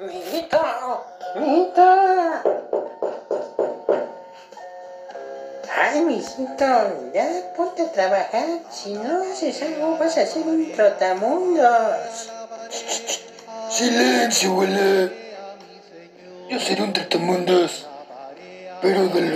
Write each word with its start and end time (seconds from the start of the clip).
Mijito, 0.00 0.62
mijito. 1.34 1.82
Ay, 5.76 6.00
mijito, 6.06 6.70
ya 7.12 7.26
ponte 7.56 7.82
a 7.82 7.92
trabajar. 7.92 8.46
Si 8.70 8.94
no 8.94 9.22
haces 9.22 9.60
algo, 9.62 9.98
vas 9.98 10.16
a 10.16 10.24
ser 10.24 10.46
un 10.46 10.70
trotamundos. 10.70 12.30
Silencio, 13.68 14.52
abuela. 14.52 15.10
Yo 16.48 16.60
seré 16.60 16.82
un 16.82 16.92
tratamundos, 16.92 17.86
pero 18.80 19.08
del 19.08 19.32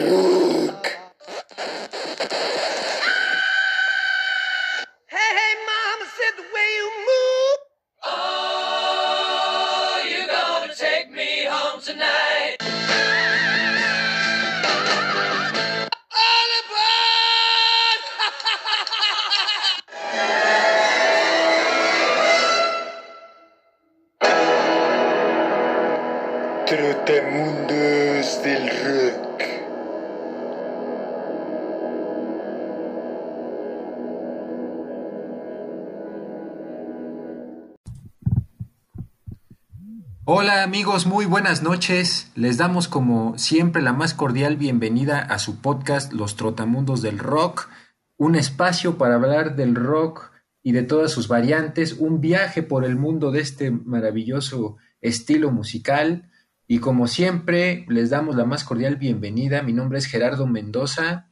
muy 40.92 41.24
buenas 41.24 41.62
noches. 41.62 42.30
Les 42.34 42.59
damos 42.59 42.87
como 42.87 43.38
siempre 43.38 43.80
la 43.80 43.95
más 43.95 44.12
cordial 44.12 44.59
bienvenida 44.59 45.21
a 45.21 45.38
su 45.38 45.62
podcast 45.62 46.12
Los 46.12 46.37
Trotamundos 46.37 47.01
del 47.01 47.18
Rock, 47.18 47.71
un 48.18 48.37
espacio 48.37 48.98
para 48.98 49.15
hablar 49.15 49.57
del 49.57 49.74
rock 49.74 50.30
y 50.63 50.73
de 50.73 50.82
todas 50.82 51.10
sus 51.10 51.29
variantes, 51.29 51.95
un 51.95 52.20
viaje 52.20 52.63
por 52.63 52.85
el 52.85 52.96
mundo 52.96 53.30
de 53.30 53.40
este 53.40 53.70
maravilloso 53.70 54.76
estilo 55.01 55.51
musical. 55.51 56.30
Y 56.66 56.79
como 56.80 57.07
siempre, 57.07 57.87
les 57.88 58.10
damos 58.10 58.37
la 58.37 58.45
más 58.45 58.63
cordial 58.63 58.96
bienvenida. 58.96 59.63
Mi 59.63 59.73
nombre 59.73 59.98
es 59.98 60.04
Gerardo 60.04 60.46
Mendoza. 60.46 61.30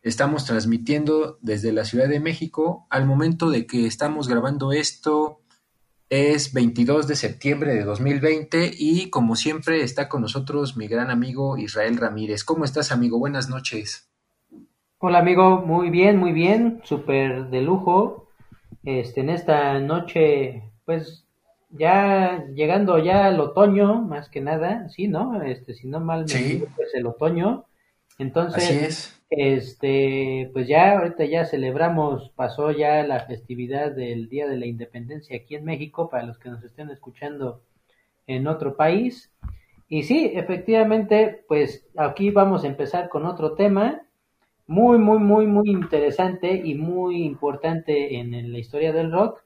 Estamos 0.00 0.46
transmitiendo 0.46 1.38
desde 1.42 1.72
la 1.72 1.84
Ciudad 1.84 2.08
de 2.08 2.20
México. 2.20 2.86
Al 2.88 3.04
momento 3.04 3.50
de 3.50 3.66
que 3.66 3.86
estamos 3.86 4.28
grabando 4.28 4.72
esto, 4.72 5.42
es 6.10 6.52
22 6.52 7.08
de 7.08 7.16
septiembre 7.16 7.74
de 7.74 7.84
2020 7.84 8.70
y 8.78 9.10
como 9.10 9.36
siempre 9.36 9.82
está 9.82 10.08
con 10.08 10.22
nosotros 10.22 10.76
mi 10.76 10.86
gran 10.86 11.10
amigo 11.10 11.56
Israel 11.58 11.96
Ramírez. 11.96 12.44
¿Cómo 12.44 12.64
estás, 12.64 12.92
amigo? 12.92 13.18
Buenas 13.18 13.48
noches. 13.48 14.08
Hola 14.98 15.18
amigo, 15.18 15.62
muy 15.66 15.90
bien, 15.90 16.16
muy 16.18 16.32
bien, 16.32 16.80
súper 16.84 17.46
de 17.50 17.60
lujo. 17.62 18.28
Este, 18.84 19.20
en 19.22 19.30
esta 19.30 19.78
noche, 19.80 20.62
pues 20.84 21.24
ya 21.70 22.44
llegando 22.54 22.98
ya 22.98 23.26
al 23.26 23.40
otoño, 23.40 24.00
más 24.02 24.28
que 24.28 24.40
nada, 24.40 24.88
sí, 24.90 25.08
¿no? 25.08 25.42
Este, 25.42 25.74
si 25.74 25.88
no 25.88 26.00
mal 26.00 26.22
me 26.22 26.28
Sí. 26.28 26.44
equivoco, 26.44 26.82
es 26.82 26.94
el 26.94 27.06
otoño. 27.06 27.64
Entonces, 28.18 28.64
Así 28.64 28.78
es. 28.78 29.22
este, 29.30 30.50
pues 30.52 30.68
ya 30.68 30.98
ahorita 30.98 31.24
ya 31.24 31.44
celebramos, 31.44 32.30
pasó 32.36 32.70
ya 32.70 33.02
la 33.04 33.20
festividad 33.26 33.92
del 33.92 34.28
Día 34.28 34.46
de 34.48 34.56
la 34.56 34.66
Independencia 34.66 35.36
aquí 35.36 35.56
en 35.56 35.64
México, 35.64 36.08
para 36.08 36.24
los 36.24 36.38
que 36.38 36.48
nos 36.50 36.62
estén 36.62 36.90
escuchando 36.90 37.62
en 38.26 38.46
otro 38.46 38.76
país. 38.76 39.32
Y 39.88 40.04
sí, 40.04 40.30
efectivamente, 40.34 41.44
pues 41.48 41.86
aquí 41.96 42.30
vamos 42.30 42.64
a 42.64 42.68
empezar 42.68 43.08
con 43.08 43.26
otro 43.26 43.54
tema 43.54 44.02
muy, 44.66 44.98
muy, 44.98 45.18
muy, 45.18 45.46
muy 45.46 45.68
interesante 45.70 46.54
y 46.64 46.74
muy 46.74 47.24
importante 47.24 48.16
en, 48.16 48.32
en 48.32 48.52
la 48.52 48.58
historia 48.58 48.92
del 48.92 49.12
rock. 49.12 49.42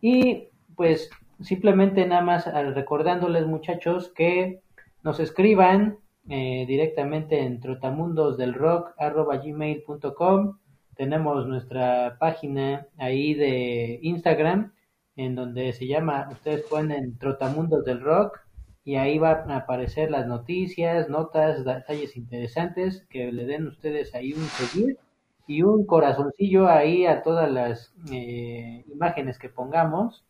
Y 0.00 0.48
pues 0.76 1.10
simplemente 1.40 2.06
nada 2.06 2.22
más 2.22 2.46
al- 2.46 2.74
recordándoles 2.74 3.46
muchachos 3.46 4.12
que 4.14 4.60
nos 5.02 5.18
escriban 5.18 5.98
eh, 6.28 6.64
directamente 6.66 7.40
en 7.40 7.60
trotamundosdelrock.gmail.com 7.60 10.58
Tenemos 10.96 11.46
nuestra 11.46 12.16
página 12.18 12.88
ahí 12.96 13.34
de 13.34 14.00
Instagram 14.02 14.72
en 15.16 15.34
donde 15.34 15.72
se 15.72 15.86
llama, 15.86 16.28
ustedes 16.30 16.62
ponen 16.62 17.18
Trotamundos 17.18 17.84
del 17.84 18.00
Rock 18.00 18.40
y 18.84 18.96
ahí 18.96 19.18
van 19.18 19.50
a 19.50 19.58
aparecer 19.58 20.10
las 20.10 20.26
noticias, 20.26 21.08
notas, 21.08 21.64
detalles 21.64 22.16
interesantes 22.16 23.06
que 23.08 23.32
le 23.32 23.46
den 23.46 23.66
ustedes 23.66 24.14
ahí 24.14 24.32
un 24.32 24.44
seguir 24.44 24.98
y 25.46 25.62
un 25.62 25.86
corazoncillo 25.86 26.68
ahí 26.68 27.06
a 27.06 27.22
todas 27.22 27.50
las 27.50 27.94
eh, 28.10 28.84
imágenes 28.92 29.38
que 29.38 29.48
pongamos. 29.48 30.24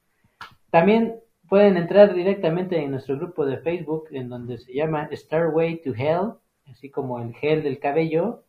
También 0.71 1.17
pueden 1.55 1.77
entrar 1.77 2.13
directamente 2.13 2.83
en 2.83 2.91
nuestro 2.91 3.17
grupo 3.17 3.47
de 3.47 3.59
Facebook 3.59 4.09
en 4.11 4.29
donde 4.29 4.59
se 4.59 4.75
llama 4.75 5.09
Starway 5.13 5.81
to 5.83 5.95
Hell, 5.95 6.33
así 6.69 6.91
como 6.91 7.21
el 7.21 7.33
gel 7.33 7.63
del 7.63 7.79
cabello. 7.79 8.43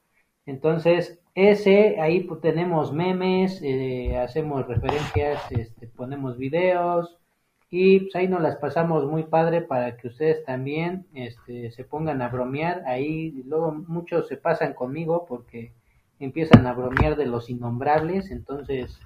Entonces, 0.48 1.20
ese, 1.36 2.02
ahí 2.02 2.28
tenemos 2.42 2.92
memes, 2.92 3.62
eh, 3.62 4.18
hacemos 4.18 4.66
referencias, 4.66 5.40
este, 5.52 5.88
ponemos 5.88 6.40
videos 6.40 7.16
y 7.70 8.00
pues, 8.00 8.16
ahí 8.16 8.28
nos 8.28 8.42
las 8.42 8.56
pasamos 8.56 9.06
muy 9.06 9.22
padre 9.22 9.62
para 9.62 9.98
que 9.98 10.08
ustedes 10.08 10.44
también 10.44 11.06
este, 11.14 11.70
se 11.70 11.84
pongan 11.84 12.24
a 12.24 12.30
bromear. 12.30 12.82
Ahí 12.88 13.44
luego 13.46 13.72
muchos 13.72 14.28
se 14.28 14.38
pasan 14.38 14.74
conmigo 14.74 15.28
porque 15.30 15.74
empiezan 16.20 16.66
a 16.66 16.74
bromear 16.74 17.18
de 17.18 17.28
los 17.28 17.52
innombrables. 17.52 18.32
Entonces, 18.32 19.00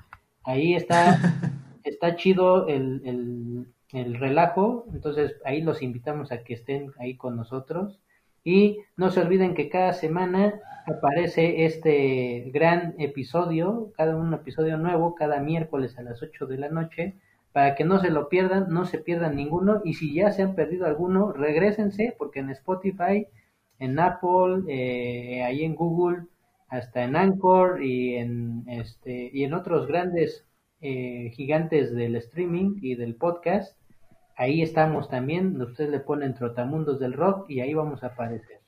ahí 0.45 0.73
está, 0.73 1.19
está 1.83 2.15
chido 2.15 2.65
el, 2.69 3.01
el, 3.03 3.67
el 3.91 4.15
relajo. 4.15 4.85
Entonces, 4.93 5.35
ahí 5.45 5.61
los 5.61 5.81
invitamos 5.81 6.31
a 6.31 6.43
que 6.43 6.53
estén 6.53 6.91
ahí 6.99 7.17
con 7.17 7.35
nosotros. 7.35 7.99
Y 8.43 8.79
no 8.97 9.09
se 9.11 9.21
olviden 9.21 9.53
que 9.53 9.69
cada 9.69 9.93
semana 9.93 10.59
aparece 10.87 11.65
este 11.65 12.49
gran 12.53 12.95
episodio, 12.97 13.91
cada 13.95 14.15
un 14.15 14.33
episodio 14.33 14.77
nuevo, 14.77 15.15
cada 15.15 15.39
miércoles 15.39 15.97
a 15.97 16.03
las 16.03 16.21
8 16.23 16.47
de 16.47 16.57
la 16.57 16.69
noche, 16.69 17.15
para 17.51 17.75
que 17.75 17.83
no 17.83 17.99
se 17.99 18.09
lo 18.11 18.29
pierdan, 18.29 18.69
no 18.69 18.85
se 18.85 18.99
pierdan 18.99 19.35
ninguno, 19.35 19.81
y 19.83 19.95
si 19.95 20.13
ya 20.13 20.31
se 20.31 20.43
han 20.43 20.55
perdido 20.55 20.85
alguno, 20.85 21.31
regresense, 21.31 22.15
porque 22.17 22.39
en 22.39 22.49
Spotify, 22.51 23.27
en 23.79 23.99
Apple, 23.99 24.63
eh, 24.67 25.43
ahí 25.43 25.63
en 25.63 25.75
Google, 25.75 26.25
hasta 26.69 27.03
en 27.03 27.15
Anchor 27.15 27.83
y 27.83 28.15
en 28.15 28.63
este 28.67 29.31
y 29.33 29.43
en 29.43 29.53
otros 29.53 29.87
grandes 29.87 30.45
eh, 30.81 31.31
gigantes 31.33 31.93
del 31.93 32.15
streaming 32.15 32.77
y 32.81 32.95
del 32.95 33.15
podcast, 33.15 33.75
ahí 34.39 34.61
estamos 34.61 35.09
también, 35.09 35.61
ustedes 35.61 35.91
le 35.91 35.99
ponen 35.99 36.33
Trotamundos 36.33 36.99
del 36.99 37.13
Rock 37.13 37.49
y 37.49 37.59
ahí 37.59 37.73
vamos 37.73 38.01
a 38.03 38.07
aparecer. 38.07 38.61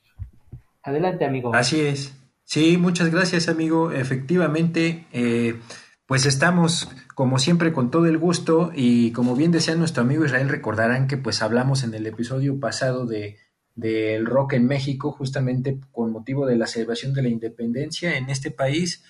Adelante, 0.82 1.24
amigo. 1.24 1.54
Así 1.54 1.80
es. 1.80 2.14
Sí, 2.44 2.76
muchas 2.76 3.10
gracias, 3.10 3.48
amigo. 3.48 3.90
Efectivamente, 3.90 5.06
eh, 5.12 5.58
pues 6.06 6.26
estamos 6.26 6.90
como 7.14 7.38
siempre 7.38 7.72
con 7.72 7.90
todo 7.90 8.06
el 8.06 8.18
gusto 8.18 8.70
y 8.74 9.12
como 9.12 9.34
bien 9.34 9.50
decía 9.50 9.74
nuestro 9.74 10.02
amigo 10.02 10.24
Israel, 10.24 10.50
recordarán 10.50 11.06
que 11.06 11.16
pues 11.16 11.40
hablamos 11.40 11.84
en 11.84 11.94
el 11.94 12.06
episodio 12.06 12.60
pasado 12.60 13.06
de 13.06 13.38
del 13.74 14.26
rock 14.26 14.52
en 14.52 14.66
México, 14.66 15.12
justamente 15.12 15.80
con 15.92 16.12
motivo 16.12 16.44
de 16.44 16.56
la 16.56 16.66
celebración 16.66 17.14
de 17.14 17.22
la 17.22 17.28
independencia 17.30 18.18
en 18.18 18.28
este 18.28 18.50
país. 18.50 19.02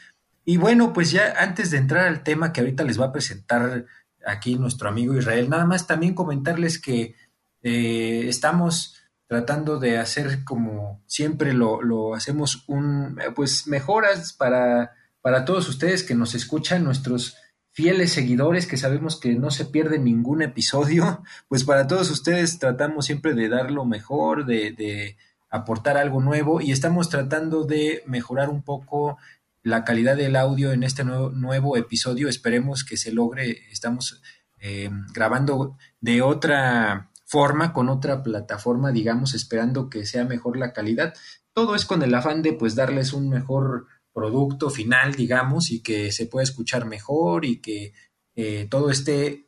Y 0.45 0.57
bueno, 0.57 0.93
pues 0.93 1.11
ya 1.11 1.35
antes 1.39 1.73
de 1.73 1.79
entrar 1.79 2.07
al 2.07 2.23
tema 2.23 2.53
que 2.53 2.61
ahorita 2.61 2.85
les 2.85 3.01
va 3.01 3.07
a 3.07 3.13
presentar 3.13 3.87
aquí 4.27 4.57
nuestro 4.57 4.89
amigo 4.89 5.17
Israel, 5.17 5.49
nada 5.49 5.65
más 5.65 5.87
también 5.87 6.15
comentarles 6.15 6.81
que 6.81 7.15
eh, 7.63 8.25
estamos 8.29 8.97
tratando 9.27 9.79
de 9.79 9.99
hacer 9.99 10.45
como 10.45 11.03
siempre 11.07 11.55
lo, 11.55 12.15
hacemos 12.15 12.65
un 12.67 13.19
pues 13.35 13.67
mejoras 13.67 14.33
para, 14.33 14.93
para 15.23 15.45
todos 15.45 15.69
ustedes 15.69 16.03
que 16.03 16.15
nos 16.15 16.35
escuchan, 16.35 16.85
nuestros 16.85 17.37
fieles 17.71 18.13
seguidores 18.13 18.67
que 18.67 18.77
sabemos 18.77 19.19
que 19.19 19.35
no 19.35 19.51
se 19.51 19.65
pierde 19.65 19.99
ningún 19.99 20.43
episodio, 20.43 21.23
pues 21.49 21.65
para 21.65 21.87
todos 21.87 22.11
ustedes 22.11 22.59
tratamos 22.59 23.07
siempre 23.07 23.35
de 23.35 23.49
dar 23.49 23.71
lo 23.71 23.85
mejor, 23.85 24.45
de, 24.45 24.73
de 24.73 25.17
aportar 25.49 25.97
algo 25.97 26.21
nuevo 26.21 26.61
y 26.61 26.73
estamos 26.73 27.09
tratando 27.09 27.65
de 27.65 28.03
mejorar 28.07 28.49
un 28.51 28.63
poco 28.63 29.19
la 29.63 29.85
calidad 29.85 30.17
del 30.17 30.37
audio 30.37 30.73
en 30.73 30.83
este 30.83 31.05
nuevo, 31.05 31.31
nuevo 31.31 31.77
episodio. 31.77 32.29
Esperemos 32.29 32.85
que 32.85 32.97
se 32.97 33.13
logre. 33.13 33.63
Estamos 33.71 34.21
eh, 34.61 34.91
grabando 35.13 35.77
de 36.01 36.23
otra 36.23 37.11
forma, 37.25 37.73
con 37.73 37.89
otra 37.89 38.23
plataforma, 38.23 38.93
digamos, 38.93 39.35
esperando 39.35 39.89
que 39.89 40.05
sea 40.07 40.25
mejor 40.25 40.57
la 40.57 40.73
calidad. 40.73 41.15
Todo 41.53 41.75
es 41.75 41.85
con 41.85 42.03
el 42.03 42.15
afán 42.15 42.43
de 42.43 42.53
pues 42.53 42.75
darles 42.75 43.13
un 43.13 43.29
mejor 43.29 43.87
producto 44.13 44.71
final, 44.71 45.15
digamos, 45.15 45.71
y 45.71 45.83
que 45.83 46.13
se 46.13 46.27
pueda 46.27 46.45
escuchar 46.45 46.85
mejor 46.85 47.45
y 47.45 47.61
que 47.61 47.95
eh, 48.35 48.67
todo 48.71 48.91
esté 48.91 49.47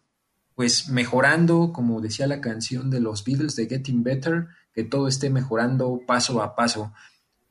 pues 0.54 0.88
mejorando, 0.88 1.72
como 1.72 2.00
decía 2.00 2.26
la 2.26 2.40
canción 2.40 2.90
de 2.90 3.00
los 3.00 3.24
Beatles 3.24 3.56
de 3.56 3.66
Getting 3.66 4.02
Better, 4.02 4.46
que 4.72 4.84
todo 4.84 5.08
esté 5.08 5.28
mejorando 5.28 6.00
paso 6.06 6.42
a 6.42 6.54
paso. 6.54 6.92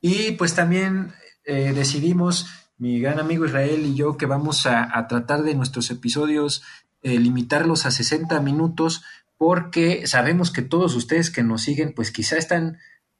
Y 0.01 0.31
pues 0.31 0.55
también 0.55 1.13
eh, 1.45 1.73
decidimos, 1.73 2.47
mi 2.77 2.99
gran 2.99 3.19
amigo 3.19 3.45
Israel 3.45 3.85
y 3.85 3.95
yo, 3.95 4.17
que 4.17 4.25
vamos 4.25 4.65
a, 4.65 5.07
tratar 5.07 5.43
de 5.43 5.55
nuestros 5.55 5.89
episodios 5.91 6.63
eh, 7.01 7.19
limitarlos 7.19 7.85
a 7.85 7.91
60 7.91 8.39
minutos, 8.41 9.03
porque 9.37 10.07
sabemos 10.07 10.51
que 10.51 10.61
todos 10.61 10.95
ustedes 10.95 11.29
que 11.29 11.43
nos 11.43 11.63
siguen, 11.63 11.93
pues 11.93 12.11
quizá 12.11 12.37
están 12.37 12.77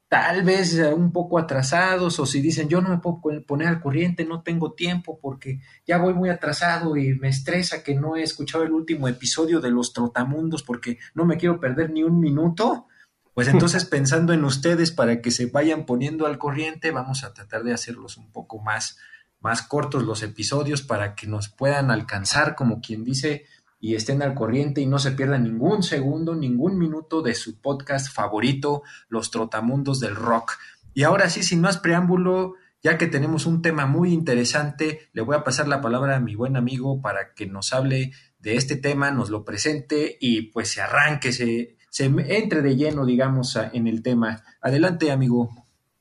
tal 0.08 0.42
vez 0.42 0.74
un 0.94 1.12
poco 1.12 1.38
atrasados 1.38 2.20
o 2.20 2.26
si 2.26 2.40
dicen 2.40 2.68
yo 2.68 2.80
no 2.80 2.88
me 2.88 2.98
puedo 2.98 3.20
poner 3.44 3.66
al 3.66 3.80
corriente, 3.80 4.24
no 4.24 4.42
tengo 4.42 4.72
tiempo 4.72 5.18
porque 5.20 5.60
ya 5.86 5.98
voy 5.98 6.14
muy 6.14 6.28
atrasado 6.28 6.96
y 6.96 7.18
me 7.18 7.28
estresa 7.28 7.82
que 7.82 7.94
no 7.94 8.16
he 8.16 8.22
escuchado 8.22 8.62
el 8.62 8.72
último 8.72 9.08
episodio 9.08 9.60
de 9.60 9.70
Los 9.70 9.92
Trotamundos 9.92 10.62
porque 10.62 10.98
no 11.14 11.24
me 11.24 11.36
quiero 11.36 11.58
perder 11.58 11.90
ni 11.90 12.04
un 12.04 12.20
minuto. 12.20 12.86
Pues 13.34 13.48
entonces 13.48 13.84
pensando 13.90 14.32
en 14.32 14.44
ustedes 14.44 14.90
para 14.90 15.20
que 15.20 15.30
se 15.30 15.46
vayan 15.46 15.84
poniendo 15.84 16.26
al 16.26 16.38
corriente, 16.38 16.90
vamos 16.90 17.24
a 17.24 17.34
tratar 17.34 17.64
de 17.64 17.74
hacerlos 17.74 18.16
un 18.16 18.32
poco 18.32 18.58
más 18.60 18.96
más 19.44 19.60
cortos 19.60 20.04
los 20.04 20.22
episodios 20.22 20.80
para 20.80 21.14
que 21.14 21.26
nos 21.26 21.50
puedan 21.50 21.90
alcanzar 21.90 22.54
como 22.54 22.80
quien 22.80 23.04
dice 23.04 23.44
y 23.78 23.94
estén 23.94 24.22
al 24.22 24.34
corriente 24.34 24.80
y 24.80 24.86
no 24.86 24.98
se 24.98 25.12
pierdan 25.12 25.44
ningún 25.44 25.82
segundo, 25.82 26.34
ningún 26.34 26.78
minuto 26.78 27.20
de 27.20 27.34
su 27.34 27.60
podcast 27.60 28.10
favorito, 28.10 28.82
Los 29.10 29.30
Trotamundos 29.30 30.00
del 30.00 30.16
Rock. 30.16 30.52
Y 30.94 31.02
ahora 31.02 31.28
sí, 31.28 31.42
sin 31.42 31.60
más 31.60 31.76
preámbulo, 31.76 32.54
ya 32.82 32.96
que 32.96 33.06
tenemos 33.06 33.44
un 33.44 33.60
tema 33.60 33.84
muy 33.84 34.14
interesante, 34.14 35.10
le 35.12 35.20
voy 35.20 35.36
a 35.36 35.44
pasar 35.44 35.68
la 35.68 35.82
palabra 35.82 36.16
a 36.16 36.20
mi 36.20 36.34
buen 36.34 36.56
amigo 36.56 37.02
para 37.02 37.34
que 37.34 37.44
nos 37.44 37.74
hable 37.74 38.12
de 38.38 38.56
este 38.56 38.76
tema, 38.76 39.10
nos 39.10 39.28
lo 39.28 39.44
presente 39.44 40.16
y 40.18 40.52
pues 40.52 40.70
se 40.72 40.80
arranque, 40.80 41.32
se, 41.32 41.76
se 41.94 42.06
entre 42.06 42.60
de 42.60 42.74
lleno, 42.74 43.06
digamos, 43.06 43.56
en 43.72 43.86
el 43.86 44.02
tema. 44.02 44.42
Adelante, 44.60 45.12
amigo. 45.12 45.50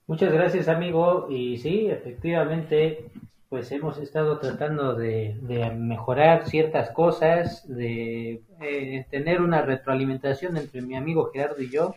Muchas 0.08 0.34
gracias, 0.34 0.68
amigo. 0.68 1.28
Y 1.30 1.60
sí, 1.60 1.86
efectivamente, 1.86 3.12
pues 3.48 3.72
hemos 3.72 4.00
estado 4.00 4.40
tratando 4.40 4.96
de, 4.96 5.38
mejorar 5.78 6.48
ciertas 6.48 6.90
cosas, 6.90 7.68
de 7.68 8.42
eh, 8.60 9.06
tener 9.12 9.40
una 9.40 9.62
retroalimentación 9.62 10.58
entre 10.58 10.82
mi 10.82 10.96
amigo 10.96 11.30
Gerardo 11.32 11.62
y 11.62 11.70
yo, 11.70 11.94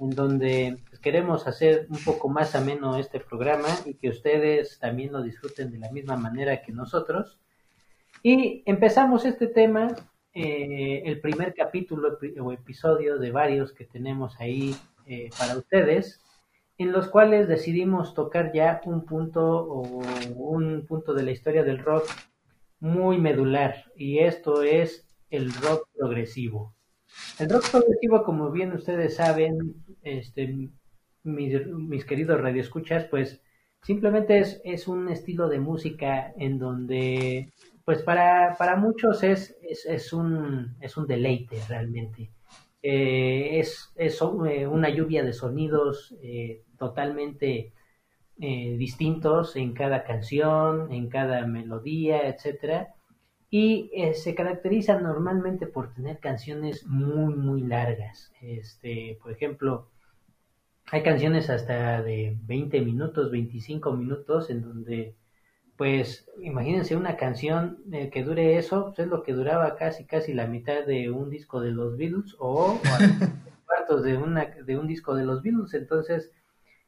en 0.00 0.10
donde 0.10 0.78
pues, 0.88 1.00
queremos 1.00 1.46
hacer 1.46 1.86
un 1.88 1.98
poco 1.98 2.28
más 2.28 2.56
ameno 2.56 2.96
este 2.96 3.20
programa 3.20 3.68
y 3.86 3.94
que 3.94 4.08
ustedes 4.08 4.80
también 4.80 5.12
lo 5.12 5.22
disfruten 5.22 5.70
de 5.70 5.78
la 5.78 5.92
misma 5.92 6.16
manera 6.16 6.62
que 6.62 6.72
nosotros. 6.72 7.38
Y 8.24 8.64
empezamos 8.66 9.24
este 9.24 9.46
tema, 9.46 9.94
eh, 10.34 11.02
el 11.04 11.20
primer 11.20 11.54
capítulo 11.54 12.18
o 12.40 12.52
episodio 12.52 13.18
de 13.18 13.32
varios 13.32 13.72
que 13.72 13.84
tenemos 13.84 14.38
ahí 14.40 14.74
eh, 15.06 15.28
para 15.38 15.56
ustedes 15.56 16.22
en 16.78 16.92
los 16.92 17.08
cuales 17.08 17.46
decidimos 17.46 18.14
tocar 18.14 18.52
ya 18.54 18.80
un 18.86 19.04
punto 19.04 19.42
o 19.42 20.02
un 20.34 20.86
punto 20.86 21.12
de 21.12 21.24
la 21.24 21.30
historia 21.30 21.62
del 21.62 21.78
rock 21.78 22.08
muy 22.80 23.18
medular 23.18 23.84
y 23.94 24.20
esto 24.20 24.62
es 24.62 25.06
el 25.30 25.52
rock 25.52 25.88
progresivo. 25.96 26.74
El 27.38 27.50
rock 27.50 27.70
progresivo, 27.70 28.24
como 28.24 28.50
bien 28.50 28.72
ustedes 28.72 29.16
saben, 29.16 29.74
este, 30.02 30.70
mis, 31.22 32.04
queridos 32.04 32.40
radioescuchas, 32.40 33.04
pues 33.04 33.40
simplemente 33.82 34.38
es, 34.38 34.60
es, 34.64 34.88
un 34.88 35.08
estilo 35.08 35.48
de 35.48 35.60
música 35.60 36.32
en 36.36 36.58
donde, 36.58 37.52
pues 37.90 38.04
para, 38.04 38.54
para 38.56 38.76
muchos 38.76 39.24
es, 39.24 39.58
es, 39.68 39.84
es, 39.84 40.12
un, 40.12 40.76
es 40.80 40.96
un 40.96 41.08
deleite 41.08 41.56
realmente. 41.68 42.30
Eh, 42.84 43.58
es, 43.58 43.92
es 43.96 44.22
eh, 44.22 44.68
una 44.68 44.90
lluvia 44.90 45.24
de 45.24 45.32
sonidos 45.32 46.14
eh, 46.22 46.62
totalmente 46.78 47.72
distintos 48.36 49.56
en 49.56 49.72
cada 49.72 50.04
canción, 50.04 50.92
en 50.92 51.08
cada 51.08 51.44
melodía, 51.46 52.28
etcétera, 52.28 52.94
y 53.50 53.90
se 54.14 54.36
caracterizan 54.36 55.02
normalmente 55.02 55.66
por 55.66 55.92
tener 55.92 56.20
canciones 56.20 56.86
muy 56.86 57.34
muy 57.34 57.62
largas. 57.62 58.32
Este, 58.40 59.18
por 59.20 59.32
ejemplo, 59.32 59.88
hay 60.92 61.02
canciones 61.02 61.50
hasta 61.50 62.02
de 62.02 62.38
20 62.46 62.82
minutos, 62.82 63.32
25 63.32 63.92
minutos 63.94 64.48
en 64.48 64.62
donde 64.62 65.16
pues 65.80 66.28
imagínense 66.42 66.94
una 66.94 67.16
canción 67.16 67.78
eh, 67.90 68.10
que 68.10 68.22
dure 68.22 68.58
eso, 68.58 68.88
pues 68.88 68.98
es 68.98 69.06
lo 69.06 69.22
que 69.22 69.32
duraba 69.32 69.76
casi 69.76 70.04
casi 70.04 70.34
la 70.34 70.46
mitad 70.46 70.84
de 70.84 71.10
un 71.10 71.30
disco 71.30 71.62
de 71.62 71.70
los 71.70 71.96
Beatles 71.96 72.36
o, 72.38 72.74
o 72.74 72.80
cuartos 73.66 74.02
de 74.02 74.18
una 74.18 74.44
de 74.44 74.76
un 74.76 74.86
disco 74.86 75.14
de 75.14 75.24
los 75.24 75.42
Beatles, 75.42 75.72
entonces 75.72 76.32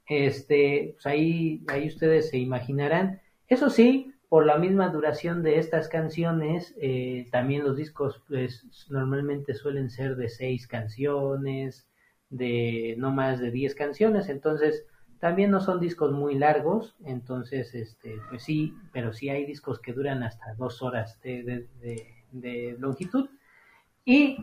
este, 0.07 0.91
pues 0.93 1.07
ahí, 1.07 1.65
ahí 1.69 1.89
ustedes 1.89 2.29
se 2.29 2.37
imaginarán. 2.37 3.23
Eso 3.49 3.71
sí, 3.71 4.13
por 4.29 4.45
la 4.45 4.59
misma 4.59 4.91
duración 4.91 5.43
de 5.43 5.59
estas 5.59 5.89
canciones, 5.89 6.75
eh, 6.79 7.29
también 7.33 7.65
los 7.65 7.79
discos 7.79 8.23
pues, 8.29 8.67
normalmente 8.91 9.55
suelen 9.55 9.89
ser 9.89 10.17
de 10.17 10.29
seis 10.29 10.67
canciones, 10.67 11.89
de 12.29 12.97
no 12.99 13.11
más 13.11 13.41
de 13.41 13.53
diez 13.53 13.75
canciones, 13.75 14.29
entonces 14.29 14.85
también 15.23 15.53
no 15.53 15.61
son 15.61 15.79
discos 15.79 16.11
muy 16.11 16.35
largos, 16.35 16.97
entonces 17.05 17.77
este, 17.77 18.17
pues 18.29 18.43
sí, 18.43 18.75
pero 18.93 19.13
sí 19.13 19.29
hay 19.29 19.47
discos 19.47 19.79
que 19.79 19.93
duran 19.93 20.25
hasta 20.25 20.53
dos 20.55 20.83
horas 20.83 21.21
de, 21.23 22.77
longitud. 22.81 23.31
Y 24.05 24.37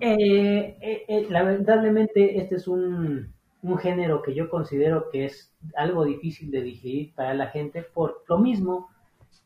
eh, 0.00 1.04
eh, 1.06 1.26
lamentablemente 1.28 2.40
este 2.40 2.54
es 2.54 2.66
un, 2.66 3.30
un 3.60 3.76
género 3.76 4.22
que 4.22 4.32
yo 4.32 4.48
considero 4.48 5.10
que 5.10 5.26
es 5.26 5.52
algo 5.76 6.06
difícil 6.06 6.50
de 6.50 6.62
digerir 6.62 7.12
para 7.14 7.34
la 7.34 7.48
gente 7.48 7.82
por 7.82 8.24
lo 8.26 8.38
mismo, 8.38 8.88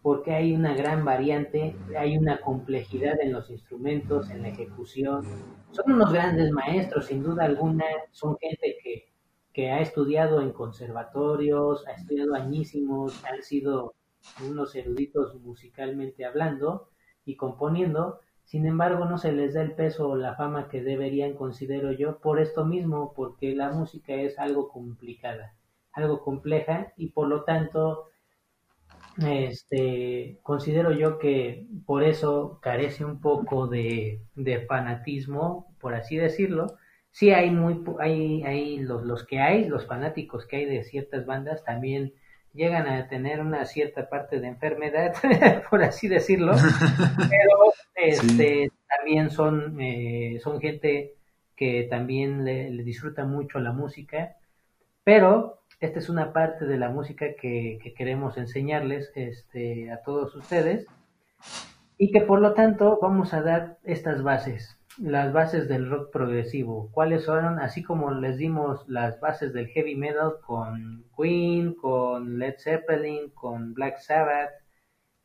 porque 0.03 0.35
hay 0.35 0.55
una 0.55 0.73
gran 0.77 1.05
variante, 1.05 1.75
hay 1.99 2.17
una 2.17 2.41
complejidad 2.41 3.21
en 3.21 3.33
los 3.33 3.51
instrumentos, 3.51 4.31
en 4.31 4.43
la 4.43 4.51
ejecución. 4.51 5.27
Son 5.73 5.91
unos 5.91 6.13
grandes 6.13 6.53
maestros, 6.53 7.07
sin 7.07 7.25
duda 7.25 7.45
alguna, 7.45 7.87
son 8.13 8.39
gente 8.39 8.77
que, 8.85 9.06
que 9.57 9.71
ha 9.71 9.81
estudiado 9.81 10.43
en 10.43 10.53
conservatorios, 10.53 11.89
ha 11.89 11.93
estudiado 11.93 12.35
añísimos, 12.35 13.25
han 13.25 13.43
sido 13.43 13.95
unos 14.47 14.75
eruditos 14.75 15.35
musicalmente 15.41 16.27
hablando 16.27 16.91
y 17.25 17.37
componiendo, 17.37 18.21
sin 18.45 18.67
embargo, 18.67 19.07
no 19.07 19.17
se 19.17 19.33
les 19.33 19.55
da 19.55 19.63
el 19.63 19.73
peso 19.73 20.11
o 20.11 20.15
la 20.15 20.35
fama 20.35 20.69
que 20.69 20.83
deberían, 20.83 21.33
considero 21.33 21.91
yo, 21.91 22.19
por 22.19 22.39
esto 22.39 22.67
mismo, 22.67 23.15
porque 23.17 23.55
la 23.55 23.71
música 23.71 24.13
es 24.13 24.39
algo 24.39 24.69
complicada, 24.69 25.55
algo 25.91 26.21
compleja 26.21 26.93
y 26.99 27.13
por 27.13 27.27
lo 27.27 27.45
tanto, 27.45 28.11
este, 29.27 30.39
considero 30.43 30.93
yo 30.93 31.19
que 31.19 31.67
por 31.87 32.05
eso 32.05 32.59
carece 32.61 33.07
un 33.07 33.23
poco 33.23 33.69
de, 33.69 34.21
fanatismo, 34.69 35.75
por 35.81 35.95
así 35.95 36.19
decirlo. 36.19 36.77
Sí 37.17 37.31
hay 37.31 37.51
muy, 37.51 37.83
hay, 37.99 38.43
hay 38.43 38.79
los, 38.81 39.03
los 39.03 39.25
que 39.25 39.41
hay, 39.41 39.65
los 39.65 39.87
fanáticos 39.87 40.45
que 40.45 40.57
hay 40.57 40.65
de 40.67 40.85
ciertas 40.85 41.25
bandas 41.25 41.65
también 41.65 42.13
llegan 42.53 42.87
a 42.87 43.09
tener 43.09 43.41
una 43.41 43.65
cierta 43.65 44.11
parte 44.11 44.39
de 44.39 44.49
enfermedad, 44.49 45.15
por 45.71 45.83
así 45.83 46.09
decirlo, 46.09 46.53
pero 47.31 47.73
este, 47.95 48.71
también 48.87 49.31
son, 49.31 49.81
eh, 49.81 50.41
son 50.43 50.61
gente 50.61 51.15
que 51.57 51.87
también 51.89 52.45
le, 52.45 52.71
disfruta 52.83 53.25
mucho 53.25 53.61
la 53.61 53.73
música, 53.73 54.37
pero 55.03 55.63
esta 55.81 56.01
es 56.01 56.11
una 56.11 56.35
parte 56.35 56.67
de 56.67 56.77
la 56.77 56.91
música 56.91 57.29
que, 57.41 57.79
queremos 57.97 58.37
enseñarles 58.37 59.11
este, 59.15 59.91
a 59.91 60.03
todos 60.03 60.35
ustedes 60.35 60.85
y 61.97 62.13
que 62.13 62.21
por 62.21 62.43
lo 62.43 62.53
tanto 62.53 62.99
vamos 63.01 63.33
a 63.33 63.41
dar 63.41 63.79
estas 63.85 64.23
bases, 64.23 64.79
las 64.99 65.33
bases 65.33 65.69
del 65.69 65.91
rock 65.91 66.11
progresivo. 66.11 66.91
¿Cuáles 66.93 67.25
son? 67.25 67.59
Así 67.59 67.83
como 67.83 68.11
les 68.13 68.39
dimos 68.39 68.89
las 68.89 69.21
bases 69.21 69.53
del 69.53 69.69
heavy 69.69 69.95
metal 69.95 70.35
con 70.45 71.05
Queen, 71.17 71.75
con 71.75 72.39
Led 72.39 72.57
Zeppelin, 72.59 73.31
con 73.31 73.75
Black 73.75 73.99
Sabbath, 73.99 74.51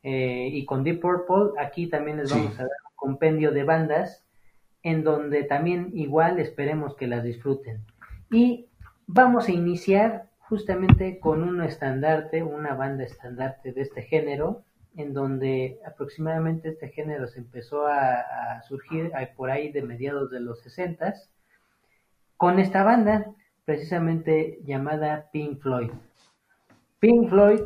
eh, 0.04 0.50
y 0.52 0.66
con 0.66 0.84
Deep 0.84 1.00
Purple, 1.00 1.52
aquí 1.60 1.88
también 1.88 2.18
les 2.18 2.32
vamos 2.32 2.56
a 2.60 2.64
dar 2.64 2.72
un 2.90 2.96
compendio 2.96 3.52
de 3.52 3.64
bandas 3.64 4.26
en 4.82 5.04
donde 5.04 5.44
también 5.44 5.92
igual 5.94 6.40
esperemos 6.40 6.96
que 6.96 7.08
las 7.08 7.24
disfruten. 7.24 7.86
Y 8.32 8.70
vamos 9.06 9.48
a 9.48 9.52
iniciar 9.52 10.30
justamente 10.40 11.20
con 11.20 11.44
un 11.44 11.62
estandarte, 11.62 12.42
una 12.42 12.74
banda 12.74 13.04
estandarte 13.04 13.74
de 13.74 13.82
este 13.82 14.02
género, 14.02 14.64
en 14.96 15.14
donde 15.14 15.80
aproximadamente 15.86 16.70
este 16.70 16.90
género 16.90 17.28
se 17.28 17.40
empezó 17.40 17.88
a, 17.88 18.62
surgir 18.68 19.12
por 19.36 19.50
ahí 19.50 19.72
de 19.72 19.82
mediados 19.82 20.30
de 20.30 20.40
los 20.40 20.62
60 20.62 21.14
con 22.38 22.60
esta 22.60 22.84
banda 22.84 23.26
precisamente 23.66 24.60
llamada 24.64 25.30
Pink 25.32 25.62
Floyd. 25.62 25.92
Pink 27.00 27.30
Floyd 27.30 27.62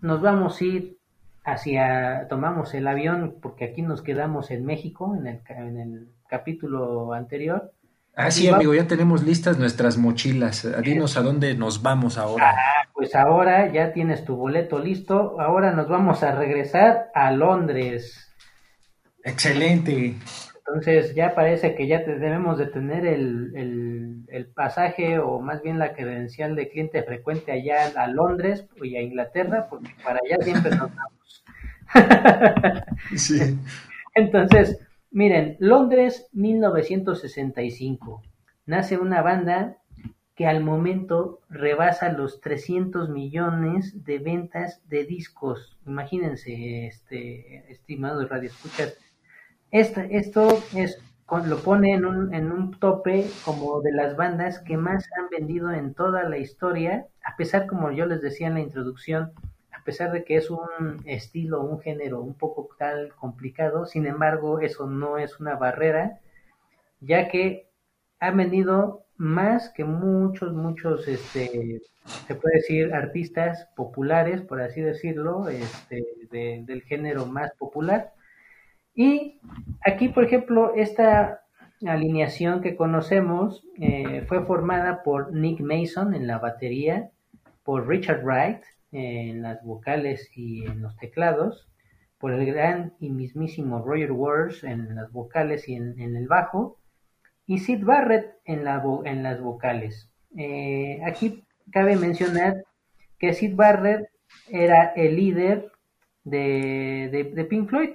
nos 0.00 0.20
vamos 0.20 0.60
a 0.60 0.64
ir 0.64 0.98
hacia, 1.44 2.26
tomamos 2.28 2.74
el 2.74 2.86
avión 2.86 3.36
porque 3.40 3.64
aquí 3.64 3.82
nos 3.82 4.02
quedamos 4.02 4.50
en 4.50 4.64
México, 4.64 5.14
en 5.16 5.26
el, 5.26 5.40
en 5.48 5.80
el 5.80 6.08
capítulo 6.28 7.12
anterior. 7.12 7.72
Ah, 8.16 8.30
sí, 8.30 8.48
amigo, 8.48 8.74
ya 8.74 8.86
tenemos 8.86 9.24
listas 9.24 9.58
nuestras 9.58 9.98
mochilas. 9.98 10.66
Dinos 10.82 11.16
a 11.16 11.22
dónde 11.22 11.54
nos 11.54 11.82
vamos 11.82 12.16
ahora. 12.16 12.54
Pues 12.94 13.16
ahora 13.16 13.72
ya 13.72 13.92
tienes 13.92 14.24
tu 14.24 14.36
boleto 14.36 14.78
listo. 14.78 15.40
Ahora 15.40 15.72
nos 15.72 15.88
vamos 15.88 16.22
a 16.22 16.34
regresar 16.34 17.10
a 17.12 17.32
Londres. 17.32 18.32
Excelente. 19.24 20.14
Entonces 20.66 21.14
ya 21.14 21.34
parece 21.34 21.74
que 21.74 21.88
ya 21.88 21.98
debemos 21.98 22.56
de 22.56 22.66
tener 22.66 23.04
el, 23.04 24.24
el, 24.28 24.46
pasaje 24.54 25.18
o 25.18 25.40
más 25.40 25.60
bien 25.60 25.78
la 25.78 25.92
credencial 25.92 26.54
de 26.54 26.68
cliente 26.68 27.02
frecuente 27.02 27.50
allá 27.50 27.92
a 27.96 28.06
Londres 28.06 28.66
y 28.80 28.96
a 28.96 29.02
Inglaterra, 29.02 29.66
porque 29.68 29.90
para 30.02 30.20
allá 30.24 30.42
siempre 30.42 30.70
nos 30.70 30.90
vamos. 30.94 31.44
sí. 33.16 33.58
Entonces, 34.14 34.78
miren, 35.10 35.56
Londres 35.58 36.28
1965. 36.32 38.22
Nace 38.66 38.96
una 38.96 39.20
banda 39.20 39.78
que 40.34 40.46
al 40.46 40.62
momento 40.64 41.40
rebasa 41.48 42.12
los 42.12 42.40
300 42.40 43.08
millones 43.08 44.04
de 44.04 44.18
ventas 44.18 44.82
de 44.88 45.04
discos. 45.04 45.78
Imagínense, 45.86 46.86
este, 46.86 47.70
estimados 47.70 48.28
radioescuchas, 48.28 48.98
esto 49.70 50.00
es, 50.74 50.98
lo 51.46 51.58
pone 51.58 51.94
en 51.94 52.04
un, 52.04 52.34
en 52.34 52.52
un 52.52 52.78
tope 52.78 53.26
como 53.44 53.80
de 53.80 53.92
las 53.92 54.16
bandas 54.16 54.60
que 54.60 54.76
más 54.76 55.08
han 55.18 55.28
vendido 55.30 55.72
en 55.72 55.94
toda 55.94 56.28
la 56.28 56.38
historia, 56.38 57.06
a 57.24 57.36
pesar, 57.36 57.66
como 57.66 57.90
yo 57.90 58.06
les 58.06 58.20
decía 58.20 58.48
en 58.48 58.54
la 58.54 58.60
introducción, 58.60 59.32
a 59.72 59.82
pesar 59.82 60.12
de 60.12 60.24
que 60.24 60.36
es 60.36 60.50
un 60.50 61.02
estilo, 61.06 61.62
un 61.62 61.80
género 61.80 62.20
un 62.20 62.34
poco 62.34 62.68
tal 62.78 63.14
complicado, 63.14 63.86
sin 63.86 64.06
embargo, 64.06 64.60
eso 64.60 64.86
no 64.86 65.18
es 65.18 65.40
una 65.40 65.56
barrera, 65.56 66.20
ya 67.00 67.28
que 67.28 67.68
han 68.20 68.36
vendido 68.36 69.03
más 69.16 69.70
que 69.70 69.84
muchos, 69.84 70.52
muchos, 70.52 71.06
este, 71.08 71.80
se 72.26 72.34
puede 72.34 72.56
decir, 72.56 72.94
artistas 72.94 73.68
populares, 73.76 74.42
por 74.42 74.60
así 74.60 74.80
decirlo, 74.80 75.48
este, 75.48 76.04
del 76.30 76.82
género 76.82 77.26
más 77.26 77.52
popular. 77.54 78.12
Y 78.94 79.40
aquí, 79.84 80.08
por 80.08 80.24
ejemplo, 80.24 80.74
esta 80.74 81.40
alineación 81.84 82.60
que 82.60 82.76
conocemos 82.76 83.64
eh, 83.78 84.24
fue 84.28 84.44
formada 84.44 85.02
por 85.02 85.32
Nick 85.32 85.60
Mason 85.60 86.14
en 86.14 86.26
la 86.26 86.38
batería, 86.38 87.10
por 87.62 87.88
Richard 87.88 88.22
Wright 88.24 88.62
en 88.92 89.42
las 89.42 89.62
vocales 89.64 90.30
y 90.36 90.64
en 90.66 90.80
los 90.82 90.96
teclados, 90.96 91.68
por 92.18 92.32
el 92.32 92.46
gran 92.46 92.94
y 93.00 93.10
mismísimo 93.10 93.82
Roger 93.84 94.12
Waters 94.12 94.62
en 94.64 94.94
las 94.94 95.10
vocales 95.10 95.68
y 95.68 95.74
en, 95.74 95.98
el 95.98 96.28
bajo, 96.28 96.78
y 97.46 97.58
Sid 97.58 97.84
Barrett 97.84 98.38
en, 98.44 98.64
la 98.64 98.82
en 99.04 99.22
las 99.22 99.40
vocales. 99.40 100.10
Eh, 100.36 101.00
aquí 101.04 101.44
cabe 101.70 101.96
mencionar 101.96 102.64
que 103.18 103.34
Sid 103.34 103.54
Barrett 103.54 104.08
era 104.48 104.92
el 104.96 105.16
líder 105.16 105.70
de, 106.24 107.32
de 107.34 107.44
Pink 107.44 107.68
Floyd 107.68 107.90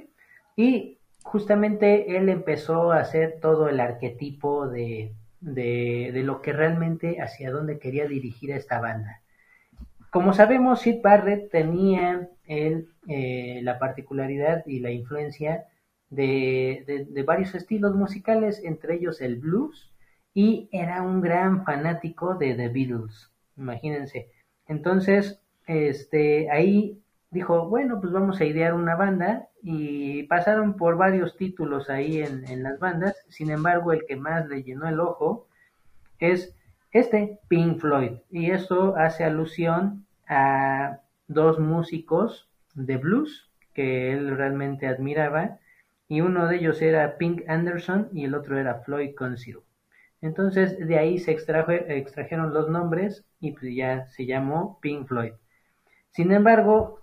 y 0.56 1.00
justamente 1.24 2.18
él 2.18 2.30
empezó 2.30 2.92
a 2.92 3.00
hacer 3.00 3.40
todo 3.42 3.70
el 3.70 3.80
arquetipo 3.80 4.68
de, 4.68 5.14
de, 5.42 6.22
lo 6.24 6.42
que 6.42 6.54
realmente 6.54 7.22
hacia 7.22 7.52
dónde 7.52 7.80
quería 7.80 8.08
dirigir 8.08 8.54
a 8.54 8.58
esta 8.58 8.80
banda. 8.80 9.22
Como 10.10 10.34
sabemos, 10.34 10.82
Sid 10.82 11.02
Barrett 11.04 11.52
tenía 11.52 12.30
él, 12.48 12.90
eh, 13.08 13.60
la 13.64 13.78
particularidad 13.78 14.66
y 14.66 14.80
la 14.80 14.92
influencia 14.92 15.66
de, 16.10 17.08
de, 17.10 17.24
varios 17.24 17.54
estilos 17.56 17.96
musicales, 17.96 18.62
entre 18.64 18.96
ellos 18.96 19.22
el 19.22 19.38
blues, 19.38 19.92
y 20.34 20.70
era 20.72 21.02
un 21.02 21.22
gran 21.22 21.64
fanático 21.66 22.36
de 22.36 22.56
The 22.56 22.70
Beatles, 22.70 23.32
imagínense. 23.58 24.32
Entonces, 24.68 25.42
este, 25.68 26.50
ahí 26.50 27.02
dijo, 27.32 27.68
bueno, 27.68 28.00
pues 28.02 28.12
vamos 28.12 28.40
a 28.42 28.46
idear 28.46 28.74
una 28.74 28.96
banda 28.96 29.50
y 29.62 30.24
pasaron 30.24 30.76
por 30.76 30.98
varios 30.98 31.38
títulos 31.38 31.90
ahí 31.90 32.22
en, 32.22 32.64
las 32.64 32.80
bandas, 32.80 33.16
sin 33.30 33.52
embargo 33.52 33.94
el 33.94 34.06
que 34.08 34.16
más 34.16 34.48
le 34.48 34.64
llenó 34.64 34.88
el 34.88 35.00
ojo 35.00 35.48
es 36.20 36.56
este, 36.92 37.40
Pink 37.48 37.80
Floyd, 37.80 38.14
y 38.32 38.50
eso 38.50 38.96
hace 38.96 39.24
alusión 39.24 40.08
a 40.28 41.02
dos 41.28 41.60
músicos 41.60 42.50
de 42.74 42.98
blues 42.98 43.52
que 43.74 44.12
él 44.12 44.36
realmente 44.36 44.88
admiraba, 44.88 45.59
y 46.10 46.22
uno 46.22 46.48
de 46.48 46.58
ellos 46.58 46.82
era 46.82 47.18
Pink 47.18 47.44
Anderson 47.48 48.10
y 48.12 48.26
el 48.26 48.34
otro 48.36 48.60
era 48.60 48.82
Floyd 48.82 49.16
Conceal. 49.16 49.60
Entonces 50.22 50.78
de 50.86 50.98
ahí 50.98 51.20
se 51.20 51.32
extrajeron 51.32 52.54
los 52.54 52.68
nombres 52.68 53.24
y 53.40 53.52
pues 53.52 53.74
ya 53.74 54.08
se 54.08 54.26
llamó 54.26 54.80
Pink 54.82 55.08
Floyd. 55.08 55.34
Sin 56.10 56.32
embargo, 56.32 57.00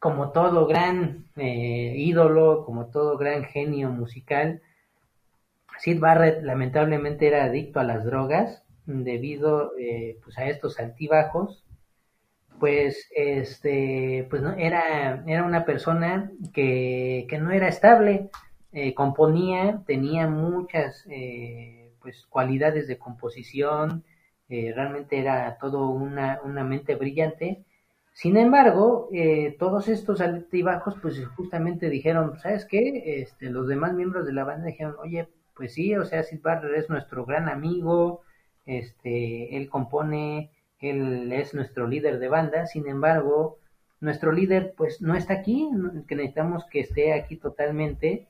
como 0.00 0.32
todo 0.32 0.66
gran 0.66 1.26
eh, 1.36 1.94
ídolo, 1.96 2.64
como 2.66 2.86
todo 2.86 3.16
gran 3.16 3.44
genio 3.44 3.90
musical, 3.90 4.60
Sid 5.78 6.00
Barrett 6.00 6.42
lamentablemente 6.42 7.28
era 7.28 7.44
adicto 7.44 7.80
a 7.80 7.84
las 7.84 8.04
drogas 8.04 8.62
debido 8.84 9.72
eh, 9.78 10.18
pues 10.24 10.36
a 10.36 10.46
estos 10.46 10.78
altibajos 10.80 11.64
pues 12.60 13.08
este 13.16 14.26
pues 14.30 14.42
no 14.42 14.52
era 14.52 15.24
era 15.26 15.44
una 15.44 15.64
persona 15.64 16.30
que, 16.52 17.26
que 17.28 17.38
no 17.38 17.50
era 17.50 17.68
estable 17.68 18.30
eh, 18.72 18.94
componía 18.94 19.82
tenía 19.86 20.28
muchas 20.28 21.04
pues 22.00 22.26
cualidades 22.28 22.86
de 22.86 22.98
composición 22.98 24.04
realmente 24.48 25.18
era 25.18 25.58
todo 25.60 25.88
una, 25.90 26.40
una 26.44 26.64
mente 26.64 26.94
brillante 26.94 27.64
sin 28.12 28.36
embargo, 28.36 29.08
eh, 29.12 29.56
todos 29.58 29.88
estos 29.88 30.20
altibajos, 30.20 30.96
pues 31.00 31.26
justamente 31.36 31.88
dijeron, 31.88 32.38
¿sabes 32.38 32.66
qué? 32.66 33.22
Este, 33.22 33.50
los 33.50 33.66
demás 33.66 33.94
miembros 33.94 34.26
de 34.26 34.32
la 34.32 34.44
banda 34.44 34.66
dijeron, 34.66 34.96
oye, 34.98 35.28
pues 35.54 35.74
sí, 35.74 35.96
o 35.96 36.04
sea, 36.04 36.22
Sid 36.22 36.42
Barrett 36.42 36.76
es 36.76 36.90
nuestro 36.90 37.24
gran 37.24 37.48
amigo, 37.48 38.22
este, 38.66 39.56
él 39.56 39.68
compone, 39.70 40.50
él 40.80 41.32
es 41.32 41.54
nuestro 41.54 41.86
líder 41.86 42.18
de 42.18 42.28
banda, 42.28 42.66
sin 42.66 42.88
embargo, 42.88 43.58
nuestro 44.00 44.32
líder 44.32 44.74
pues 44.76 45.02
no 45.02 45.14
está 45.14 45.34
aquí, 45.34 45.68
que 46.08 46.16
necesitamos 46.16 46.64
que 46.66 46.80
esté 46.80 47.12
aquí 47.12 47.36
totalmente, 47.36 48.28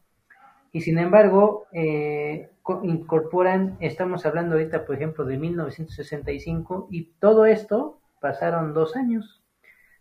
y 0.73 0.83
sin 0.83 0.99
embargo, 0.99 1.67
eh, 1.73 2.51
incorporan, 2.83 3.77
estamos 3.81 4.25
hablando 4.27 4.55
ahorita, 4.55 4.85
por 4.85 4.97
ejemplo, 4.97 5.25
de 5.25 5.37
1965, 5.37 6.89
y 6.91 7.13
todo 7.19 7.47
esto 7.47 7.99
pasaron 8.21 8.75
dos 8.75 8.97
años 8.97 9.41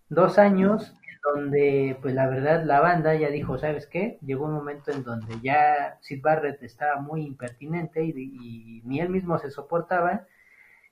dos 0.09 0.39
años 0.39 0.95
donde, 1.23 1.97
pues 2.01 2.13
la 2.15 2.27
verdad, 2.27 2.63
la 2.65 2.79
banda 2.79 3.13
ya 3.15 3.29
dijo, 3.29 3.57
¿sabes 3.57 3.87
qué? 3.87 4.17
Llegó 4.21 4.45
un 4.45 4.53
momento 4.53 4.91
en 4.91 5.03
donde 5.03 5.35
ya 5.43 5.97
Sid 6.01 6.21
Barrett 6.21 6.63
estaba 6.63 7.01
muy 7.01 7.23
impertinente 7.23 8.03
y, 8.03 8.81
ni 8.85 8.99
él 8.99 9.09
mismo 9.09 9.37
se 9.37 9.51
soportaba. 9.51 10.25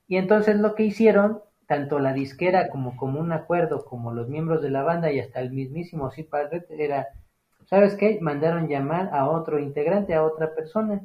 Y 0.07 0.17
entonces 0.17 0.57
lo 0.57 0.75
que 0.75 0.83
hicieron, 0.83 1.41
tanto 1.67 1.99
la 1.99 2.13
disquera 2.13 2.69
como 2.69 2.95
un 3.19 3.31
acuerdo, 3.31 3.85
como 3.85 4.13
los 4.13 4.29
miembros 4.29 4.61
de 4.61 4.69
la 4.69 4.83
banda 4.83 5.11
y 5.11 5.19
hasta 5.19 5.41
el 5.41 5.51
mismísimo 5.51 6.09
Sid 6.11 6.27
Barrett, 6.31 6.69
era, 6.71 7.07
¿sabes 7.65 7.95
qué? 7.95 8.19
Mandaron 8.21 8.67
llamar 8.67 9.09
a 9.13 9.29
otro 9.29 9.59
integrante, 9.59 10.13
a 10.13 10.23
otra 10.23 10.55
persona. 10.55 11.01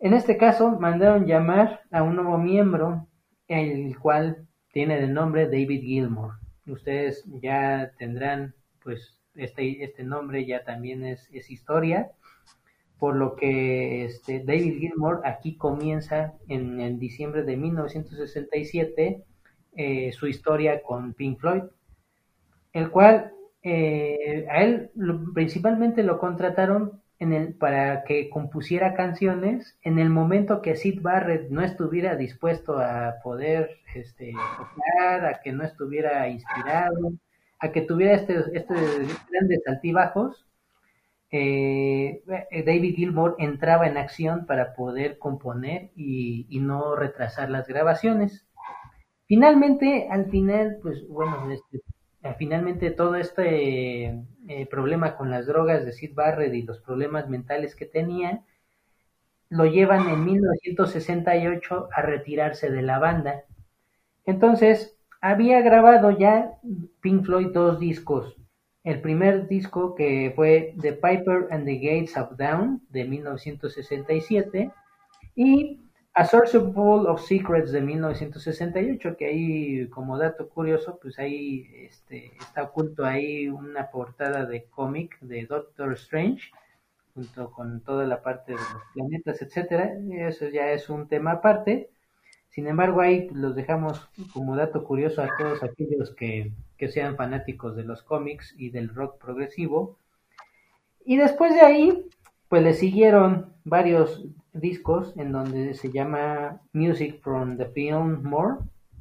En 0.00 0.14
este 0.14 0.36
caso, 0.36 0.78
mandaron 0.78 1.26
llamar 1.26 1.80
a 1.90 2.02
un 2.02 2.16
nuevo 2.16 2.38
miembro, 2.38 3.06
el 3.48 3.98
cual 3.98 4.46
tiene 4.72 5.00
de 5.00 5.08
nombre 5.08 5.46
David 5.46 5.82
Gilmour 5.82 6.40
ustedes 6.70 7.24
ya 7.42 7.92
tendrán 7.98 8.54
pues 8.82 9.20
este, 9.34 9.84
este 9.84 10.02
nombre 10.02 10.46
ya 10.46 10.64
también 10.64 11.04
es, 11.04 11.28
es 11.32 11.50
historia, 11.50 12.10
por 12.98 13.16
lo 13.16 13.36
que 13.36 14.04
este, 14.04 14.40
David 14.40 14.78
Gilmour 14.78 15.22
aquí 15.24 15.56
comienza 15.56 16.34
en, 16.48 16.80
en 16.80 16.98
diciembre 16.98 17.42
de 17.42 17.56
1967 17.56 19.24
eh, 19.76 20.12
su 20.12 20.26
historia 20.26 20.82
con 20.82 21.14
Pink 21.14 21.38
Floyd, 21.38 21.62
el 22.72 22.90
cual 22.90 23.32
eh, 23.62 24.46
a 24.50 24.62
él 24.62 24.90
principalmente 25.34 26.02
lo 26.02 26.18
contrataron 26.18 27.00
en 27.18 27.32
el, 27.34 27.54
para 27.54 28.04
que 28.04 28.30
compusiera 28.30 28.94
canciones 28.94 29.78
en 29.82 29.98
el 29.98 30.08
momento 30.08 30.62
que 30.62 30.76
Sid 30.76 31.02
Barrett 31.02 31.50
no 31.50 31.62
estuviera 31.62 32.16
dispuesto 32.16 32.78
a 32.78 33.16
poder 33.22 33.76
este, 33.94 34.32
tocar, 34.56 35.26
a 35.26 35.40
que 35.40 35.52
no 35.52 35.62
estuviera 35.62 36.28
inspirado, 36.28 37.12
a 37.58 37.70
que 37.70 37.82
tuviera 37.82 38.14
estos 38.14 38.48
este 38.54 38.74
grandes 39.30 39.60
altibajos, 39.66 40.46
eh, 41.32 42.22
David 42.26 42.96
Gilmour 42.96 43.36
entraba 43.38 43.86
en 43.86 43.96
acción 43.96 44.46
para 44.46 44.74
poder 44.74 45.18
componer 45.18 45.90
y, 45.94 46.46
y, 46.48 46.58
no 46.58 46.96
retrasar 46.96 47.50
las 47.50 47.68
grabaciones. 47.68 48.46
Finalmente, 49.30 50.08
al 50.10 50.28
final, 50.28 50.78
pues 50.82 51.06
bueno, 51.06 51.48
este, 51.52 51.82
eh, 52.24 52.34
finalmente 52.36 52.90
todo 52.90 53.14
este 53.14 54.06
eh, 54.48 54.66
problema 54.68 55.16
con 55.16 55.30
las 55.30 55.46
drogas 55.46 55.84
de 55.84 55.92
Sid 55.92 56.16
Barrett 56.16 56.52
y 56.52 56.62
los 56.62 56.80
problemas 56.80 57.28
mentales 57.28 57.76
que 57.76 57.86
tenía, 57.86 58.42
lo 59.48 59.66
llevan 59.66 60.08
en 60.08 60.24
1968 60.24 61.90
a 61.94 62.02
retirarse 62.02 62.72
de 62.72 62.82
la 62.82 62.98
banda. 62.98 63.44
Entonces, 64.26 64.98
había 65.20 65.60
grabado 65.60 66.10
ya 66.10 66.58
Pink 67.00 67.24
Floyd 67.24 67.52
dos 67.52 67.78
discos. 67.78 68.36
El 68.82 69.00
primer 69.00 69.46
disco 69.46 69.94
que 69.94 70.32
fue 70.34 70.74
The 70.80 70.94
Piper 70.94 71.46
and 71.52 71.66
the 71.66 71.76
Gates 71.76 72.16
of 72.16 72.36
Down 72.36 72.82
de 72.88 73.04
1967 73.04 74.72
y 75.36 75.78
A 76.14 76.24
Source 76.24 76.56
of 76.56 76.74
Full 76.74 77.06
of 77.06 77.22
Secrets 77.22 77.70
de 77.70 77.80
1968, 77.80 79.16
que 79.16 79.26
ahí 79.26 79.88
como 79.88 80.18
dato 80.18 80.48
curioso, 80.48 80.98
pues 81.00 81.18
ahí 81.20 81.68
este, 81.88 82.32
está 82.38 82.64
oculto 82.64 83.04
ahí 83.04 83.48
una 83.48 83.90
portada 83.90 84.44
de 84.44 84.64
cómic 84.64 85.18
de 85.20 85.46
Doctor 85.46 85.92
Strange 85.92 86.50
junto 87.14 87.52
con 87.52 87.80
toda 87.82 88.06
la 88.06 88.22
parte 88.22 88.52
de 88.52 88.58
los 88.58 88.82
planetas, 88.92 89.40
etcétera. 89.40 89.92
Eso 90.10 90.48
ya 90.48 90.72
es 90.72 90.90
un 90.90 91.06
tema 91.06 91.32
aparte. 91.32 91.90
Sin 92.48 92.66
embargo, 92.66 93.00
ahí 93.00 93.28
los 93.32 93.54
dejamos 93.54 94.10
como 94.32 94.56
dato 94.56 94.82
curioso 94.82 95.22
a 95.22 95.28
todos 95.38 95.62
aquellos 95.62 96.12
que, 96.16 96.50
que 96.76 96.88
sean 96.88 97.16
fanáticos 97.16 97.76
de 97.76 97.84
los 97.84 98.02
cómics 98.02 98.52
y 98.58 98.70
del 98.70 98.88
rock 98.88 99.18
progresivo. 99.18 99.96
Y 101.04 101.16
después 101.16 101.54
de 101.54 101.60
ahí, 101.60 102.06
pues 102.48 102.64
le 102.64 102.74
siguieron 102.74 103.54
varios 103.64 104.26
discos 104.52 105.16
en 105.16 105.32
donde 105.32 105.74
se 105.74 105.90
llama 105.90 106.60
Music 106.72 107.20
from 107.20 107.56
the 107.56 107.66
Film 107.66 108.22
More 108.22 108.56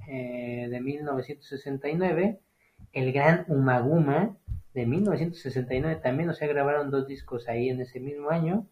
eh, 0.08 0.68
de 0.70 0.82
1969, 0.82 2.40
El 2.94 3.12
Gran 3.12 3.46
Umaguma 3.48 4.36
de 4.74 4.86
1969 4.86 6.00
también, 6.02 6.30
o 6.30 6.34
sea, 6.34 6.48
grabaron 6.48 6.92
dos 6.92 7.08
discos 7.08 7.48
ahí 7.48 7.70
en 7.70 7.82
ese 7.82 8.00
mismo 8.00 8.30
año. 8.30 8.66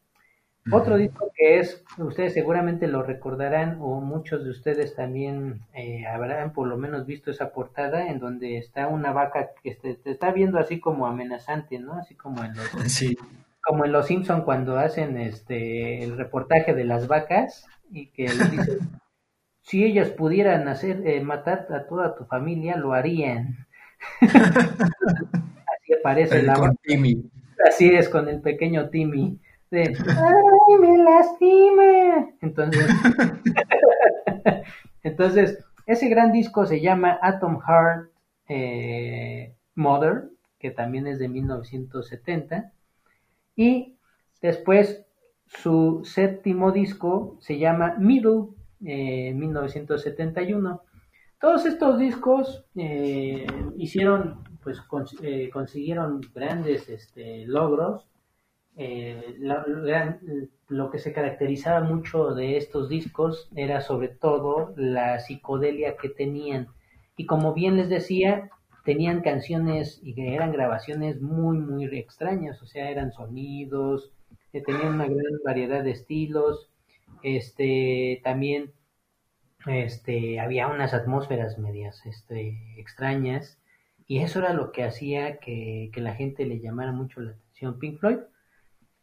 Otro 0.70 0.98
disco 0.98 1.32
que 1.34 1.60
es, 1.60 1.82
ustedes 1.98 2.34
seguramente 2.34 2.88
lo 2.88 3.02
recordarán 3.02 3.78
o 3.80 4.02
muchos 4.02 4.44
de 4.44 4.50
ustedes 4.50 4.96
también 4.96 5.62
eh, 5.74 6.06
habrán 6.06 6.52
por 6.52 6.68
lo 6.68 6.78
menos 6.78 7.06
visto 7.06 7.32
esa 7.32 7.52
portada 7.54 8.10
en 8.10 8.20
donde 8.20 8.58
está 8.58 8.88
una 8.88 9.14
vaca 9.14 9.52
que 9.64 9.76
te, 9.76 9.94
te 9.96 10.12
está 10.12 10.32
viendo 10.32 10.60
así 10.60 10.82
como 10.82 11.08
amenazante, 11.08 11.80
¿no? 11.80 11.94
Así 11.94 12.16
como 12.16 12.44
en 12.44 12.54
los, 12.54 12.68
Sí. 12.92 13.18
Como 13.68 13.84
en 13.84 13.92
Los 13.92 14.08
Simpson 14.08 14.44
cuando 14.44 14.78
hacen 14.78 15.18
este 15.18 16.02
el 16.02 16.18
reportaje 16.18 16.74
de 16.74 16.86
las 16.86 17.08
vacas 17.08 17.66
y 17.92 18.08
que 18.12 18.24
les 18.24 18.52
dicen 18.52 18.80
si 19.62 19.84
ellas 19.84 20.10
pudieran 20.10 20.70
hacer 20.70 21.06
eh, 21.06 21.20
matar 21.20 21.68
a 21.72 21.86
toda 21.86 22.16
tu 22.16 22.24
familia 22.26 22.78
lo 22.78 22.94
harían. 22.94 23.68
así 24.22 25.94
aparece 26.00 26.44
la 26.44 26.54
Con. 26.54 26.78
Timmy. 26.78 27.30
Así 27.68 27.90
es, 27.90 28.08
con 28.08 28.30
el 28.30 28.40
pequeño 28.40 28.90
Timmy. 28.90 29.38
De, 29.70 29.82
¡ay, 30.08 30.78
me 30.80 30.98
lastima! 31.00 32.30
Entonces, 32.42 32.88
entonces, 35.04 35.66
ese 35.86 36.08
gran 36.08 36.32
disco 36.32 36.66
se 36.66 36.80
llama 36.80 37.20
Atom 37.22 37.60
Heart 37.60 38.10
eh, 38.48 39.54
Mother, 39.76 40.30
que 40.58 40.72
también 40.72 41.08
es 41.08 41.20
de 41.20 41.28
1970. 41.28 42.72
Y 43.58 43.98
después, 44.42 45.04
su 45.48 46.02
séptimo 46.06 46.72
disco 46.72 47.38
se 47.42 47.58
llama 47.58 47.96
Middle, 47.98 48.50
eh, 48.86 49.34
1971. 49.34 50.82
Todos 51.42 51.66
estos 51.66 52.00
discos 52.00 52.66
eh, 52.76 53.46
hicieron, 53.78 54.44
pues 54.64 54.80
eh, 55.22 55.50
consiguieron 55.52 56.22
grandes 56.34 56.88
este, 56.88 57.46
logros. 57.46 58.08
Eh, 58.76 59.40
lo 60.68 60.92
que 60.92 61.00
se 61.00 61.12
caracterizaba 61.12 61.82
mucho 61.82 62.36
de 62.36 62.58
estos 62.58 62.90
discos 62.90 63.50
era 63.56 63.82
sobre 63.82 64.10
todo 64.10 64.74
la 64.78 65.20
psicodelia 65.20 65.98
que 65.98 66.10
tenían. 66.10 66.68
Y 67.16 67.26
como 67.26 67.54
bien 67.54 67.78
les 67.78 67.90
decía, 67.90 68.52
tenían 68.88 69.20
canciones 69.20 70.00
y 70.02 70.14
que 70.14 70.34
eran 70.34 70.54
grabaciones 70.54 71.20
muy, 71.20 71.58
muy 71.58 71.86
extrañas, 71.98 72.62
o 72.62 72.66
sea, 72.66 72.90
eran 72.90 73.12
sonidos, 73.12 74.14
eh, 74.54 74.64
tenían 74.64 74.94
una 74.94 75.08
gran 75.08 75.26
variedad 75.44 75.84
de 75.84 75.92
estilos, 75.92 76.70
este, 77.22 78.22
también 78.24 78.72
este, 79.66 80.40
había 80.40 80.70
unas 80.70 80.94
atmósferas 80.94 81.60
medias 81.60 82.02
este, 82.06 82.58
extrañas 82.78 83.60
y 84.08 84.20
eso 84.20 84.40
era 84.40 84.54
lo 84.54 84.72
que 84.72 84.86
hacía 84.86 85.40
que, 85.40 85.90
que 85.92 86.00
la 86.00 86.16
gente 86.16 86.46
le 86.46 86.62
llamara 86.62 86.94
mucho 86.94 87.20
la 87.20 87.32
atención 87.32 87.80
Pink 87.80 88.00
Floyd. 88.00 88.20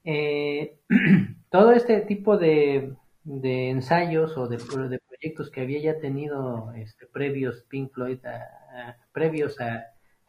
Eh, 0.04 0.78
todo 1.50 1.72
este 1.72 2.00
tipo 2.00 2.38
de, 2.38 2.94
de 3.24 3.68
ensayos 3.68 4.38
o 4.38 4.48
de, 4.48 4.56
de 4.88 4.98
proyectos 5.24 5.50
que 5.50 5.62
había 5.62 5.80
ya 5.80 6.00
tenido 6.00 6.70
este, 6.76 7.06
previos 7.06 7.64
Pink 7.70 7.92
Floyd, 7.92 8.18
a- 8.26 8.96
previos 9.12 9.58
a, 9.58 9.86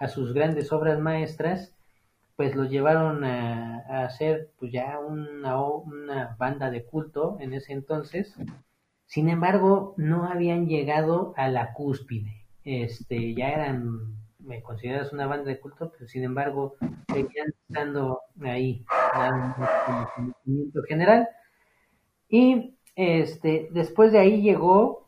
sus 0.07 0.33
grandes 0.33 0.71
obras 0.71 0.99
maestras, 0.99 1.73
pues 2.37 2.55
los 2.55 2.69
llevaron 2.69 3.25
a, 3.25 4.05
hacer 4.05 4.51
pues 4.57 4.71
ya 4.71 4.99
una, 4.99 5.59
una 5.59 6.35
banda 6.39 6.69
de 6.69 6.85
culto 6.85 7.37
en 7.41 7.53
ese 7.53 7.73
entonces. 7.73 8.35
Sin 9.05 9.27
embargo, 9.29 9.95
no 9.97 10.25
habían 10.25 10.67
llegado 10.67 11.33
a 11.35 11.49
la 11.49 11.73
cúspide. 11.73 12.45
Este, 12.63 13.33
ya 13.35 13.49
eran 13.49 14.15
me 14.39 14.61
consideras 14.61 15.11
una 15.11 15.27
banda 15.27 15.49
de 15.49 15.59
culto, 15.59 15.91
pero 15.91 16.07
sin 16.07 16.23
embargo 16.23 16.75
seguían 17.11 17.47
estando 17.67 18.21
ahí, 18.43 18.85
como 19.13 19.55
conocimiento 20.15 20.83
general. 20.83 21.27
Y 22.29 22.74
este, 22.95 23.69
después 23.71 24.11
de 24.11 24.19
ahí 24.19 24.41
llegó 24.41 25.07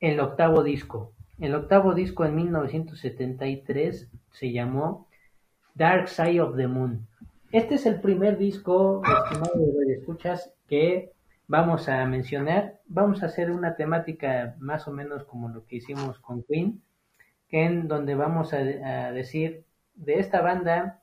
el 0.00 0.20
octavo 0.20 0.62
disco. 0.62 1.12
El 1.38 1.54
octavo 1.54 1.94
disco 1.94 2.24
en 2.24 2.36
1973 2.36 4.08
se 4.30 4.52
llamó 4.52 5.08
Dark 5.74 6.08
Side 6.08 6.40
of 6.40 6.56
the 6.56 6.68
Moon. 6.68 7.06
Este 7.50 7.76
es 7.76 7.86
el 7.86 8.00
primer 8.00 8.36
disco, 8.36 9.02
estimado 9.04 9.64
de 9.86 9.94
escuchas, 9.94 10.52
que 10.68 11.12
vamos 11.46 11.88
a 11.88 12.04
mencionar. 12.06 12.80
Vamos 12.86 13.22
a 13.22 13.26
hacer 13.26 13.50
una 13.50 13.76
temática 13.76 14.56
más 14.58 14.86
o 14.88 14.92
menos 14.92 15.24
como 15.24 15.48
lo 15.48 15.64
que 15.66 15.76
hicimos 15.76 16.18
con 16.18 16.42
Queen, 16.42 16.82
que 17.48 17.64
en 17.64 17.88
donde 17.88 18.14
vamos 18.14 18.52
a 18.52 18.58
decir 18.58 19.64
de 19.94 20.18
esta 20.18 20.40
banda 20.40 21.00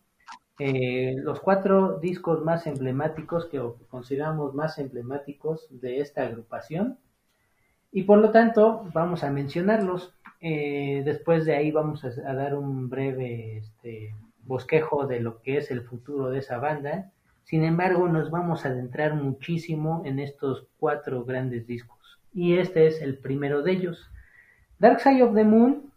eh, 0.64 1.16
los 1.18 1.40
cuatro 1.40 1.98
discos 1.98 2.44
más 2.44 2.68
emblemáticos 2.68 3.48
que 3.48 3.60
consideramos 3.90 4.54
más 4.54 4.78
emblemáticos 4.78 5.66
de 5.72 6.02
esta 6.02 6.22
agrupación 6.22 7.00
y 7.92 8.04
por 8.04 8.20
lo 8.20 8.30
tanto 8.30 8.88
vamos 8.94 9.24
a 9.24 9.32
mencionarlos. 9.32 10.14
Eh, 10.40 11.02
después 11.04 11.46
de 11.46 11.56
ahí 11.56 11.72
vamos 11.72 12.06
a, 12.06 12.34
dar 12.36 12.54
un 12.54 12.92
breve 12.92 13.58
este, 13.58 14.14
bosquejo 14.44 15.08
de 15.08 15.20
lo 15.20 15.42
que 15.42 15.58
es 15.58 15.72
el 15.72 15.82
futuro 15.82 16.30
de 16.30 16.38
esa 16.38 16.60
banda. 16.60 17.12
Sin 17.44 17.64
embargo, 17.64 18.08
nos 18.08 18.30
vamos 18.30 18.64
a 18.64 18.70
adentrar 18.70 19.16
muchísimo 19.16 20.04
en 20.06 20.20
estos 20.20 20.68
cuatro 20.78 21.26
grandes 21.26 21.66
discos. 21.66 22.20
Y 22.36 22.58
este 22.58 22.86
es 22.86 23.02
el 23.02 23.18
primero 23.18 23.64
de 23.64 23.72
ellos. 23.72 24.12
Dark 24.78 25.00
Side 25.00 25.24
of 25.24 25.34
the 25.34 25.44
Moon, 25.44 25.92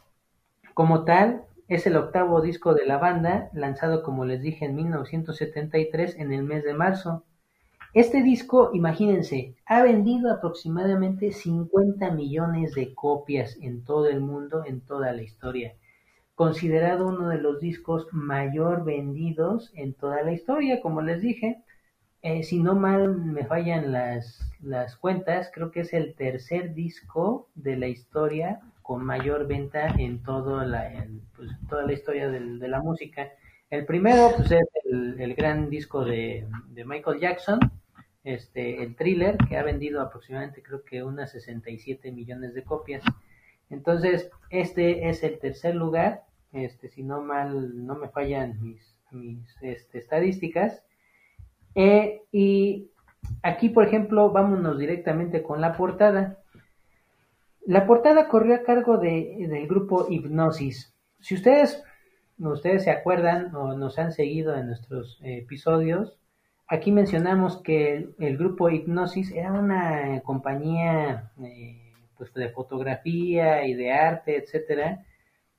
como 0.72 1.04
tal, 1.04 1.42
es 1.68 1.86
el 1.86 1.96
octavo 1.96 2.42
disco 2.42 2.74
de 2.74 2.84
la 2.84 2.98
banda, 2.98 3.48
lanzado 3.54 4.02
como 4.02 4.24
les 4.24 4.42
dije 4.42 4.66
en 4.66 4.74
1973 4.74 6.16
en 6.18 6.32
el 6.32 6.42
mes 6.42 6.62
de 6.62 6.74
marzo. 6.74 7.24
Este 7.94 8.22
disco, 8.22 8.70
imagínense, 8.74 9.54
ha 9.64 9.82
vendido 9.82 10.32
aproximadamente 10.32 11.32
50 11.32 12.10
millones 12.10 12.74
de 12.74 12.94
copias 12.94 13.56
en 13.62 13.84
todo 13.84 14.08
el 14.08 14.20
mundo, 14.20 14.64
en 14.66 14.80
toda 14.80 15.12
la 15.12 15.22
historia. 15.22 15.74
Considerado 16.34 17.06
uno 17.06 17.28
de 17.28 17.38
los 17.38 17.60
discos 17.60 18.08
mayor 18.12 18.84
vendidos 18.84 19.72
en 19.74 19.94
toda 19.94 20.22
la 20.22 20.32
historia, 20.32 20.80
como 20.82 21.00
les 21.00 21.22
dije. 21.22 21.62
Eh, 22.22 22.42
si 22.42 22.58
no 22.62 22.74
mal 22.74 23.16
me 23.16 23.44
fallan 23.44 23.92
las, 23.92 24.40
las 24.60 24.96
cuentas, 24.96 25.50
creo 25.54 25.70
que 25.70 25.80
es 25.80 25.92
el 25.92 26.14
tercer 26.14 26.74
disco 26.74 27.48
de 27.54 27.76
la 27.76 27.86
historia 27.86 28.60
con 28.84 29.02
mayor 29.02 29.46
venta 29.46 29.86
en, 29.98 30.22
todo 30.22 30.62
la, 30.62 31.06
pues, 31.34 31.50
toda 31.70 31.84
la 31.84 31.94
historia 31.94 32.28
de 32.28 32.68
la 32.68 32.82
música. 32.82 33.32
El 33.70 33.86
primero 33.86 34.30
pues, 34.36 34.50
es 34.50 34.68
el, 34.84 35.34
gran 35.34 35.70
disco 35.70 36.04
de, 36.04 36.46
de, 36.68 36.84
Michael 36.84 37.18
Jackson, 37.18 37.58
este, 38.24 38.82
el 38.82 38.94
thriller, 38.94 39.38
que 39.48 39.56
ha 39.56 39.62
vendido 39.62 40.02
aproximadamente 40.02 40.62
creo 40.62 40.84
que 40.84 41.02
unas 41.02 41.32
67 41.32 42.12
millones 42.12 42.52
de 42.52 42.62
copias. 42.62 43.02
Entonces, 43.70 44.30
este 44.50 45.08
es 45.08 45.24
el 45.24 45.38
tercer 45.38 45.74
lugar, 45.74 46.24
este, 46.52 46.90
si 46.90 47.02
no 47.02 47.22
mal, 47.22 47.86
no 47.86 47.94
me 47.94 48.10
fallan 48.10 48.62
mis, 48.62 48.98
mis 49.12 49.48
este, 49.62 49.96
estadísticas. 49.96 50.84
Eh, 51.74 52.20
y 52.32 52.90
aquí, 53.42 53.70
por 53.70 53.86
ejemplo, 53.86 54.30
vámonos 54.30 54.78
directamente 54.78 55.42
con 55.42 55.62
la 55.62 55.72
portada. 55.72 56.43
La 57.66 57.86
portada 57.86 58.28
corrió 58.28 58.54
a 58.54 58.62
cargo 58.62 58.98
de, 58.98 59.46
del 59.48 59.66
grupo 59.66 60.06
Hipnosis. 60.08 60.94
Si 61.20 61.34
ustedes, 61.34 61.82
ustedes 62.38 62.84
se 62.84 62.90
acuerdan 62.90 63.54
o 63.54 63.74
nos 63.76 63.98
han 63.98 64.12
seguido 64.12 64.54
en 64.54 64.66
nuestros 64.66 65.18
episodios, 65.22 66.18
aquí 66.66 66.92
mencionamos 66.92 67.62
que 67.62 68.08
el, 68.18 68.36
grupo 68.36 68.68
Hipnosis 68.68 69.32
era 69.32 69.52
una 69.52 70.20
compañía 70.20 71.32
eh, 71.42 71.92
pues 72.16 72.32
de 72.34 72.50
fotografía 72.50 73.66
y 73.66 73.74
de 73.74 73.92
arte, 73.92 74.36
etcétera, 74.36 75.04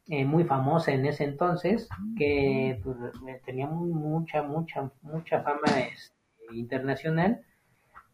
eh, 0.08 0.24
muy 0.24 0.44
famosa 0.44 0.91
en 0.91 1.06
ese 1.06 1.24
entonces, 1.24 1.89
que 2.18 2.80
pues, 2.84 2.98
tenía 3.44 3.68
mucha, 3.68 4.44
mucha, 4.44 4.91
mucha 5.02 5.41
fama 5.41 5.80
este, 5.91 6.13
internacional. 6.54 7.41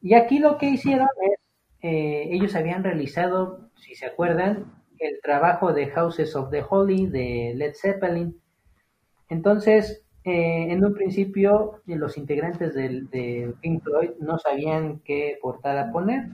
Y 0.01 0.13
aquí 0.13 0.39
lo 0.39 0.57
que 0.57 0.67
hicieron 0.67 1.09
es, 1.21 1.39
eh, 1.81 2.29
ellos 2.31 2.55
habían 2.55 2.83
realizado, 2.83 3.70
si 3.81 3.95
se 3.95 4.05
acuerdan, 4.05 4.71
el 4.99 5.19
trabajo 5.21 5.73
de 5.73 5.87
Houses 5.87 6.35
of 6.35 6.51
the 6.51 6.63
Holy 6.67 7.07
de 7.07 7.53
Led 7.55 7.73
Zeppelin. 7.73 8.39
Entonces, 9.29 10.05
eh, 10.23 10.67
en 10.71 10.85
un 10.85 10.93
principio, 10.93 11.81
eh, 11.87 11.95
los 11.95 12.17
integrantes 12.17 12.75
del, 12.75 13.09
de 13.09 13.55
Pink 13.61 13.83
Floyd 13.83 14.11
no 14.19 14.37
sabían 14.37 14.99
qué 14.99 15.39
portada 15.41 15.91
poner, 15.91 16.27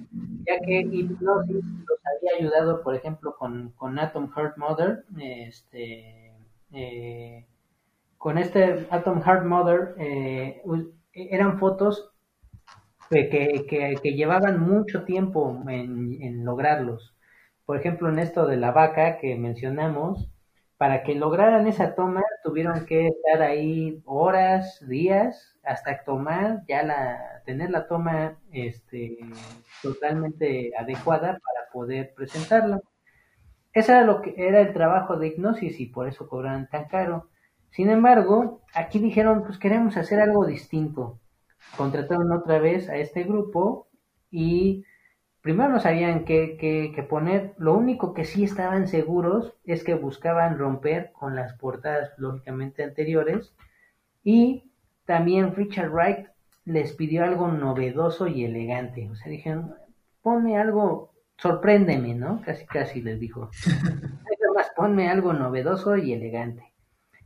ya 0.46 0.60
que 0.60 0.82
Hypnosis 0.82 1.64
los 1.64 2.00
había 2.18 2.38
ayudado, 2.38 2.84
por 2.84 2.96
ejemplo, 2.96 3.36
con, 3.38 3.70
con 3.78 3.98
Atom 3.98 4.30
Heart 4.36 4.58
Mother, 4.58 5.06
este, 5.18 6.34
eh, 6.74 7.46
con 8.18 8.38
este 8.38 8.88
Atom 8.90 9.22
Heart 9.22 9.46
Mother, 9.46 9.96
eran 11.14 11.58
fotos 11.58 12.12
que, 13.10 13.66
que, 13.70 14.12
llevaban 14.14 14.60
mucho 14.60 15.06
tiempo 15.06 15.64
en 15.70 16.44
lograrlos. 16.44 17.17
Por 17.68 17.76
ejemplo, 17.76 18.08
en 18.08 18.20
esto 18.20 18.48
de 18.48 18.56
la 18.56 18.72
vaca 18.72 19.18
que 19.18 19.36
mencionamos, 19.36 20.32
para 20.78 21.04
que 21.04 21.16
lograran 21.16 21.68
esa 21.68 21.96
toma 21.96 22.24
tuvieron 22.42 22.86
que 22.86 23.08
estar 23.08 23.42
ahí 23.42 24.02
horas, 24.06 24.80
días, 24.88 25.60
hasta 25.64 26.02
tomar 26.06 26.64
ya 26.66 26.84
la, 26.84 27.42
tener 27.46 27.70
la 27.72 27.86
toma 27.88 28.40
este, 28.54 29.18
totalmente 29.84 30.72
adecuada 30.78 31.40
para 31.44 31.70
poder 31.74 32.14
presentarla. 32.16 32.80
Ese 33.74 33.92
era 33.92 34.04
lo 34.04 34.22
que 34.22 34.34
era 34.38 34.62
el 34.62 34.72
trabajo 34.72 35.18
de 35.18 35.28
hipnosis 35.28 35.78
y 35.82 35.88
por 35.88 36.08
eso 36.08 36.30
cobraban 36.30 36.70
tan 36.70 36.86
caro. 36.86 37.30
Sin 37.72 37.90
embargo, 37.90 38.62
aquí 38.74 39.00
dijeron, 39.00 39.44
pues 39.44 39.58
queremos 39.58 39.98
hacer 39.98 40.22
algo 40.22 40.46
distinto. 40.46 41.20
Contrataron 41.76 42.32
otra 42.32 42.60
vez 42.60 42.88
a 42.88 42.96
este 42.96 43.26
grupo 43.26 43.90
y 44.32 44.86
primero 45.42 45.70
no 45.70 45.80
sabían 45.80 46.26
qué, 46.26 46.58
qué- 46.60 46.92
qué 46.96 47.04
poner. 47.04 47.54
Lo 47.58 47.74
único 47.76 48.14
que 48.14 48.26
sí 48.26 48.44
estaban 48.44 48.88
seguros 48.88 49.54
es 49.66 49.84
que 49.84 49.96
buscaban 49.96 50.58
romper 50.58 51.12
con 51.14 51.36
las 51.36 51.54
portadas 51.54 52.12
lógicamente 52.18 52.84
anteriores. 52.84 53.54
Y 54.24 54.72
también 55.06 55.56
Richard 55.56 55.92
Wright 55.92 56.28
les 56.66 56.94
pidió 56.94 57.24
algo 57.24 57.48
novedoso 57.50 58.28
y 58.28 58.46
elegante. 58.46 59.10
O 59.10 59.16
sea, 59.16 59.32
dijeron, 59.32 59.74
ponme 60.22 60.58
algo, 60.58 61.14
sorpréndeme, 61.38 62.14
¿no? 62.16 62.42
Casi, 62.46 62.66
casi 62.66 63.02
les 63.02 63.20
dijo. 63.20 63.50
Más, 64.56 64.72
ponme 64.76 65.10
algo 65.10 65.34
novedoso 65.34 65.98
y 65.98 66.14
elegante. 66.14 66.74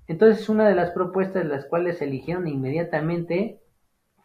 Entonces, 0.07 0.49
una 0.49 0.67
de 0.67 0.75
las 0.75 0.91
propuestas 0.91 1.45
las 1.45 1.65
cuales 1.65 2.01
eligieron 2.01 2.47
inmediatamente 2.47 3.59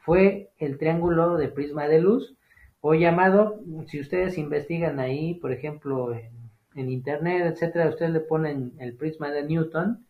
fue 0.00 0.50
el 0.58 0.78
triángulo 0.78 1.36
de 1.36 1.48
prisma 1.48 1.88
de 1.88 2.00
luz, 2.00 2.36
o 2.80 2.94
llamado, 2.94 3.60
si 3.86 4.00
ustedes 4.00 4.38
investigan 4.38 5.00
ahí, 5.00 5.34
por 5.34 5.52
ejemplo, 5.52 6.14
en, 6.14 6.90
internet, 6.90 7.46
etcétera, 7.46 7.88
ustedes 7.88 8.12
le 8.12 8.20
ponen 8.20 8.72
el 8.78 8.94
prisma 8.96 9.30
de 9.30 9.44
Newton, 9.44 10.06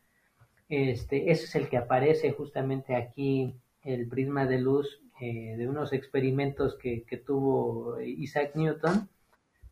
este, 0.69 1.31
ese 1.31 1.45
es 1.45 1.55
el 1.55 1.69
que 1.69 1.77
aparece 1.77 2.33
justamente 2.33 2.97
aquí, 2.97 3.55
el 3.83 4.09
prisma 4.09 4.47
de 4.47 4.59
luz 4.59 5.01
eh, 5.21 5.55
de 5.57 5.69
unos 5.69 5.93
experimentos 5.93 6.77
que, 6.77 7.05
que 7.05 7.17
tuvo 7.17 8.01
Isaac 8.01 8.57
Newton 8.57 9.09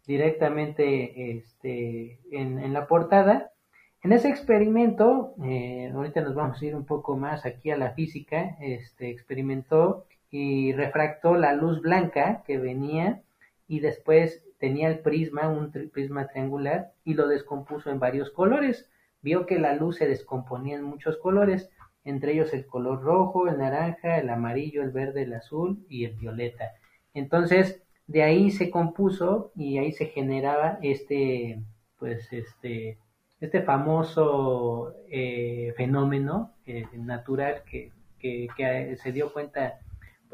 directamente 0.07 1.33
este, 1.33 2.21
en, 2.31 2.59
en 2.59 2.73
la 2.73 2.87
portada. 2.87 3.51
En 4.03 4.13
ese 4.13 4.29
experimento, 4.29 5.35
eh, 5.45 5.91
ahorita 5.95 6.21
nos 6.21 6.35
vamos 6.35 6.61
a 6.61 6.65
ir 6.65 6.77
un 6.77 6.85
poco 6.85 7.17
más 7.17 7.47
aquí 7.47 7.71
a 7.71 7.77
la 7.77 7.93
física, 7.93 8.57
este, 8.61 9.11
experimentó 9.11 10.07
y 10.37 10.73
refractó 10.73 11.37
la 11.37 11.53
luz 11.53 11.81
blanca 11.81 12.43
que 12.45 12.59
venía 12.59 13.23
y 13.69 13.79
después 13.79 14.43
tenía 14.59 14.89
el 14.89 14.99
prisma, 14.99 15.49
un 15.49 15.71
prisma 15.93 16.27
triangular, 16.27 16.91
y 17.05 17.15
lo 17.15 17.29
descompuso 17.29 17.89
en 17.89 18.01
varios 18.01 18.31
colores. 18.33 18.91
Vio 19.23 19.47
que 19.47 19.61
la 19.61 19.77
luz 19.77 19.99
se 19.99 20.09
descomponía 20.09 20.75
en 20.75 20.83
muchos 20.83 21.19
colores, 21.19 21.71
entre 22.05 22.33
ellos 22.33 22.53
el 22.53 22.67
color 22.67 23.01
rojo, 23.03 23.47
el 23.47 23.59
naranja, 23.59 24.19
el 24.19 24.29
amarillo, 24.29 24.83
el 24.83 24.91
verde, 24.91 25.23
el 25.23 25.35
azul 25.35 25.87
y 25.89 26.05
el 26.05 26.15
violeta. 26.15 26.73
Entonces, 27.15 27.81
de 28.09 28.25
ahí 28.25 28.51
se 28.51 28.71
compuso 28.71 29.53
y 29.55 29.79
ahí 29.79 29.93
se 29.93 30.07
generaba 30.07 30.81
este, 30.83 31.63
pues 31.97 32.33
este, 32.33 32.99
este 33.41 33.63
famoso 33.63 34.97
eh, 35.09 35.73
fenómeno 35.77 36.51
eh, 36.67 36.87
natural 36.95 37.63
que, 37.71 37.93
que 38.19 38.97
se 39.01 39.13
dio 39.13 39.33
cuenta 39.33 39.79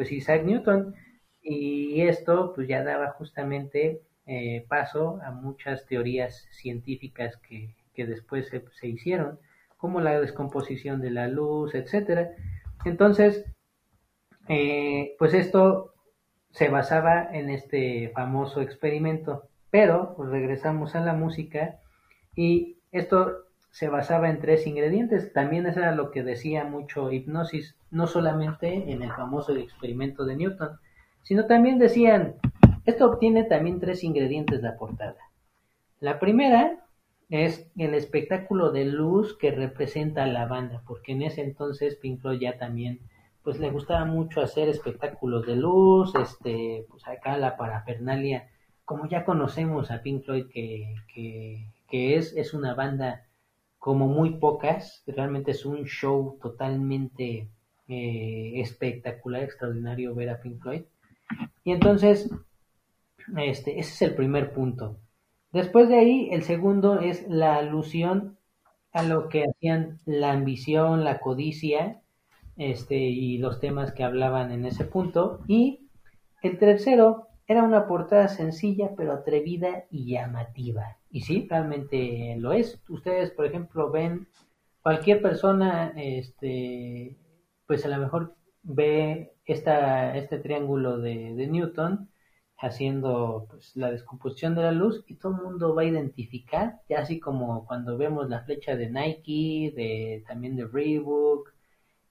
pues 0.00 0.12
Isaac 0.12 0.44
Newton 0.44 0.94
y 1.42 2.00
esto 2.00 2.54
pues 2.54 2.66
ya 2.66 2.82
daba 2.82 3.10
justamente 3.10 4.00
eh, 4.24 4.64
paso 4.66 5.20
a 5.22 5.30
muchas 5.30 5.84
teorías 5.84 6.48
científicas 6.52 7.36
que, 7.36 7.74
que 7.92 8.06
después 8.06 8.48
se, 8.48 8.64
se 8.80 8.88
hicieron 8.88 9.38
como 9.76 10.00
la 10.00 10.18
descomposición 10.18 11.02
de 11.02 11.10
la 11.10 11.28
luz, 11.28 11.74
etcétera. 11.74 12.30
Entonces, 12.86 13.44
eh, 14.48 15.16
pues 15.18 15.34
esto 15.34 15.92
se 16.50 16.70
basaba 16.70 17.28
en 17.34 17.50
este 17.50 18.08
famoso 18.14 18.62
experimento, 18.62 19.50
pero 19.68 20.14
pues 20.16 20.30
regresamos 20.30 20.94
a 20.94 21.00
la 21.00 21.12
música 21.12 21.78
y 22.34 22.78
esto 22.90 23.44
se 23.70 23.88
basaba 23.88 24.28
en 24.28 24.40
tres 24.40 24.66
ingredientes. 24.66 25.32
También 25.32 25.66
eso 25.66 25.80
era 25.80 25.94
lo 25.94 26.10
que 26.10 26.22
decía 26.22 26.64
mucho 26.64 27.10
hipnosis, 27.12 27.76
no 27.90 28.06
solamente 28.06 28.92
en 28.92 29.02
el 29.02 29.12
famoso 29.12 29.54
experimento 29.56 30.24
de 30.24 30.36
Newton, 30.36 30.78
sino 31.22 31.46
también 31.46 31.78
decían, 31.78 32.34
esto 32.86 33.06
obtiene 33.06 33.44
también 33.44 33.80
tres 33.80 34.04
ingredientes 34.04 34.62
la 34.62 34.76
portada. 34.76 35.16
La 36.00 36.18
primera 36.18 36.84
es 37.28 37.70
el 37.76 37.94
espectáculo 37.94 38.72
de 38.72 38.86
luz 38.86 39.36
que 39.38 39.52
representa 39.52 40.26
la 40.26 40.46
banda, 40.46 40.82
porque 40.86 41.12
en 41.12 41.22
ese 41.22 41.42
entonces 41.42 41.96
Pink 41.96 42.20
Floyd 42.20 42.40
ya 42.40 42.58
también 42.58 43.00
pues 43.42 43.58
le 43.58 43.70
gustaba 43.70 44.04
mucho 44.04 44.42
hacer 44.42 44.68
espectáculos 44.68 45.46
de 45.46 45.56
luz, 45.56 46.14
este, 46.14 46.84
pues 46.90 47.06
acá 47.08 47.38
la 47.38 47.56
parafernalia, 47.56 48.48
como 48.84 49.08
ya 49.08 49.24
conocemos 49.24 49.90
a 49.90 50.02
Pink 50.02 50.24
Floyd 50.24 50.46
que, 50.52 50.94
que, 51.14 51.66
que 51.88 52.16
es, 52.16 52.36
es 52.36 52.52
una 52.52 52.74
banda 52.74 53.24
como 53.80 54.06
muy 54.06 54.36
pocas, 54.36 55.02
realmente 55.06 55.52
es 55.52 55.64
un 55.64 55.84
show 55.86 56.38
totalmente 56.40 57.48
eh, 57.88 58.52
espectacular, 58.60 59.42
extraordinario 59.42 60.14
ver 60.14 60.28
a 60.28 60.40
Pink 60.40 60.60
Floyd. 60.60 60.82
Y 61.64 61.72
entonces, 61.72 62.30
este, 63.38 63.80
ese 63.80 63.90
es 63.90 64.02
el 64.02 64.14
primer 64.14 64.52
punto. 64.52 64.98
Después 65.50 65.88
de 65.88 65.98
ahí, 65.98 66.28
el 66.30 66.42
segundo 66.42 67.00
es 67.00 67.26
la 67.26 67.56
alusión 67.56 68.36
a 68.92 69.02
lo 69.02 69.30
que 69.30 69.44
hacían 69.44 69.98
la 70.04 70.32
ambición, 70.32 71.02
la 71.02 71.18
codicia, 71.18 72.02
este, 72.58 72.96
y 72.96 73.38
los 73.38 73.60
temas 73.60 73.92
que 73.92 74.04
hablaban 74.04 74.52
en 74.52 74.66
ese 74.66 74.84
punto. 74.84 75.40
Y 75.48 75.88
el 76.42 76.58
tercero 76.58 77.28
era 77.46 77.62
una 77.62 77.86
portada 77.86 78.28
sencilla, 78.28 78.90
pero 78.94 79.14
atrevida 79.14 79.86
y 79.90 80.12
llamativa. 80.12 80.99
Y 81.10 81.22
sí, 81.22 81.46
realmente 81.50 82.36
lo 82.38 82.52
es. 82.52 82.80
Ustedes, 82.88 83.30
por 83.32 83.46
ejemplo, 83.46 83.90
ven 83.90 84.28
cualquier 84.82 85.20
persona, 85.22 85.92
este, 85.96 87.16
pues 87.66 87.84
a 87.84 87.88
lo 87.88 87.98
mejor 87.98 88.36
ve 88.62 89.32
esta, 89.44 90.16
este 90.16 90.38
triángulo 90.38 90.98
de, 90.98 91.34
de 91.34 91.46
Newton 91.48 92.08
haciendo 92.60 93.46
pues, 93.48 93.74
la 93.74 93.90
descomposición 93.90 94.54
de 94.54 94.62
la 94.62 94.72
luz 94.72 95.02
y 95.06 95.14
todo 95.14 95.34
el 95.34 95.42
mundo 95.42 95.74
va 95.74 95.82
a 95.82 95.86
identificar, 95.86 96.80
ya 96.88 97.00
así 97.00 97.18
como 97.18 97.64
cuando 97.66 97.96
vemos 97.96 98.28
la 98.28 98.42
flecha 98.42 98.76
de 98.76 98.90
Nike, 98.90 99.72
de 99.74 100.24
también 100.28 100.56
de 100.56 100.66
Reebok, 100.66 101.52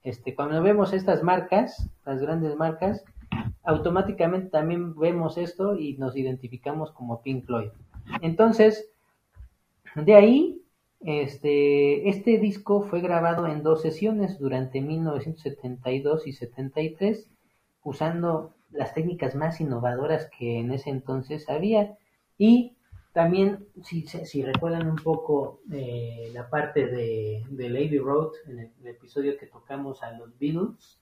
este, 0.02 0.34
cuando 0.34 0.62
vemos 0.64 0.92
estas 0.94 1.24
marcas, 1.24 1.90
las 2.06 2.22
grandes 2.22 2.56
marcas, 2.56 3.04
automáticamente 3.64 4.50
también 4.50 4.96
vemos 4.96 5.38
esto 5.38 5.78
y 5.78 5.98
nos 5.98 6.16
identificamos 6.18 6.92
como 6.92 7.22
Pink 7.22 7.46
Floyd. 7.46 7.70
Entonces, 8.22 8.90
de 9.96 10.16
ahí, 10.16 10.62
este, 11.02 12.10
este 12.10 12.38
disco 12.40 12.82
fue 12.82 13.02
grabado 13.02 13.48
en 13.48 13.64
dos 13.64 13.82
sesiones 13.82 14.38
durante 14.38 14.82
1972 14.82 16.28
y 16.28 16.34
73, 16.34 17.30
usando 17.84 18.54
las 18.72 18.94
técnicas 18.94 19.36
más 19.36 19.62
innovadoras 19.62 20.30
que 20.38 20.60
en 20.60 20.72
ese 20.72 20.90
entonces 20.90 21.50
había. 21.50 21.98
Y 22.38 22.76
también, 23.14 23.68
si, 23.84 24.06
si 24.08 24.44
recuerdan 24.44 24.88
un 24.88 24.98
poco 24.98 25.62
eh, 25.72 26.30
la 26.34 26.50
parte 26.50 26.86
de, 26.88 27.44
Lady 27.50 27.98
Road, 27.98 28.32
en 28.48 28.60
el, 28.60 28.88
episodio 28.88 29.38
que 29.38 29.48
tocamos 29.48 30.04
a 30.04 30.12
los 30.12 30.38
Beatles, 30.38 30.99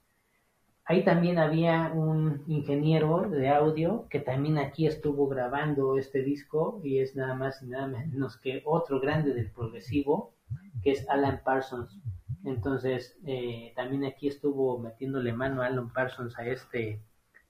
ahí 0.88 1.04
también 1.04 1.38
había 1.38 1.92
un 1.94 2.44
ingeniero 2.48 3.30
de 3.30 3.50
audio 3.50 4.08
que 4.10 4.20
también 4.20 4.58
aquí 4.58 4.88
estuvo 4.88 5.28
grabando 5.28 5.98
este 5.98 6.24
disco 6.24 6.80
y 6.84 7.00
es 7.00 7.16
nada 7.16 7.36
más 7.36 7.62
y 7.62 7.68
nada 7.68 7.88
menos 7.88 8.38
que 8.38 8.62
otro 8.66 9.02
grande 9.02 9.34
del 9.34 9.52
progresivo, 9.52 10.34
que 10.82 10.92
es 10.92 11.08
Alan 11.10 11.42
Parsons. 11.44 12.00
Entonces, 12.46 13.18
eh, 13.26 13.74
también 13.76 14.06
aquí 14.06 14.30
estuvo 14.30 14.80
metiéndole 14.80 15.34
mano 15.34 15.62
Alan 15.62 15.92
Parsons 15.92 16.40
a 16.40 16.48
este, 16.48 17.02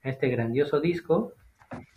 este 0.02 0.30
grandioso 0.30 0.82
disco. 0.82 1.34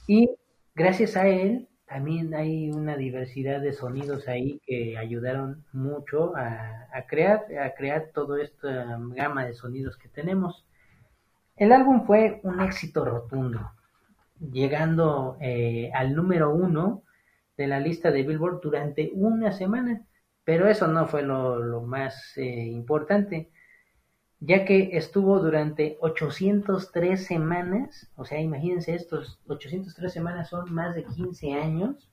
Y 0.07 0.31
gracias 0.75 1.17
a 1.17 1.27
él, 1.27 1.69
también 1.87 2.35
hay 2.35 2.71
una 2.71 2.99
diversidad 2.99 3.63
de 3.63 3.73
sonidos 3.73 4.29
ahí 4.29 4.61
que 4.67 4.99
ayudaron 4.99 5.65
mucho 5.73 6.37
a, 6.37 6.87
a 6.93 7.07
crear, 7.07 7.47
a 7.59 7.73
crear 7.75 8.11
toda 8.13 8.43
esta 8.43 8.99
gama 9.15 9.47
de 9.47 9.55
sonidos 9.55 9.97
que 9.97 10.09
tenemos. 10.11 10.67
El 11.61 11.73
álbum 11.73 12.07
fue 12.07 12.41
un 12.43 12.59
éxito 12.63 13.05
rotundo, 13.05 13.73
llegando 14.41 15.37
eh, 15.43 15.91
al 15.93 16.17
número 16.17 16.55
uno 16.55 17.03
de 17.59 17.67
la 17.67 17.79
lista 17.79 18.11
de 18.11 18.23
Billboard 18.23 18.63
durante 18.63 19.11
una 19.13 19.53
semana, 19.53 20.07
pero 20.43 20.69
eso 20.69 20.89
no 20.89 21.07
fue 21.07 21.21
lo, 21.21 21.83
más 21.83 22.33
eh, 22.39 22.65
importante, 22.65 23.51
ya 24.39 24.65
que 24.65 24.97
estuvo 24.97 25.39
durante 25.39 25.99
803 26.01 27.27
semanas, 27.27 28.11
o 28.17 28.25
sea, 28.25 28.41
imagínense 28.41 28.95
estos 28.95 29.39
803 29.47 30.11
semanas 30.11 30.49
son 30.49 30.73
más 30.73 30.95
de 30.95 31.05
15 31.05 31.53
años 31.53 32.11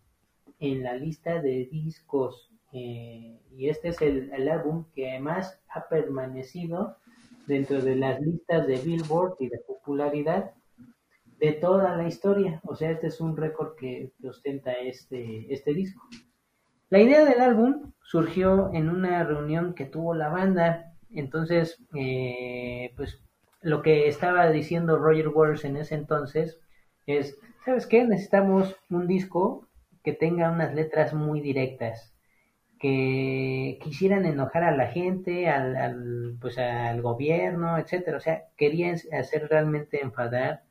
en 0.60 0.83
la 0.83 0.93
lista 0.95 1.41
de 1.41 1.69
discos, 1.71 2.51
eh, 2.73 3.39
y 3.55 3.69
este 3.69 3.88
es 3.88 4.01
el, 4.01 4.29
el 4.33 4.49
álbum 4.49 4.83
que 4.93 5.10
además 5.10 5.57
ha 5.69 5.88
permanecido 5.88 6.97
dentro 7.47 7.81
de 7.81 7.95
las 7.95 8.21
listas 8.21 8.67
de 8.67 8.77
Billboard 8.77 9.36
y 9.39 9.47
de 9.47 9.60
popularidad 9.60 10.51
de 11.39 11.53
toda 11.53 11.95
la 11.95 12.07
historia. 12.07 12.62
O 12.63 12.75
sea, 12.75 12.91
este 12.91 13.07
es 13.07 13.21
un 13.21 13.38
récord 13.38 13.75
que, 13.75 14.12
ostenta 14.27 14.73
este, 14.73 15.51
este 15.53 15.73
disco. 15.73 16.01
La 16.89 16.99
idea 16.99 17.25
del 17.25 17.41
álbum 17.41 17.93
surgió 18.03 18.71
en 18.73 18.89
una 18.89 19.23
reunión 19.23 19.73
que 19.73 19.86
tuvo 19.86 20.13
la 20.13 20.29
banda. 20.29 20.93
Entonces, 21.12 21.83
eh, 21.95 22.93
pues 22.95 23.21
lo 23.62 23.81
que 23.81 24.07
estaba 24.07 24.49
diciendo 24.49 24.97
Roger 24.97 25.29
Waters 25.29 25.65
en 25.65 25.77
ese 25.77 25.95
entonces 25.95 26.60
es, 27.05 27.38
¿sabes 27.65 27.88
qué? 27.88 28.05
Necesitamos 28.05 28.75
un 28.89 29.07
disco 29.07 29.67
que 30.03 30.13
tenga 30.13 30.51
unas 30.51 30.73
letras 30.73 31.13
muy 31.13 31.41
directas 31.41 32.16
que 32.79 33.79
quisieran 33.81 34.25
enojar 34.25 34.63
a 34.63 34.75
la 34.75 34.87
gente, 34.87 35.49
al, 35.49 35.75
al, 35.75 36.37
pues 36.41 36.57
al 36.57 37.01
gobierno, 37.01 37.77
etcétera. 37.77 38.17
O 38.17 38.19
sea, 38.19 38.43
querían 38.57 38.97
hacer 39.11 39.47
realmente 39.49 40.01
enfadar 40.01 40.63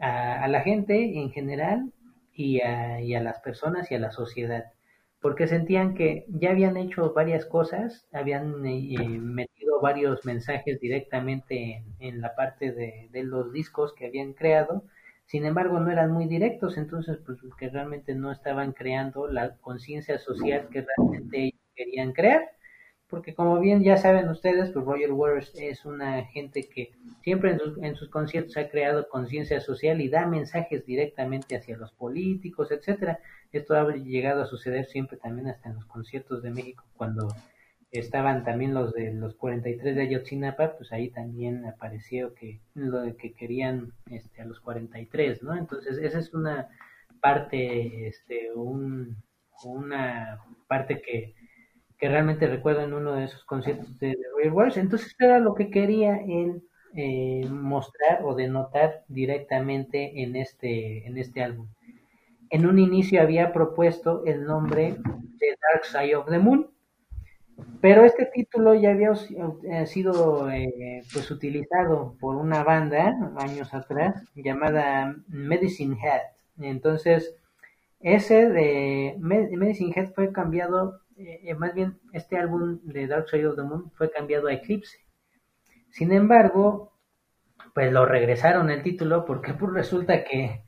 a, 0.00 0.48
la 0.48 0.60
gente 0.62 1.18
en 1.18 1.30
general 1.30 1.92
y 2.34 2.60
a, 2.62 3.00
y 3.00 3.14
a, 3.14 3.22
las 3.22 3.40
personas 3.40 3.90
y 3.90 3.94
a 3.94 3.98
la 3.98 4.10
sociedad, 4.10 4.72
porque 5.20 5.46
sentían 5.46 5.94
que 5.94 6.24
ya 6.28 6.50
habían 6.50 6.76
hecho 6.76 7.12
varias 7.12 7.44
cosas, 7.46 8.06
habían 8.12 8.64
eh, 8.66 8.96
metido 9.18 9.80
varios 9.80 10.24
mensajes 10.24 10.80
directamente 10.80 11.76
en, 11.76 11.84
en 12.00 12.20
la 12.20 12.34
parte 12.34 12.72
de, 12.72 13.08
de 13.12 13.22
los 13.24 13.52
discos 13.52 13.94
que 13.94 14.06
habían 14.06 14.32
creado, 14.32 14.84
sin 15.30 15.46
embargo 15.46 15.78
no 15.78 15.92
eran 15.92 16.10
muy 16.10 16.26
directos, 16.26 16.76
entonces 16.76 17.18
pues 17.24 17.38
que 17.56 17.68
realmente 17.68 18.16
no 18.16 18.32
estaban 18.32 18.72
creando 18.72 19.28
la 19.28 19.54
conciencia 19.58 20.18
social 20.18 20.68
que 20.72 20.84
realmente 20.84 21.44
ellos 21.44 21.60
querían 21.76 22.12
crear, 22.12 22.50
porque 23.06 23.32
como 23.32 23.60
bien 23.60 23.84
ya 23.84 23.96
saben 23.96 24.28
ustedes, 24.28 24.70
pues 24.70 24.84
Roger 24.84 25.12
Waters 25.12 25.52
es 25.54 25.84
una 25.84 26.24
gente 26.24 26.68
que 26.68 26.90
siempre 27.22 27.52
en 27.52 27.60
sus, 27.60 27.78
en 27.78 27.94
sus 27.94 28.08
conciertos 28.08 28.56
ha 28.56 28.68
creado 28.68 29.08
conciencia 29.08 29.60
social 29.60 30.00
y 30.00 30.08
da 30.08 30.26
mensajes 30.26 30.84
directamente 30.84 31.54
hacia 31.54 31.76
los 31.76 31.92
políticos, 31.92 32.72
etcétera. 32.72 33.20
Esto 33.52 33.76
ha 33.76 33.88
llegado 33.94 34.42
a 34.42 34.46
suceder 34.46 34.86
siempre 34.86 35.16
también 35.16 35.46
hasta 35.46 35.68
en 35.68 35.76
los 35.76 35.84
conciertos 35.84 36.42
de 36.42 36.50
México 36.50 36.82
cuando 36.96 37.28
estaban 37.90 38.44
también 38.44 38.74
los 38.74 38.92
de 38.92 39.12
los 39.12 39.34
43 39.34 39.96
de 39.96 40.02
Ayotzinapa, 40.02 40.76
pues 40.76 40.92
ahí 40.92 41.10
también 41.10 41.64
apareció 41.66 42.34
que 42.34 42.60
lo 42.74 43.00
de 43.00 43.16
que 43.16 43.32
querían 43.32 43.92
este, 44.10 44.42
a 44.42 44.44
los 44.44 44.60
43, 44.60 45.42
¿no? 45.42 45.56
Entonces, 45.56 45.98
esa 45.98 46.18
es 46.18 46.32
una 46.32 46.68
parte, 47.20 48.06
este, 48.06 48.52
un, 48.54 49.16
una 49.64 50.38
parte 50.68 51.02
que, 51.02 51.34
que 51.98 52.08
realmente 52.08 52.46
recuerdo 52.46 52.82
en 52.82 52.94
uno 52.94 53.14
de 53.14 53.24
esos 53.24 53.44
conciertos 53.44 53.98
de, 53.98 54.16
de 54.42 54.50
Wars. 54.50 54.76
Entonces, 54.76 55.14
era 55.18 55.38
lo 55.38 55.54
que 55.54 55.70
quería 55.70 56.16
él 56.16 56.62
eh, 56.94 57.46
mostrar 57.48 58.20
o 58.24 58.34
denotar 58.34 59.04
directamente 59.08 60.22
en 60.22 60.36
este, 60.36 61.06
en 61.06 61.18
este 61.18 61.42
álbum. 61.42 61.68
En 62.50 62.66
un 62.66 62.80
inicio 62.80 63.22
había 63.22 63.52
propuesto 63.52 64.24
el 64.26 64.44
nombre 64.44 64.96
de 65.38 65.56
Dark 65.72 65.84
Side 65.84 66.16
of 66.16 66.28
the 66.28 66.38
Moon, 66.38 66.68
pero 67.80 68.04
este 68.04 68.26
título 68.26 68.74
ya 68.74 68.90
había 68.90 69.14
sido 69.86 70.50
eh, 70.50 71.02
pues 71.12 71.30
utilizado 71.30 72.16
por 72.20 72.36
una 72.36 72.62
banda 72.62 73.14
años 73.36 73.72
atrás 73.72 74.22
llamada 74.34 75.16
Medicine 75.28 75.96
Head. 76.02 76.20
Entonces, 76.60 77.34
ese 78.00 78.48
de 78.48 79.16
Medicine 79.18 79.92
Head 79.94 80.12
fue 80.12 80.32
cambiado, 80.32 81.00
eh, 81.16 81.54
más 81.54 81.74
bien 81.74 81.98
este 82.12 82.36
álbum 82.36 82.80
de 82.82 83.06
Dark 83.06 83.28
Side 83.28 83.46
of 83.46 83.56
the 83.56 83.62
Moon 83.62 83.90
fue 83.92 84.10
cambiado 84.10 84.48
a 84.48 84.52
Eclipse. 84.52 84.98
Sin 85.90 86.12
embargo, 86.12 86.92
pues 87.74 87.92
lo 87.92 88.04
regresaron 88.06 88.70
el 88.70 88.82
título 88.82 89.24
porque 89.24 89.54
pues 89.54 89.72
resulta 89.72 90.24
que 90.24 90.64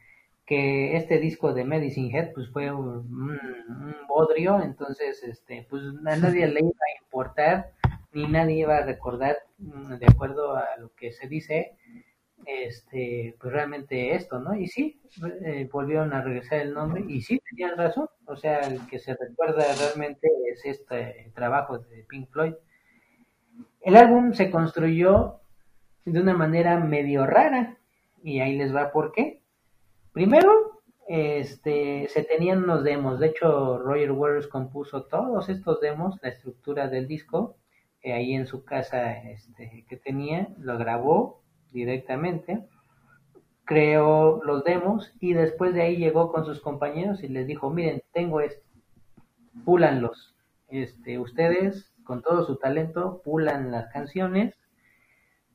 que 0.46 0.96
este 0.96 1.18
disco 1.18 1.54
de 1.54 1.64
Medicine 1.64 2.10
Head 2.16 2.32
pues 2.32 2.50
fue 2.50 2.72
un, 2.72 3.96
bodrio, 4.08 4.60
entonces 4.62 5.22
este 5.22 5.66
pues 5.70 5.82
a 6.06 6.16
nadie 6.16 6.46
le 6.46 6.60
iba 6.60 6.70
a 6.70 7.04
importar 7.04 7.72
ni 8.12 8.26
nadie 8.26 8.58
iba 8.58 8.76
a 8.76 8.84
recordar 8.84 9.36
mm, 9.58 9.94
de 9.94 10.06
acuerdo 10.06 10.56
a 10.56 10.76
lo 10.78 10.92
que 10.94 11.12
se 11.12 11.28
dice 11.28 11.76
este 12.44 13.36
pues 13.40 13.52
realmente 13.52 14.14
esto, 14.14 14.40
¿no? 14.40 14.54
Y 14.56 14.66
sí, 14.66 15.00
eh, 15.44 15.68
volvieron 15.72 16.12
a 16.12 16.22
regresar 16.22 16.60
el 16.60 16.74
nombre 16.74 17.04
y 17.06 17.22
sí 17.22 17.40
tenían 17.50 17.76
razón, 17.76 18.08
o 18.26 18.36
sea, 18.36 18.60
el 18.60 18.84
que 18.88 18.98
se 18.98 19.14
recuerda 19.14 19.64
realmente 19.78 20.28
es 20.52 20.64
este 20.64 21.30
trabajo 21.34 21.78
de 21.78 22.04
Pink 22.08 22.28
Floyd. 22.30 22.54
El 23.80 23.96
álbum 23.96 24.32
se 24.32 24.50
construyó 24.50 25.40
de 26.04 26.20
una 26.20 26.34
manera 26.34 26.78
medio 26.80 27.26
rara 27.26 27.76
y 28.24 28.40
ahí 28.40 28.56
les 28.56 28.74
va 28.74 28.90
por 28.90 29.12
qué 29.12 29.41
Primero, 30.12 30.82
este, 31.08 32.06
se 32.08 32.22
tenían 32.24 32.64
unos 32.64 32.84
demos. 32.84 33.18
De 33.18 33.28
hecho, 33.28 33.78
Roger 33.78 34.12
Waters 34.12 34.46
compuso 34.46 35.04
todos 35.04 35.48
estos 35.48 35.80
demos, 35.80 36.18
la 36.22 36.28
estructura 36.28 36.88
del 36.88 37.08
disco, 37.08 37.56
eh, 38.02 38.12
ahí 38.12 38.34
en 38.34 38.46
su 38.46 38.64
casa 38.64 39.12
este, 39.12 39.86
que 39.88 39.96
tenía, 39.96 40.48
lo 40.58 40.76
grabó 40.76 41.42
directamente, 41.70 42.66
creó 43.64 44.42
los 44.44 44.64
demos 44.64 45.14
y 45.18 45.32
después 45.32 45.72
de 45.72 45.82
ahí 45.82 45.96
llegó 45.96 46.30
con 46.30 46.44
sus 46.44 46.60
compañeros 46.60 47.22
y 47.22 47.28
les 47.28 47.46
dijo, 47.46 47.70
miren, 47.70 48.02
tengo 48.12 48.42
esto, 48.42 48.66
púlanlos. 49.64 50.36
Este, 50.68 51.18
ustedes, 51.18 51.90
con 52.04 52.22
todo 52.22 52.44
su 52.44 52.56
talento, 52.56 53.22
pulan 53.24 53.70
las 53.70 53.90
canciones 53.92 54.54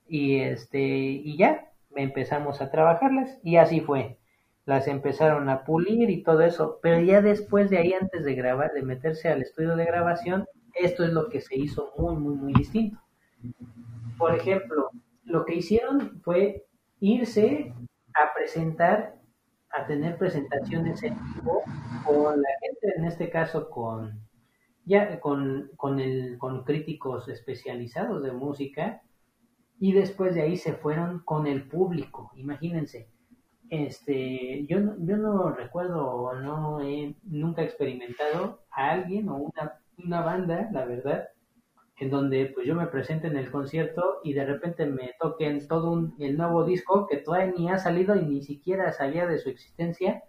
y 0.08 0.38
este, 0.38 0.80
y 0.80 1.38
ya, 1.38 1.70
empezamos 1.96 2.62
a 2.62 2.72
trabajarlas 2.72 3.39
y 3.43 3.58
así 3.58 3.82
fue 3.82 4.17
las 4.67 4.89
empezaron 4.89 5.47
a 5.47 5.63
pulir 5.63 6.10
y 6.10 6.23
todo 6.23 6.41
eso, 6.41 6.80
pero 6.82 6.99
ya 6.99 7.21
después 7.21 7.69
de 7.69 7.77
ahí, 7.77 7.93
antes 7.93 8.25
de 8.25 8.36
grabar, 8.36 8.73
de 8.73 8.82
meterse 8.82 9.30
al 9.30 9.41
estudio 9.41 9.77
de 9.77 9.86
grabación, 9.86 10.45
esto 10.75 11.06
es 11.06 11.13
lo 11.13 11.30
que 11.30 11.39
se 11.39 11.58
hizo 11.58 11.93
muy, 11.97 12.17
muy, 12.17 12.36
muy 12.36 12.53
distinto. 12.53 12.99
Por 14.17 14.36
ejemplo, 14.36 14.89
lo 15.23 15.45
que 15.45 15.56
hicieron 15.56 16.19
fue 16.21 16.65
irse 16.99 17.73
a 18.13 18.34
presentar, 18.36 19.15
a 19.71 19.88
tener 19.88 20.17
presentaciones 20.17 21.01
en 21.01 21.15
vivo 21.34 21.62
con 22.06 22.41
la 22.41 22.49
gente, 22.62 22.93
en 22.97 23.06
este 23.06 23.30
caso 23.30 23.69
con 23.69 24.19
ya 24.84 25.19
con, 25.21 25.71
con, 25.77 26.01
el, 26.01 26.38
con 26.38 26.65
críticos 26.65 27.30
especializados 27.30 28.21
de 28.21 28.34
música, 28.34 29.01
y 29.80 29.93
después 29.93 30.36
de 30.36 30.41
ahí 30.41 30.58
se 30.58 30.73
fueron 30.73 31.19
con 31.23 31.47
el 31.47 31.69
público, 31.69 32.32
imagínense 32.36 33.10
este, 33.69 34.65
yo 34.67 34.80
yo 34.99 35.17
no 35.17 35.51
recuerdo 35.51 36.06
o 36.06 36.34
no 36.36 36.82
he 36.82 37.15
nunca 37.23 37.63
experimentado 37.63 38.62
a 38.71 38.91
alguien 38.91 39.30
o 39.30 39.36
una, 39.38 39.80
una 39.97 40.21
banda, 40.21 40.69
la 40.71 40.86
verdad, 40.86 41.30
en 41.99 42.10
donde 42.10 42.51
pues 42.53 42.67
yo 42.67 42.75
me 42.75 42.88
presente 42.88 43.27
en 43.27 43.38
el 43.38 43.51
concierto 43.51 44.19
y 44.23 44.34
de 44.34 44.45
repente 44.45 44.86
me 44.86 45.13
toquen 45.19 45.67
todo 45.67 45.91
un, 45.91 46.15
el 46.19 46.38
nuevo 46.38 46.63
disco 46.63 47.08
que 47.08 47.17
todavía 47.17 47.53
ni 47.58 47.69
ha 47.69 47.80
salido 47.80 48.15
y 48.15 48.25
ni 48.25 48.41
siquiera 48.43 48.91
sabía 48.91 49.25
de 49.25 49.39
su 49.39 49.49
existencia. 49.49 50.23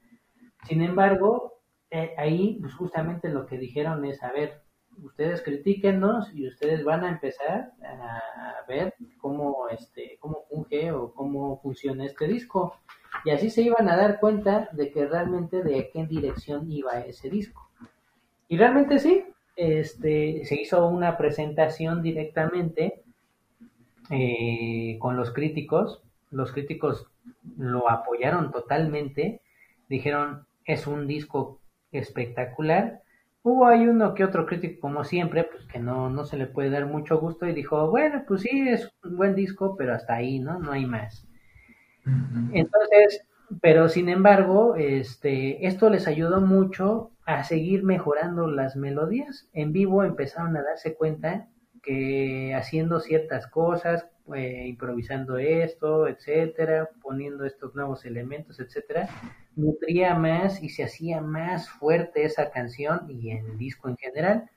Sin 0.66 0.82
embargo, 0.82 1.60
eh, 1.90 2.14
ahí 2.16 2.58
pues 2.60 2.74
justamente 2.74 3.28
lo 3.28 3.46
que 3.46 3.58
dijeron 3.58 4.04
es, 4.04 4.22
a 4.22 4.32
ver, 4.32 4.62
ustedes 5.02 5.42
critíquenos 5.42 6.34
y 6.34 6.48
ustedes 6.48 6.84
van 6.84 7.04
a 7.04 7.10
empezar 7.10 7.72
a 7.82 8.64
ver 8.66 8.94
cómo, 9.18 9.68
este, 9.70 10.16
cómo 10.20 10.44
funge 10.48 10.90
o 10.92 11.12
cómo 11.14 11.60
funciona 11.60 12.06
este 12.06 12.26
disco. 12.26 12.74
Y 13.24 13.30
así 13.30 13.50
se 13.50 13.62
iban 13.62 13.88
a 13.88 13.96
dar 13.96 14.20
cuenta 14.20 14.68
de 14.72 14.90
que 14.90 15.06
realmente 15.06 15.62
de 15.62 15.90
qué 15.92 16.06
dirección 16.06 16.70
iba 16.70 17.00
ese 17.00 17.28
disco. 17.28 17.68
Y 18.48 18.56
realmente 18.56 18.98
sí, 18.98 19.24
este, 19.56 20.44
se 20.44 20.54
hizo 20.54 20.86
una 20.86 21.16
presentación 21.18 22.02
directamente 22.02 23.02
eh, 24.10 24.96
con 25.00 25.16
los 25.16 25.32
críticos. 25.32 26.02
Los 26.30 26.52
críticos 26.52 27.06
lo 27.58 27.90
apoyaron 27.90 28.50
totalmente. 28.52 29.42
Dijeron, 29.88 30.46
es 30.64 30.86
un 30.86 31.06
disco 31.06 31.60
espectacular. 31.92 33.02
Hubo 33.42 33.66
ahí 33.66 33.86
uno 33.86 34.14
que 34.14 34.24
otro 34.24 34.46
crítico, 34.46 34.80
como 34.80 35.04
siempre, 35.04 35.44
pues 35.44 35.64
que 35.64 35.78
no, 35.78 36.10
no 36.10 36.24
se 36.24 36.36
le 36.36 36.46
puede 36.46 36.70
dar 36.70 36.86
mucho 36.86 37.18
gusto 37.18 37.46
y 37.46 37.54
dijo, 37.54 37.88
bueno, 37.90 38.24
pues 38.26 38.42
sí, 38.42 38.68
es 38.68 38.92
un 39.04 39.16
buen 39.16 39.34
disco, 39.34 39.74
pero 39.76 39.94
hasta 39.94 40.14
ahí, 40.14 40.38
¿no? 40.38 40.58
No 40.58 40.72
hay 40.72 40.86
más. 40.86 41.26
Entonces, 42.52 43.22
pero 43.60 43.88
sin 43.88 44.08
embargo, 44.08 44.76
este, 44.76 45.66
esto 45.66 45.90
les 45.90 46.06
ayudó 46.06 46.40
mucho 46.40 47.12
a 47.24 47.44
seguir 47.44 47.82
mejorando 47.84 48.46
las 48.46 48.76
melodías. 48.76 49.48
En 49.52 49.72
vivo 49.72 50.04
empezaron 50.04 50.56
a 50.56 50.62
darse 50.62 50.94
cuenta 50.94 51.48
que 51.82 52.54
haciendo 52.54 53.00
ciertas 53.00 53.46
cosas, 53.46 54.06
eh, 54.34 54.66
improvisando 54.66 55.38
esto, 55.38 56.06
etcétera, 56.06 56.90
poniendo 57.02 57.44
estos 57.46 57.74
nuevos 57.74 58.04
elementos, 58.04 58.60
etcétera, 58.60 59.08
nutría 59.56 60.14
más 60.14 60.62
y 60.62 60.68
se 60.68 60.84
hacía 60.84 61.20
más 61.22 61.70
fuerte 61.70 62.24
esa 62.24 62.50
canción 62.50 63.06
y 63.08 63.30
el 63.30 63.56
disco 63.56 63.88
en 63.88 63.96
general. 63.96 64.50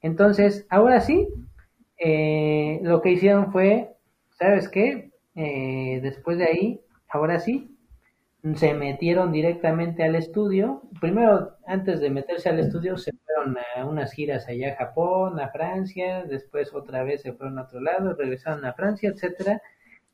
Entonces, 0.00 0.66
ahora 0.70 1.00
sí, 1.00 1.28
eh, 1.98 2.80
lo 2.82 3.02
que 3.02 3.12
hicieron 3.12 3.52
fue, 3.52 3.94
¿sabes 4.30 4.68
qué? 4.68 5.10
Eh, 5.34 6.00
después 6.02 6.38
de 6.38 6.44
ahí, 6.44 6.80
ahora 7.10 7.40
sí, 7.40 7.76
se 8.54 8.74
metieron 8.74 9.32
directamente 9.32 10.02
al 10.02 10.14
estudio. 10.14 10.82
Primero, 11.00 11.56
antes 11.66 12.00
de 12.00 12.10
meterse 12.10 12.48
al 12.48 12.58
estudio, 12.58 12.96
se 12.96 13.12
fueron 13.12 13.56
a 13.76 13.84
unas 13.84 14.12
giras 14.12 14.48
allá 14.48 14.72
a 14.72 14.76
Japón, 14.76 15.38
a 15.40 15.50
Francia, 15.50 16.24
después 16.24 16.72
otra 16.74 17.02
vez 17.02 17.22
se 17.22 17.32
fueron 17.32 17.58
a 17.58 17.62
otro 17.62 17.80
lado, 17.80 18.14
regresaron 18.14 18.64
a 18.64 18.72
Francia, 18.72 19.10
etcétera, 19.10 19.60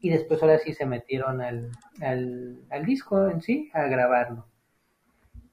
y 0.00 0.10
después 0.10 0.42
ahora 0.42 0.58
sí 0.58 0.72
se 0.72 0.86
metieron 0.86 1.40
al, 1.40 1.70
al, 2.00 2.84
disco 2.84 3.28
en 3.28 3.40
sí, 3.40 3.70
a 3.72 3.84
grabarlo. 3.84 4.46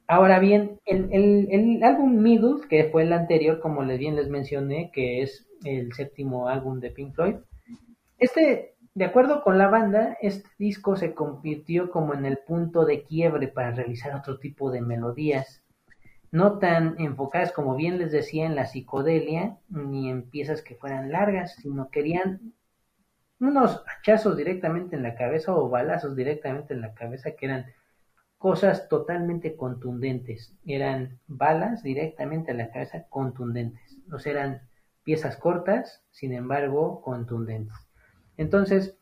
Ahora 0.08 0.40
bien, 0.40 0.80
el, 0.86 1.10
el, 1.12 1.48
el, 1.52 1.84
álbum 1.84 2.22
Middle, 2.22 2.68
que 2.70 2.86
fue 2.86 3.04
el 3.04 3.14
anterior, 3.14 3.60
como 3.60 3.84
les 3.84 4.00
bien 4.00 4.16
les 4.16 4.30
mencioné, 4.30 4.92
que 4.92 5.22
es 5.22 5.48
el 5.64 5.94
séptimo 5.94 6.50
álbum 6.50 6.80
de 6.80 6.92
Pink 6.92 7.14
Floyd, 7.14 7.36
este 8.18 8.73
de 8.96 9.06
acuerdo 9.06 9.44
con 9.44 9.58
la 9.58 9.68
banda, 9.68 10.18
este 10.22 10.50
disco 10.60 10.96
se 10.96 11.16
convirtió 11.16 11.90
como 11.90 12.14
en 12.14 12.26
el 12.26 12.38
punto 12.38 12.86
de 12.86 13.04
quiebre 13.04 13.48
para 13.48 13.72
realizar 13.72 14.16
otro 14.16 14.38
tipo 14.38 14.70
de 14.70 14.82
melodías, 14.82 15.64
no 16.32 16.60
tan 16.60 16.96
enfocadas 17.00 17.52
como 17.52 17.76
bien 17.76 17.98
les 17.98 18.12
decía 18.12 18.46
en 18.46 18.56
la 18.56 18.66
psicodelia, 18.66 19.58
ni 19.70 20.10
en 20.10 20.30
piezas 20.30 20.62
que 20.62 20.76
fueran 20.76 21.12
largas, 21.12 21.56
sino 21.56 21.90
querían 21.90 22.54
unos 23.40 23.84
hachazos 23.88 24.38
directamente 24.38 24.96
en 24.96 25.04
la 25.04 25.16
cabeza 25.16 25.56
o 25.56 25.70
balazos 25.70 26.16
directamente 26.16 26.74
en 26.74 26.82
la 26.82 26.94
cabeza 26.94 27.32
que 27.32 27.48
eran 27.48 27.66
cosas 28.38 28.90
totalmente 28.90 29.56
contundentes, 29.56 30.56
eran 30.66 31.20
balas 31.28 31.82
directamente 31.82 32.52
en 32.52 32.58
la 32.60 32.72
cabeza 32.72 33.06
contundentes, 33.10 33.98
no 34.06 34.18
eran 34.26 34.62
piezas 35.04 35.38
cortas, 35.38 36.04
sin 36.12 36.34
embargo 36.34 37.02
contundentes. 37.02 37.83
Entonces, 38.38 38.98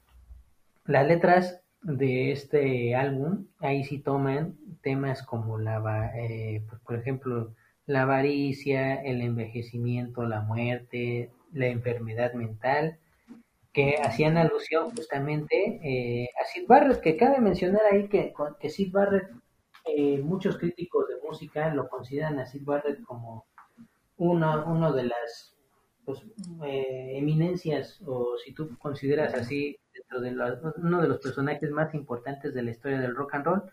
las 0.85 1.07
letras 1.07 1.61
de 1.81 2.31
este 2.31 2.95
álbum, 2.95 3.47
ahí 3.59 3.83
sí 3.83 3.99
toman 3.99 4.57
temas 4.81 5.23
como 5.23 5.57
la, 5.57 6.11
eh, 6.15 6.63
por 6.85 6.95
ejemplo, 6.95 7.53
la 7.85 8.03
avaricia, 8.03 8.95
el 9.01 9.21
envejecimiento, 9.21 10.23
la 10.23 10.41
muerte, 10.41 11.31
la 11.53 11.67
enfermedad 11.67 12.33
mental, 12.33 12.99
que 13.73 13.95
hacían 14.03 14.37
alusión 14.37 14.91
justamente 14.91 15.79
eh, 15.83 16.29
a 16.41 16.45
Sid 16.45 16.67
Barrett, 16.67 17.01
que 17.01 17.17
cabe 17.17 17.39
mencionar 17.39 17.81
ahí 17.91 18.07
que, 18.09 18.33
que 18.59 18.69
Sid 18.69 18.91
Barrett, 18.91 19.29
eh, 19.85 20.19
muchos 20.19 20.57
críticos 20.57 21.07
de 21.07 21.15
música 21.27 21.73
lo 21.73 21.89
consideran 21.89 22.37
a 22.39 22.45
Sid 22.45 22.63
Barrett 22.63 23.01
como 23.03 23.45
uno, 24.17 24.65
uno 24.67 24.93
de 24.93 25.05
las 25.05 25.57
pues, 26.19 26.69
eh, 26.69 27.17
eminencias, 27.17 28.01
o 28.05 28.37
si 28.43 28.53
tú 28.53 28.77
consideras 28.77 29.33
así, 29.33 29.77
dentro 29.93 30.21
de 30.21 30.31
uno 30.77 31.01
de 31.01 31.07
los 31.07 31.19
personajes 31.19 31.69
más 31.71 31.93
importantes 31.93 32.53
de 32.53 32.63
la 32.63 32.71
historia 32.71 32.99
del 32.99 33.15
rock 33.15 33.35
and 33.35 33.45
roll. 33.45 33.63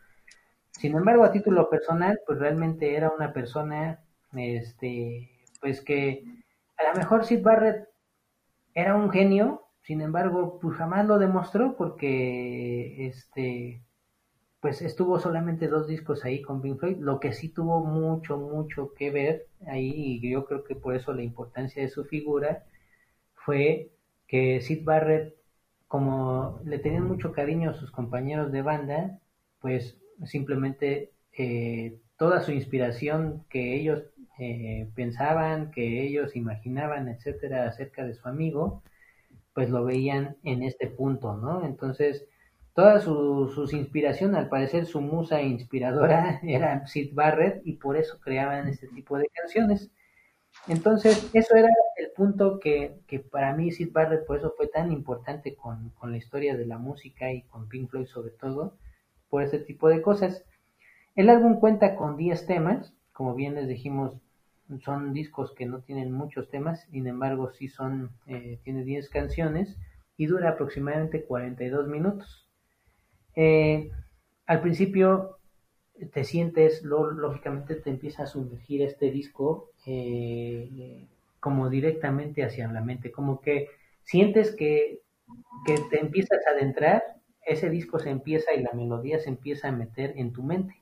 Sin 0.70 0.94
embargo, 0.94 1.24
a 1.24 1.33
título 1.33 1.68
personal, 1.70 2.20
pues 2.27 2.38
realmente 2.38 2.94
era 2.94 3.11
una 3.11 3.33
persona, 3.33 4.01
este, 4.35 5.31
pues 5.61 5.81
que 5.81 6.24
a 6.77 6.92
lo 6.92 6.98
mejor 6.98 7.24
Sid 7.24 7.42
Barrett 7.42 7.88
era 8.74 8.94
un 8.94 9.11
genio, 9.11 9.64
sin 9.83 10.01
embargo, 10.01 10.59
pues 10.61 10.77
jamás 10.77 11.07
lo 11.07 11.18
demostró 11.18 11.77
porque, 11.77 13.07
este, 13.07 13.83
pues 14.61 14.83
estuvo 14.83 15.21
solamente 15.21 15.68
dos 15.68 15.87
discos 15.87 16.25
ahí 16.25 16.42
con 16.42 16.61
Pink 16.62 16.81
Floyd, 16.81 16.99
lo 16.99 17.21
que 17.21 17.33
sí 17.33 17.49
tuvo 17.49 17.85
mucho, 17.85 18.37
mucho 18.38 18.92
que 18.94 19.11
ver 19.11 19.47
ahí, 19.66 19.92
y 20.23 20.31
yo 20.31 20.47
creo 20.47 20.64
que 20.64 20.75
por 20.75 20.94
eso 20.97 21.12
la 21.14 21.23
importancia 21.23 21.83
de 21.83 21.88
su 21.88 22.05
figura, 22.05 22.64
fue 23.35 23.92
que 24.27 24.61
Sid 24.61 24.85
Barrett, 24.85 25.35
como 25.87 26.61
le 26.64 26.79
tenían 26.79 27.05
mucho 27.05 27.33
cariño 27.33 27.71
a 27.71 27.75
sus 27.75 27.90
compañeros 27.90 28.53
de 28.53 28.62
banda, 28.62 29.21
pues 29.61 29.97
simplemente 30.27 31.12
eh, 31.33 31.99
toda 32.18 32.42
su 32.42 32.53
inspiración 32.53 33.44
que 33.49 33.75
ellos 33.77 34.03
eh, 34.38 34.90
pensaban, 34.94 35.71
que 35.71 36.03
ellos 36.05 36.37
imaginaban, 36.37 37.09
etcétera, 37.09 37.66
acerca 37.68 38.05
de 38.05 38.14
su 38.14 38.29
amigo, 38.29 38.83
pues 39.55 39.71
lo 39.71 39.85
veían 39.85 40.37
en 40.44 40.62
este 40.62 40.88
punto, 40.88 41.37
¿no? 41.37 41.64
Entonces, 41.64 42.27
Toda 42.79 43.01
su, 43.01 43.51
sus 43.53 43.73
inspiración, 43.73 44.37
al 44.37 44.49
parecer 44.49 44.87
su 44.87 45.01
musa 45.01 45.43
inspiradora 45.43 46.38
era 46.45 46.87
Sid 46.87 47.12
Barrett 47.12 47.61
y 47.67 47.73
por 47.73 47.97
eso 47.97 48.21
creaban 48.21 48.69
este 48.69 48.87
tipo 48.87 49.19
de 49.19 49.27
canciones. 49.35 49.91
Entonces, 50.69 51.29
eso 51.33 51.57
era 51.57 51.71
el 51.97 52.12
punto 52.12 52.61
que, 52.61 53.01
que 53.09 53.19
para 53.19 53.53
mí 53.53 53.73
Sid 53.73 53.91
Barrett 53.91 54.25
por 54.25 54.37
eso 54.38 54.55
fue 54.57 54.69
tan 54.69 54.93
importante 54.93 55.57
con, 55.57 55.91
con, 55.99 56.12
la 56.12 56.19
historia 56.19 56.57
de 56.57 56.67
la 56.67 56.79
música 56.79 57.33
y 57.33 57.43
con 57.43 57.69
Pink 57.69 57.91
Floyd 57.91 58.07
sobre 58.07 58.31
todo, 58.31 58.77
por 59.29 59.43
ese 59.43 59.59
tipo 59.59 59.88
de 59.88 60.01
cosas. 60.01 60.45
El 61.17 61.31
álbum 61.31 61.59
cuenta 61.59 61.97
con 61.97 62.17
10 62.17 62.47
temas, 62.47 62.95
como 63.12 63.35
bien 63.35 63.57
les 63.57 63.67
dijimos, 63.67 64.12
son 64.85 65.12
discos 65.12 65.53
que 65.53 65.67
no 65.67 65.81
tienen 65.81 66.12
muchos 66.12 66.49
temas, 66.49 66.87
sin 66.93 67.09
embargo 67.09 67.51
sí 67.51 67.67
son, 67.67 68.12
eh, 68.29 68.61
tiene 68.62 68.85
10 68.85 69.09
canciones 69.09 69.77
y 70.17 70.27
dura 70.27 70.51
aproximadamente 70.51 71.25
42 71.25 71.88
minutos. 71.88 72.48
Eh, 73.35 73.91
al 74.47 74.61
principio 74.61 75.38
te 76.12 76.25
sientes, 76.25 76.83
lógicamente 76.83 77.75
te 77.75 77.91
empieza 77.91 78.23
a 78.23 78.27
sumergir 78.27 78.83
este 78.83 79.11
disco 79.11 79.71
eh, 79.87 81.07
como 81.41 81.69
directamente 81.69 82.45
hacia 82.45 82.71
la 82.71 82.81
mente, 82.81 83.11
como 83.11 83.41
que 83.41 83.69
sientes 84.03 84.55
que, 84.55 85.01
que 85.67 85.77
te 85.91 86.01
empiezas 86.01 86.38
a 86.47 86.51
adentrar, 86.51 87.03
ese 87.45 87.71
disco 87.71 87.99
se 87.99 88.11
empieza 88.11 88.55
y 88.55 88.62
la 88.62 88.73
melodía 88.73 89.19
se 89.19 89.31
empieza 89.31 89.69
a 89.69 89.73
meter 89.73 90.14
en 90.17 90.33
tu 90.33 90.43
mente. 90.43 90.75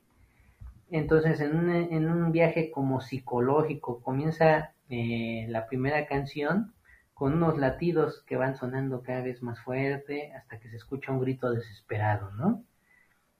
Entonces, 0.89 1.39
en 1.41 1.55
un, 1.55 1.69
en 1.69 2.09
un 2.09 2.31
viaje 2.31 2.71
como 2.71 3.01
psicológico, 3.01 4.01
comienza 4.01 4.73
eh, 4.89 5.45
la 5.49 5.67
primera 5.67 6.05
canción 6.05 6.73
con 7.17 7.33
unos 7.33 7.57
latidos 7.57 8.23
que 8.27 8.37
van 8.37 8.55
sonando 8.55 9.01
cada 9.01 9.23
vez 9.23 9.41
más 9.41 9.59
fuerte 9.61 10.31
hasta 10.33 10.59
que 10.59 10.69
se 10.69 10.75
escucha 10.77 11.11
un 11.11 11.19
grito 11.19 11.49
desesperado, 11.49 12.29
¿no? 12.33 12.63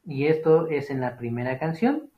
Y 0.03 0.25
esto 0.25 0.67
es 0.67 0.89
en 0.89 0.99
la 0.99 1.15
primera 1.15 1.59
canción. 1.59 2.09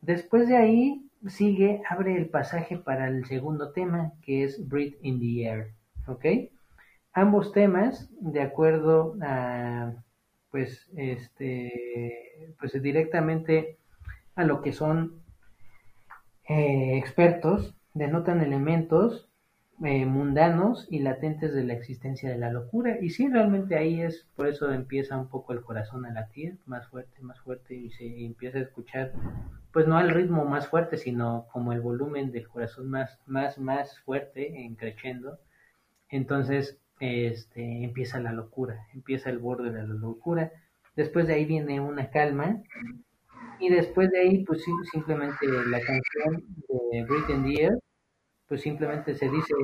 Después 0.00 0.48
de 0.48 0.56
ahí 0.56 1.08
sigue, 1.28 1.80
abre 1.88 2.16
el 2.16 2.28
pasaje 2.28 2.76
para 2.76 3.06
el 3.06 3.24
segundo 3.26 3.70
tema, 3.70 4.14
que 4.22 4.42
es 4.42 4.68
Breathe 4.68 4.98
in 5.02 5.20
the 5.20 5.44
Air, 5.44 5.74
¿ok? 6.08 6.24
Ambos 7.12 7.52
temas, 7.52 8.10
de 8.20 8.42
acuerdo 8.42 9.16
a, 9.22 9.92
pues, 10.50 10.88
este, 10.96 12.52
pues 12.58 12.72
directamente 12.82 13.78
a 14.34 14.42
lo 14.42 14.60
que 14.60 14.72
son 14.72 15.22
eh, 16.48 16.98
expertos, 16.98 17.76
denotan 17.94 18.40
elementos 18.40 19.29
eh, 19.82 20.04
mundanos 20.04 20.86
y 20.90 21.00
latentes 21.00 21.54
de 21.54 21.64
la 21.64 21.74
existencia 21.74 22.28
de 22.30 22.38
la 22.38 22.50
locura. 22.50 22.98
Y 23.00 23.10
sí, 23.10 23.28
realmente 23.28 23.76
ahí 23.76 24.00
es, 24.00 24.28
por 24.36 24.46
eso 24.46 24.72
empieza 24.72 25.16
un 25.16 25.28
poco 25.28 25.52
el 25.52 25.62
corazón 25.62 26.04
a 26.06 26.12
latir 26.12 26.58
más 26.66 26.88
fuerte, 26.88 27.20
más 27.22 27.40
fuerte 27.40 27.74
y 27.74 27.90
se 27.90 28.24
empieza 28.24 28.58
a 28.58 28.62
escuchar 28.62 29.12
pues 29.72 29.86
no 29.86 29.96
al 29.96 30.10
ritmo 30.10 30.44
más 30.44 30.68
fuerte, 30.68 30.96
sino 30.96 31.46
como 31.52 31.72
el 31.72 31.80
volumen 31.80 32.32
del 32.32 32.48
corazón 32.48 32.90
más, 32.90 33.18
más, 33.26 33.58
más 33.58 34.00
fuerte, 34.00 34.64
en 34.64 34.74
creciendo. 34.74 35.38
Entonces, 36.08 36.80
este, 36.98 37.84
empieza 37.84 38.20
la 38.20 38.32
locura, 38.32 38.86
empieza 38.92 39.30
el 39.30 39.38
borde 39.38 39.70
de 39.70 39.82
la 39.82 39.94
locura. 39.94 40.52
Después 40.96 41.26
de 41.26 41.34
ahí 41.34 41.44
viene 41.44 41.80
una 41.80 42.10
calma. 42.10 42.62
Y 43.60 43.68
después 43.68 44.10
de 44.10 44.20
ahí, 44.20 44.44
pues 44.44 44.64
simplemente 44.90 45.46
la 45.68 45.80
canción 45.80 46.44
de 46.68 47.06
the 47.06 47.62
Air, 47.62 47.78
pues 48.50 48.62
simplemente 48.62 49.14
se 49.14 49.30
dice, 49.30 49.54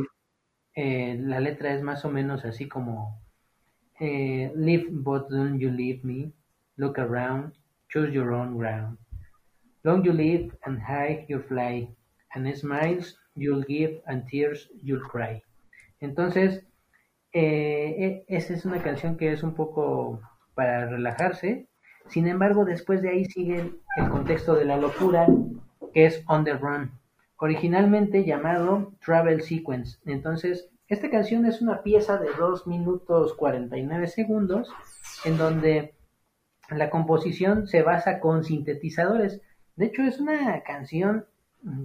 eh, 0.76 1.18
la 1.18 1.40
letra 1.40 1.74
es 1.74 1.82
más 1.82 2.04
o 2.04 2.08
menos 2.08 2.44
así 2.44 2.68
como, 2.68 3.20
eh, 3.98 4.52
Live 4.54 4.86
but 4.92 5.28
don't 5.28 5.58
you 5.58 5.72
leave 5.72 6.04
me, 6.04 6.32
look 6.76 6.96
around, 6.96 7.52
choose 7.88 8.12
your 8.12 8.32
own 8.32 8.56
ground. 8.56 8.96
Long 9.82 10.04
you 10.04 10.12
live 10.12 10.56
and 10.62 10.80
high 10.80 11.26
you 11.28 11.40
fly, 11.48 11.92
and 12.32 12.56
smiles 12.56 13.18
you'll 13.34 13.64
give 13.66 14.00
and 14.06 14.24
tears 14.28 14.70
you'll 14.84 15.02
cry. 15.02 15.42
Entonces, 15.98 16.64
eh, 17.32 17.96
e, 17.98 18.24
esa 18.28 18.54
es 18.54 18.64
una 18.64 18.80
canción 18.84 19.16
que 19.16 19.32
es 19.32 19.42
un 19.42 19.54
poco 19.54 20.20
para 20.54 20.86
relajarse. 20.88 21.66
Sin 22.06 22.28
embargo, 22.28 22.64
después 22.64 23.02
de 23.02 23.08
ahí 23.08 23.24
sigue 23.24 23.72
el 23.96 24.08
contexto 24.10 24.54
de 24.54 24.64
la 24.64 24.76
locura, 24.76 25.26
que 25.92 26.06
es 26.06 26.22
On 26.28 26.44
the 26.44 26.52
Run, 26.52 26.92
originalmente 27.38 28.24
llamado 28.24 28.92
Travel 29.04 29.42
Sequence. 29.42 29.98
Entonces, 30.06 30.70
esta 30.88 31.10
canción 31.10 31.46
es 31.46 31.60
una 31.60 31.82
pieza 31.82 32.16
de 32.18 32.28
2 32.38 32.66
minutos 32.66 33.34
49 33.34 34.06
segundos, 34.06 34.70
en 35.24 35.36
donde 35.36 35.94
la 36.70 36.90
composición 36.90 37.66
se 37.66 37.82
basa 37.82 38.20
con 38.20 38.44
sintetizadores. 38.44 39.40
De 39.76 39.86
hecho, 39.86 40.02
es 40.02 40.20
una 40.20 40.62
canción 40.62 41.26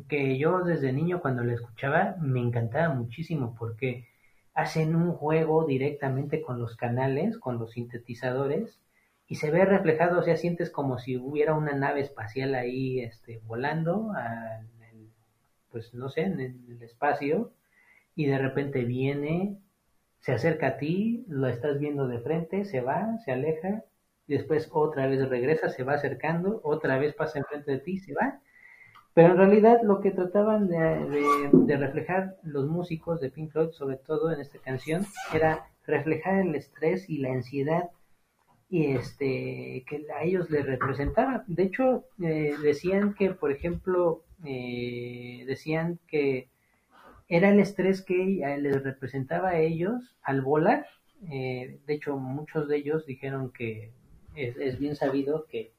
que 0.07 0.37
yo 0.37 0.63
desde 0.63 0.93
niño 0.93 1.21
cuando 1.21 1.43
la 1.43 1.53
escuchaba 1.53 2.15
me 2.19 2.39
encantaba 2.39 2.93
muchísimo 2.93 3.55
porque 3.57 4.07
hacen 4.53 4.95
un 4.95 5.13
juego 5.13 5.65
directamente 5.65 6.41
con 6.41 6.59
los 6.59 6.75
canales, 6.75 7.37
con 7.39 7.57
los 7.57 7.71
sintetizadores, 7.71 8.79
y 9.27 9.35
se 9.35 9.49
ve 9.49 9.63
reflejado, 9.63 10.19
o 10.19 10.23
sea, 10.23 10.35
sientes 10.35 10.69
como 10.69 10.99
si 10.99 11.17
hubiera 11.17 11.53
una 11.53 11.73
nave 11.73 12.01
espacial 12.01 12.53
ahí 12.53 12.99
este, 12.99 13.39
volando, 13.45 14.11
pues 15.71 15.93
no 15.93 16.09
sé, 16.09 16.21
en 16.21 16.39
el 16.39 16.81
espacio, 16.81 17.51
y 18.15 18.25
de 18.25 18.37
repente 18.37 18.83
viene, 18.83 19.57
se 20.19 20.33
acerca 20.33 20.67
a 20.67 20.77
ti, 20.77 21.25
lo 21.27 21.47
estás 21.47 21.79
viendo 21.79 22.07
de 22.07 22.19
frente, 22.19 22.65
se 22.65 22.81
va, 22.81 23.17
se 23.25 23.31
aleja, 23.31 23.83
después 24.27 24.69
otra 24.71 25.07
vez 25.07 25.27
regresa, 25.27 25.69
se 25.69 25.83
va 25.83 25.93
acercando, 25.93 26.61
otra 26.63 26.97
vez 26.97 27.13
pasa 27.15 27.39
enfrente 27.39 27.71
de 27.71 27.79
ti, 27.79 27.99
se 27.99 28.13
va, 28.13 28.39
pero 29.13 29.31
en 29.31 29.37
realidad 29.37 29.81
lo 29.83 29.99
que 29.99 30.11
trataban 30.11 30.67
de, 30.67 31.77
reflejar 31.77 32.37
los 32.43 32.67
músicos 32.67 33.19
de 33.19 33.29
Pink 33.29 33.51
Floyd, 33.51 33.71
sobre 33.71 33.97
todo 33.97 34.31
en 34.31 34.39
esta 34.39 34.59
canción, 34.59 35.05
era 35.33 35.67
reflejar 35.85 36.39
el 36.39 36.55
estrés 36.55 37.09
y 37.09 37.17
la 37.17 37.31
ansiedad 37.31 37.89
y 38.69 38.93
este 38.93 39.83
que 39.85 40.05
a 40.17 40.23
ellos 40.23 40.49
les 40.49 40.65
representaba. 40.65 41.43
De 41.47 41.63
hecho, 41.63 42.05
eh, 42.23 42.55
decían 42.63 43.13
que, 43.15 43.31
por 43.31 43.51
ejemplo, 43.51 44.23
eh, 44.45 45.43
decían 45.47 45.99
que 46.07 46.49
era 47.27 47.49
el 47.49 47.59
estrés 47.59 48.01
que 48.01 48.43
les 48.59 48.83
representaba 48.83 49.49
a 49.49 49.59
ellos 49.59 50.15
al 50.21 50.41
volar. 50.41 50.85
Eh, 51.29 51.79
de 51.85 51.93
hecho, 51.93 52.17
muchos 52.17 52.67
de 52.67 52.77
ellos 52.77 53.05
dijeron 53.05 53.51
que 53.51 53.91
es 54.35 54.79
bien 54.79 54.95
sabido 54.95 55.45
que 55.47 55.71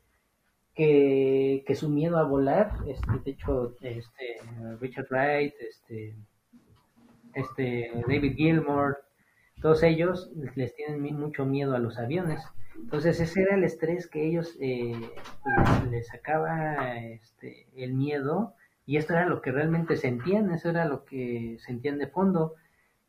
que, 0.75 1.75
su 1.75 1.89
miedo 1.89 2.19
a 2.19 2.25
volar, 2.25 2.73
este, 2.87 3.11
de 3.25 3.31
hecho, 3.31 3.77
este, 3.81 4.39
Richard 4.81 5.07
Wright, 5.11 5.55
este, 5.61 6.15
este, 7.35 7.91
David 8.09 8.37
Gilmore, 8.37 8.97
todos 9.61 9.83
ellos 9.83 10.31
les 10.57 10.75
tienen 10.75 11.03
mucho 11.17 11.45
miedo 11.45 11.75
a 11.75 11.79
los 11.79 11.99
aviones. 11.99 12.43
Entonces 12.77 13.21
ese 13.21 13.43
era 13.43 13.57
el 13.57 13.65
estrés 13.65 14.07
que 14.07 14.27
ellos 14.27 14.57
eh, 14.61 14.95
les 15.91 16.09
sacaba 16.09 16.99
este, 16.99 17.69
el 17.77 17.95
miedo 17.95 18.55
y 18.87 18.97
esto 18.97 19.13
era 19.13 19.27
lo 19.27 19.41
que 19.41 19.53
realmente 19.53 19.97
sentían, 19.97 20.53
eso 20.53 20.71
era 20.71 20.85
lo 20.85 21.05
que 21.05 21.57
sentían 21.61 21.99
de 21.99 22.09
fondo. 22.09 22.55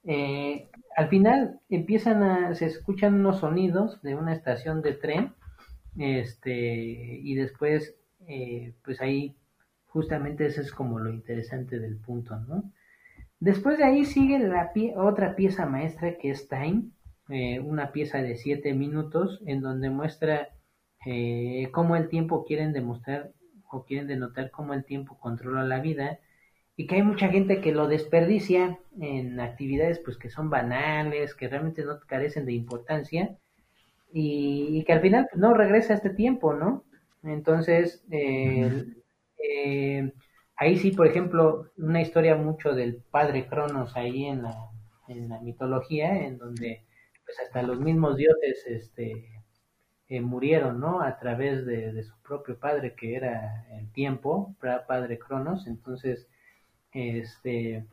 Eh, 0.03 0.70
al 0.95 1.07
final 1.07 1.59
empiezan 1.70 2.24
a, 2.24 2.55
se 2.55 2.66
escuchan 2.66 3.16
unos 3.16 3.39
sonidos 3.39 4.01
de 4.01 4.16
una 4.16 4.34
estación 4.34 4.82
de 4.82 4.93
tren 4.93 5.34
este, 5.97 6.51
y 6.51 7.36
después, 7.36 7.95
eh, 8.28 8.74
pues 8.84 9.01
ahí 9.01 9.36
justamente 9.88 10.45
eso 10.45 10.61
es 10.61 10.72
como 10.72 10.99
lo 10.99 11.11
interesante 11.11 11.80
del 11.80 11.97
punto, 11.97 12.39
¿no? 12.39 12.72
Después 13.39 13.78
de 13.78 13.84
ahí 13.84 14.05
sigue 14.05 14.39
la 14.39 14.72
otra 14.95 15.36
pieza 15.36 15.66
maestra 15.66 16.18
que 16.18 16.32
es 16.32 16.47
Time, 16.47 16.84
eh, 17.34 17.59
una 17.59 17.91
pieza 17.91 18.21
de 18.21 18.36
siete 18.38 18.75
minutos 18.75 19.41
en 19.47 19.61
donde 19.61 19.89
muestra 19.89 20.49
eh, 21.03 21.69
cómo 21.71 21.95
el 21.95 22.07
tiempo 22.07 22.45
quieren 22.45 22.73
demostrar 22.73 23.31
o 23.71 23.86
quieren 23.86 24.05
denotar 24.05 24.51
cómo 24.51 24.75
el 24.75 24.86
tiempo 24.86 25.17
controla 25.19 25.63
la 25.63 25.79
vida 25.79 26.19
y 26.77 26.86
que 26.86 26.95
hay 26.95 27.01
mucha 27.01 27.29
gente 27.29 27.59
que 27.59 27.71
lo 27.71 27.88
desperdicia 27.88 28.77
en 29.01 29.39
actividades 29.39 29.97
pues 29.97 30.17
que 30.17 30.29
son 30.29 30.51
banales, 30.51 31.34
que 31.34 31.47
realmente 31.47 31.84
no 31.84 31.99
carecen 32.01 32.45
de 32.45 32.53
importancia 32.53 33.36
y, 34.11 34.84
que 34.86 34.93
al 34.93 35.01
final 35.01 35.27
pues, 35.31 35.41
no 35.41 35.55
regresa 35.55 35.95
este 35.95 36.11
tiempo, 36.11 36.53
¿no? 36.53 36.84
Entonces, 37.23 38.03
eh, 38.11 38.86
eh, 39.39 40.13
ahí 40.55 40.77
sí, 40.77 40.91
por 40.91 41.07
ejemplo, 41.07 41.71
una 41.77 42.01
historia 42.01 42.36
mucho 42.36 42.73
del 42.75 42.97
padre 43.09 43.47
Cronos 43.47 43.97
ahí 43.97 44.25
en 44.25 44.43
la, 44.43 44.69
en 45.07 45.29
la 45.29 45.39
mitología, 45.41 46.27
en 46.27 46.38
donde 46.38 46.84
pues 47.36 47.47
hasta 47.47 47.63
los 47.63 47.79
mismos 47.79 48.17
dioses 48.17 48.63
este, 48.67 49.41
eh, 50.07 50.21
murieron, 50.21 50.79
¿no? 50.79 51.01
A 51.01 51.17
través 51.19 51.65
de, 51.65 51.91
de, 51.93 52.03
su 52.03 52.15
propio 52.21 52.57
padre, 52.59 52.95
que 52.95 53.15
era 53.15 53.65
el 53.71 53.91
tiempo, 53.91 54.55
padre 54.88 55.19
Cronos. 55.19 55.67
Entonces, 55.67 56.27
este, 56.91 57.86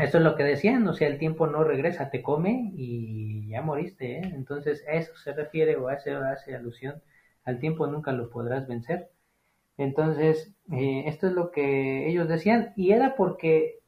es 0.00 0.14
lo 0.14 0.36
que 0.36 0.44
decían, 0.44 0.86
o 0.88 0.92
sea, 0.92 1.08
el 1.08 1.18
tiempo 1.18 1.46
no 1.46 1.64
regresa, 1.64 2.10
te 2.10 2.22
come 2.22 2.72
y 2.74 3.48
ya 3.48 3.62
moriste, 3.62 4.18
¿eh? 4.18 4.32
Entonces, 4.34 4.84
a 4.88 4.92
eso 4.92 5.16
se 5.16 5.32
refiere 5.32 5.76
o 5.76 5.88
hace, 5.88 6.12
hace 6.12 6.54
alusión, 6.54 7.02
al 7.44 7.58
tiempo 7.60 7.86
nunca 7.86 8.12
lo 8.12 8.30
podrás 8.30 8.66
vencer. 8.66 9.10
Entonces, 9.78 10.54
eh, 10.72 11.04
esto 11.06 11.28
es 11.28 11.32
lo 11.34 11.50
que 11.50 12.08
ellos 12.08 12.28
decían, 12.28 12.72
y 12.76 12.92
era 12.92 13.16
porque 13.16 13.80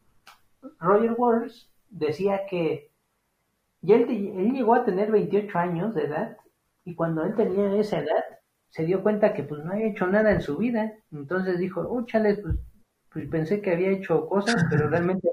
Roger 0.81 1.13
Waters 1.17 1.71
decía 1.91 2.47
que 2.47 2.88
y 3.83 3.93
él, 3.93 4.07
él 4.09 4.53
llegó 4.53 4.75
a 4.75 4.85
tener 4.85 5.11
28 5.11 5.59
años 5.59 5.95
de 5.95 6.05
edad, 6.05 6.37
y 6.85 6.95
cuando 6.95 7.25
él 7.25 7.35
tenía 7.35 7.75
esa 7.75 7.99
edad, 7.99 8.25
se 8.71 8.85
dio 8.85 9.03
cuenta 9.03 9.35
que 9.35 9.43
pues 9.43 9.65
no 9.65 9.73
había 9.73 9.89
hecho 9.89 10.07
nada 10.07 10.33
en 10.33 10.41
su 10.41 10.57
vida, 10.57 10.93
entonces 11.13 11.59
dijo, 11.59 11.83
oh, 11.83 12.05
pues, 12.11 12.41
pues 13.11 13.29
pensé 13.29 13.61
que 13.61 13.73
había 13.73 13.91
hecho 13.91 14.27
cosas, 14.27 14.65
pero 14.71 14.89
realmente 14.89 15.29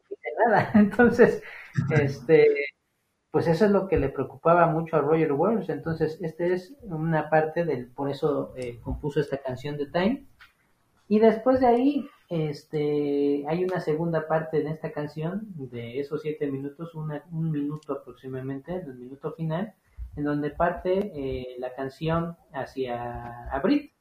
Entonces, 0.74 1.42
este, 1.92 2.48
pues 3.32 3.48
eso 3.48 3.66
es 3.66 3.72
lo 3.72 3.88
que 3.88 3.98
le 3.98 4.10
preocupaba 4.10 4.68
mucho 4.68 4.96
a 4.96 5.02
Roger 5.02 5.34
Waters. 5.34 5.70
Entonces, 5.70 6.18
esta 6.22 6.46
es 6.46 6.74
una 6.84 7.30
parte 7.30 7.66
del, 7.66 7.88
por 7.88 8.10
eso 8.10 8.54
eh, 8.56 8.80
compuso 8.82 9.20
esta 9.20 9.38
canción 9.38 9.78
de 9.78 9.88
Time. 9.88 10.26
Y 11.08 11.20
después 11.20 11.60
de 11.60 11.68
ahí, 11.68 12.10
este, 12.30 13.46
hay 13.48 13.64
una 13.64 13.80
segunda 13.80 14.28
parte 14.28 14.60
en 14.60 14.68
esta 14.68 14.92
canción 14.92 15.44
de 15.56 16.00
esos 16.00 16.22
siete 16.22 16.50
minutos, 16.50 16.94
un 16.96 17.52
minuto 17.52 17.94
aproximadamente, 17.94 18.76
el 18.76 18.96
minuto 18.96 19.34
final, 19.34 19.74
en 20.16 20.24
donde 20.24 20.50
parte 20.50 21.12
eh, 21.14 21.56
la 21.60 21.74
canción 21.76 22.38
hacia 22.54 23.50
a 23.50 23.60
Brit. 23.60 23.92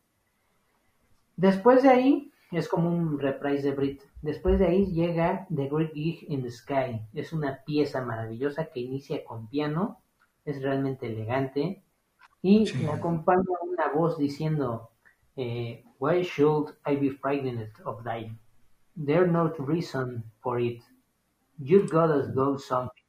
Después 1.36 1.82
de 1.82 1.88
ahí, 1.88 2.32
es 2.52 2.68
como 2.68 2.88
un 2.88 3.18
reprise 3.18 3.70
de 3.70 3.74
Brit. 3.74 4.02
Después 4.22 4.58
de 4.58 4.66
ahí 4.66 4.86
llega 4.92 5.46
The 5.54 5.68
Great 5.68 5.92
Gig 5.92 6.24
in 6.28 6.42
the 6.42 6.50
Sky. 6.50 7.02
Es 7.12 7.32
una 7.32 7.64
pieza 7.64 8.04
maravillosa 8.04 8.66
que 8.66 8.80
inicia 8.80 9.24
con 9.24 9.48
piano, 9.48 10.00
es 10.44 10.62
realmente 10.62 11.06
elegante 11.06 11.82
y 12.42 12.66
le 12.74 12.90
acompaña 12.90 13.42
una 13.62 13.88
voz 13.88 14.18
diciendo 14.18 14.90
eh, 15.36 15.82
Why 15.98 16.22
should 16.22 16.74
I 16.84 16.96
be 16.96 17.10
frightened 17.10 17.70
of 17.84 18.04
dying? 18.04 18.38
There's 18.96 19.30
no 19.30 19.52
reason 19.58 20.24
for 20.42 20.60
it. 20.60 20.82
You 21.58 21.86
gotta 21.88 22.30
go 22.34 22.58
something. 22.58 23.04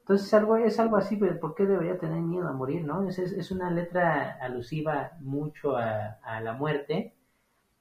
Entonces 0.00 0.32
algo, 0.32 0.56
es 0.56 0.78
algo 0.78 0.96
así, 0.96 1.16
pero 1.16 1.38
¿por 1.38 1.54
qué 1.54 1.66
debería 1.66 1.98
tener 1.98 2.22
miedo 2.22 2.48
a 2.48 2.52
morir? 2.52 2.82
no 2.82 3.06
Es, 3.06 3.18
es, 3.18 3.50
una 3.50 3.70
letra 3.70 4.38
alusiva 4.40 5.12
mucho 5.20 5.76
a, 5.76 6.40
la 6.42 6.54
muerte. 6.54 7.14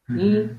Y 0.09 0.49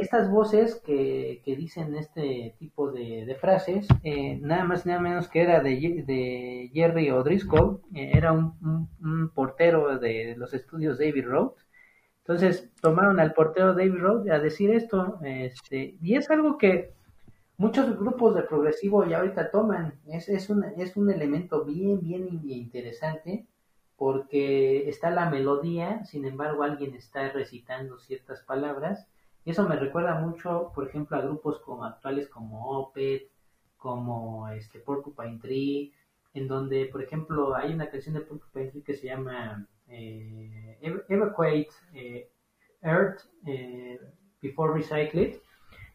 estas 0.00 0.30
voces 0.30 0.80
que, 0.84 1.40
dicen 1.44 1.94
este 1.94 2.56
tipo 2.58 2.90
de, 2.90 3.36
frases, 3.40 3.86
eh, 4.02 4.38
nada 4.40 4.64
más 4.64 4.86
nada 4.86 5.00
menos 5.00 5.28
que 5.28 5.42
era 5.42 5.60
de, 5.60 6.04
de 6.06 6.70
Jerry 6.72 7.10
O'Driscoll, 7.10 7.80
eh, 7.94 8.10
era 8.14 8.32
un, 8.32 9.30
portero 9.34 9.98
de 9.98 10.34
los 10.36 10.52
estudios 10.52 10.98
David 10.98 11.26
Road. 11.26 11.52
Entonces 12.28 12.70
tomaron 12.82 13.20
al 13.20 13.32
portero 13.32 13.72
David 13.72 14.00
Rowe 14.00 14.30
a 14.30 14.38
decir 14.38 14.70
esto, 14.70 15.18
este, 15.22 15.96
y 16.02 16.14
es 16.14 16.30
algo 16.30 16.58
que 16.58 16.92
muchos 17.56 17.98
grupos 17.98 18.34
de 18.34 18.42
progresivo 18.42 19.06
ya 19.06 19.20
ahorita 19.20 19.50
toman, 19.50 19.94
es, 20.06 20.28
es, 20.28 20.50
un, 20.50 20.62
es 20.76 20.94
un 20.98 21.10
elemento 21.10 21.64
bien, 21.64 22.00
bien 22.02 22.28
interesante, 22.50 23.46
porque 23.96 24.90
está 24.90 25.10
la 25.10 25.30
melodía, 25.30 26.04
sin 26.04 26.26
embargo 26.26 26.64
alguien 26.64 26.94
está 26.94 27.30
recitando 27.30 27.98
ciertas 27.98 28.42
palabras, 28.42 29.06
y 29.46 29.52
eso 29.52 29.66
me 29.66 29.76
recuerda 29.76 30.20
mucho, 30.20 30.70
por 30.74 30.86
ejemplo, 30.86 31.16
a 31.16 31.22
grupos 31.22 31.60
como 31.60 31.86
actuales 31.86 32.28
como 32.28 32.78
Opeth, 32.78 33.30
como 33.78 34.50
este 34.50 34.80
Porcupine 34.80 35.38
Tree, 35.38 35.94
en 36.34 36.46
donde, 36.46 36.84
por 36.92 37.02
ejemplo, 37.02 37.56
hay 37.56 37.72
una 37.72 37.88
canción 37.88 38.16
de 38.16 38.20
Porcupine 38.20 38.70
Tree 38.70 38.82
que 38.82 38.94
se 38.96 39.06
llama 39.06 39.66
eh, 39.90 40.78
Evacuate 41.08 41.68
eh, 41.94 42.28
Earth 42.82 43.20
eh, 43.46 43.98
Before 44.40 44.72
Recycle 44.74 45.22
It, 45.22 45.36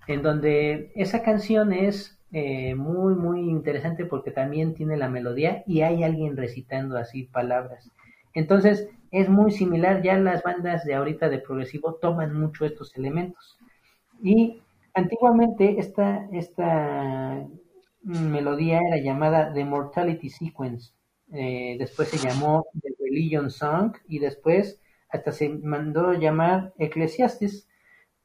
en 0.08 0.22
donde 0.22 0.92
esa 0.96 1.24
canción 1.24 1.72
es 1.72 2.20
eh, 2.32 2.76
muy, 2.76 3.16
muy 3.16 3.50
interesante 3.50 4.06
porque 4.06 4.32
también 4.32 4.74
tiene 4.74 4.98
la 4.98 5.10
melodía 5.10 5.64
y 5.68 5.82
hay 5.82 6.04
alguien 6.04 6.36
recitando 6.36 6.98
así 6.98 7.24
palabras. 7.24 7.90
Entonces, 8.34 8.90
es 9.12 9.30
muy 9.30 9.52
similar, 9.52 10.02
ya 10.02 10.18
las 10.18 10.42
bandas 10.42 10.84
de 10.86 10.96
ahorita 10.96 11.30
de 11.30 11.38
progresivo 11.40 11.96
toman 11.96 12.34
mucho 12.34 12.66
estos 12.66 12.96
elementos. 12.98 13.58
Y 14.22 14.62
antiguamente 14.96 15.76
esta, 15.78 16.28
esta 16.32 17.46
melodía 18.02 18.80
era 18.88 18.98
llamada 18.98 19.54
The 19.54 19.64
Mortality 19.66 20.30
Sequence, 20.30 20.94
después 21.28 22.10
se 22.10 22.18
llamó 22.18 22.66
The 22.82 22.93
Religion 23.14 23.52
Song 23.52 23.94
y 24.08 24.20
después 24.20 24.80
hasta 25.10 25.32
se 25.32 25.50
mandó 25.50 26.14
llamar 26.14 26.74
Ecclesiastes. 26.80 27.68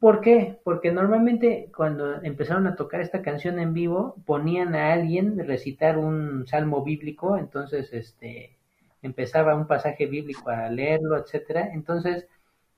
¿Por 0.00 0.20
qué? 0.20 0.58
Porque 0.64 0.90
normalmente 0.92 1.70
cuando 1.76 2.22
empezaron 2.22 2.66
a 2.66 2.76
tocar 2.76 3.00
esta 3.00 3.20
canción 3.20 3.58
en 3.58 3.74
vivo 3.74 4.16
ponían 4.24 4.74
a 4.74 4.92
alguien 4.92 5.38
recitar 5.46 5.98
un 5.98 6.46
salmo 6.46 6.82
bíblico, 6.82 7.36
entonces 7.36 7.92
este 7.92 8.56
empezaba 9.02 9.54
un 9.54 9.66
pasaje 9.66 10.06
bíblico 10.06 10.50
a 10.50 10.70
leerlo, 10.70 11.18
etcétera. 11.18 11.70
Entonces 11.72 12.26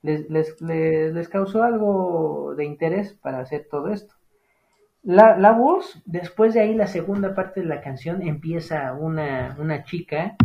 les, 0.03 0.29
les, 0.29 0.61
les, 0.61 1.29
causó 1.29 1.63
algo 1.63 2.55
de 2.57 2.65
interés 2.65 3.15
para 3.15 3.41
hacer 3.41 3.69
todo 3.71 3.89
esto. 3.93 4.15
La, 5.03 5.37
la, 5.39 5.53
voz, 5.53 6.03
después 6.05 6.53
de 6.55 6.61
ahí 6.61 6.75
la 6.75 6.87
segunda 6.87 7.35
parte 7.35 7.61
de 7.61 7.67
la 7.67 7.81
canción 7.81 8.23
empieza 8.23 8.93
una, 8.93 9.57
una 9.59 9.85
chica 9.85 10.37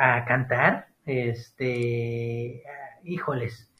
a 0.00 0.24
cantar, 0.24 0.86
este, 1.04 2.62
híjoles, 3.04 3.70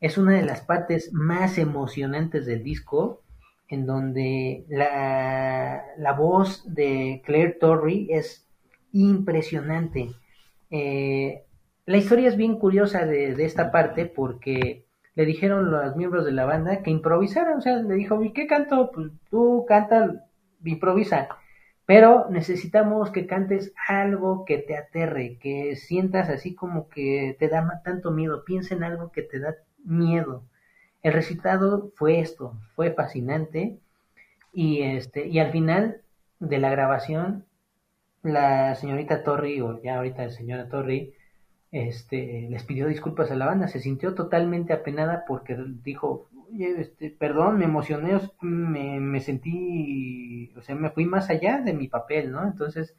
es 0.00 0.18
una 0.18 0.32
de 0.32 0.42
las 0.42 0.60
partes 0.60 1.14
más 1.14 1.56
emocionantes 1.56 2.44
del 2.44 2.62
disco, 2.62 3.22
en 3.68 3.86
donde 3.86 4.66
la, 4.68 5.82
la 5.96 6.12
voz 6.12 6.62
de 6.74 7.22
Claire 7.24 7.56
Torrey 7.58 8.06
es 8.10 8.46
impresionante. 8.92 10.10
Eh, 10.70 11.44
la 11.86 11.96
historia 11.96 12.28
es 12.28 12.36
bien 12.36 12.58
curiosa 12.58 13.06
de, 13.06 13.34
de, 13.34 13.44
esta 13.46 13.72
parte 13.72 14.04
porque 14.04 14.84
le 15.14 15.24
dijeron 15.24 15.70
los 15.70 15.96
miembros 15.96 16.26
de 16.26 16.32
la 16.32 16.44
banda 16.44 16.82
que 16.82 16.90
improvisaran, 16.90 17.58
o 17.58 17.60
sea, 17.62 17.76
le 17.76 17.94
dijo, 17.94 18.22
¿y 18.22 18.34
qué 18.34 18.46
canto? 18.46 18.90
Pues 18.92 19.10
tú 19.30 19.64
canta, 19.66 20.26
improvisa, 20.64 21.28
pero 21.94 22.26
necesitamos 22.30 23.10
que 23.10 23.26
cantes 23.26 23.74
algo 23.86 24.46
que 24.46 24.56
te 24.56 24.78
aterre, 24.78 25.36
que 25.38 25.76
sientas 25.76 26.30
así 26.30 26.54
como 26.54 26.88
que 26.88 27.36
te 27.38 27.48
da 27.48 27.82
tanto 27.84 28.10
miedo, 28.10 28.46
piensa 28.46 28.74
en 28.74 28.82
algo 28.82 29.12
que 29.12 29.20
te 29.20 29.38
da 29.38 29.56
miedo. 29.84 30.42
El 31.02 31.12
recitado 31.12 31.92
fue 31.96 32.20
esto, 32.20 32.56
fue 32.74 32.92
fascinante. 32.94 33.78
Y 34.54 34.80
este 34.80 35.26
y 35.28 35.38
al 35.38 35.52
final 35.52 36.00
de 36.40 36.58
la 36.60 36.70
grabación 36.70 37.44
la 38.22 38.74
señorita 38.74 39.22
Torri 39.22 39.60
o 39.60 39.82
ya 39.82 39.96
ahorita 39.96 40.24
la 40.24 40.30
señora 40.30 40.70
Torri 40.70 41.12
este 41.72 42.48
les 42.48 42.64
pidió 42.64 42.86
disculpas 42.88 43.30
a 43.30 43.34
la 43.34 43.44
banda, 43.44 43.68
se 43.68 43.80
sintió 43.80 44.14
totalmente 44.14 44.72
apenada 44.72 45.24
porque 45.28 45.58
dijo, 45.84 46.30
"Oye, 46.30 46.31
este, 46.58 47.10
perdón, 47.10 47.58
me 47.58 47.64
emocioné, 47.64 48.18
me, 48.40 49.20
sentí, 49.20 50.52
o 50.56 50.62
sea, 50.62 50.74
me 50.74 50.90
fui 50.90 51.06
más 51.06 51.30
allá 51.30 51.60
de 51.60 51.72
mi 51.72 51.88
papel, 51.88 52.32
¿no?" 52.32 52.44
Entonces, 52.44 52.96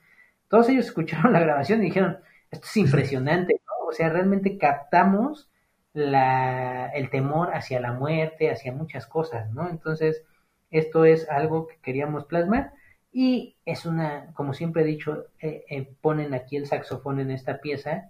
todos 0.47 0.69
ellos 0.69 0.85
escucharon 0.87 1.33
la 1.33 1.39
grabación 1.39 1.81
y 1.81 1.85
dijeron, 1.85 2.19
"Esto 2.51 2.65
es 2.67 2.77
impresionante", 2.77 3.61
¿no? 3.65 3.87
O 3.87 3.91
sea, 3.91 4.09
realmente 4.09 4.57
captamos 4.57 5.49
el 5.93 7.09
temor 7.11 7.53
hacia 7.53 7.79
la 7.79 7.93
muerte, 7.93 8.49
hacia 8.51 8.73
muchas 8.73 9.05
cosas, 9.07 9.51
¿no? 9.51 9.69
Entonces, 9.69 10.23
esto 10.71 11.05
es 11.05 11.29
algo 11.29 11.67
que 11.67 11.77
queríamos 11.81 12.25
plasmar 12.25 12.73
y 13.11 13.57
es 13.65 13.85
una, 13.85 14.33
como 14.33 14.53
siempre 14.53 14.81
he 14.81 14.85
dicho, 14.85 15.27
eh, 15.39 15.63
eh, 15.69 15.93
ponen 16.01 16.33
aquí 16.33 16.57
el 16.57 16.65
saxofón 16.65 17.19
en 17.19 17.29
esta 17.29 17.61
pieza. 17.61 18.09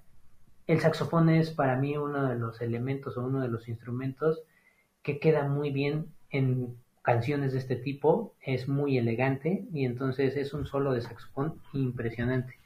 El 0.65 0.79
saxofón 0.79 1.29
es 1.29 1.51
para 1.51 1.75
mí 1.75 1.97
uno 1.97 2.29
de 2.29 2.35
los 2.35 2.61
elementos 2.61 3.17
o 3.17 3.25
uno 3.25 3.41
de 3.41 3.49
los 3.49 3.67
instrumentos 3.67 4.43
que 5.03 5.19
queda 5.19 5.47
muy 5.47 5.71
bien 5.71 6.07
en 6.29 6.75
canciones 7.03 7.51
de 7.51 7.59
este 7.59 7.75
tipo, 7.75 8.33
es 8.41 8.67
muy 8.67 8.97
elegante 8.97 9.65
y 9.73 9.85
entonces 9.85 10.35
es 10.37 10.53
un 10.53 10.65
solo 10.65 10.93
de 10.93 11.01
saxofón 11.01 11.61
impresionante. 11.73 12.57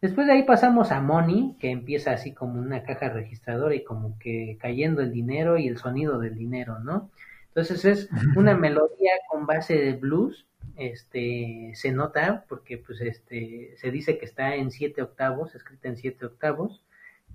Después 0.00 0.26
de 0.26 0.34
ahí 0.34 0.42
pasamos 0.44 0.92
a 0.92 1.00
Money, 1.00 1.56
que 1.58 1.70
empieza 1.70 2.12
así 2.12 2.32
como 2.32 2.60
una 2.60 2.82
caja 2.82 3.08
registradora 3.08 3.74
y 3.74 3.84
como 3.84 4.18
que 4.18 4.56
cayendo 4.60 5.02
el 5.02 5.12
dinero 5.12 5.58
y 5.58 5.66
el 5.66 5.78
sonido 5.78 6.18
del 6.18 6.36
dinero, 6.36 6.78
¿no? 6.80 7.10
Entonces 7.48 7.84
es 7.84 8.08
una 8.36 8.56
melodía 8.56 9.12
con 9.28 9.46
base 9.46 9.74
de 9.74 9.94
blues, 9.94 10.46
este, 10.76 11.72
se 11.74 11.90
nota 11.90 12.44
porque 12.48 12.78
pues 12.78 13.00
este, 13.00 13.74
se 13.76 13.90
dice 13.90 14.18
que 14.18 14.24
está 14.24 14.54
en 14.54 14.70
siete 14.70 15.02
octavos, 15.02 15.54
escrita 15.54 15.88
en 15.88 15.96
siete 15.96 16.26
octavos, 16.26 16.82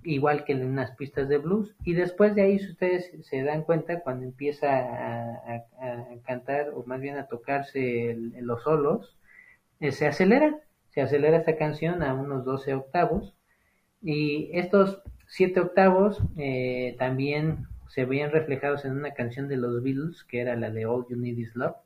igual 0.04 0.44
que 0.44 0.52
en 0.52 0.64
unas 0.64 0.92
pistas 0.92 1.28
de 1.28 1.38
blues, 1.38 1.74
y 1.84 1.94
después 1.94 2.34
de 2.34 2.42
ahí, 2.42 2.58
si 2.58 2.70
ustedes 2.70 3.10
se 3.22 3.42
dan 3.42 3.62
cuenta, 3.62 4.00
cuando 4.00 4.24
empieza 4.24 4.68
a, 4.68 5.64
cantar, 6.24 6.70
o 6.74 6.84
más 6.86 7.00
bien 7.00 7.16
a 7.16 7.26
tocarse 7.26 8.16
los 8.40 8.62
solos, 8.62 9.16
eh, 9.80 9.92
se 9.92 10.06
acelera, 10.06 10.60
se 10.90 11.02
acelera 11.02 11.38
esta 11.38 11.56
canción 11.56 12.02
a 12.02 12.14
unos 12.14 12.44
12 12.44 12.74
octavos, 12.74 13.34
y 14.02 14.50
estos 14.52 15.02
siete 15.26 15.60
octavos 15.60 16.22
eh, 16.36 16.94
también 16.98 17.66
se 17.88 18.04
veían 18.04 18.30
reflejados 18.30 18.84
en 18.84 18.92
una 18.92 19.12
canción 19.12 19.48
de 19.48 19.56
los 19.56 19.82
Beatles, 19.82 20.24
que 20.24 20.40
era 20.40 20.56
la 20.56 20.70
de 20.70 20.86
All 20.86 21.06
You 21.08 21.16
Need 21.16 21.38
Is 21.38 21.56
Love, 21.56 21.76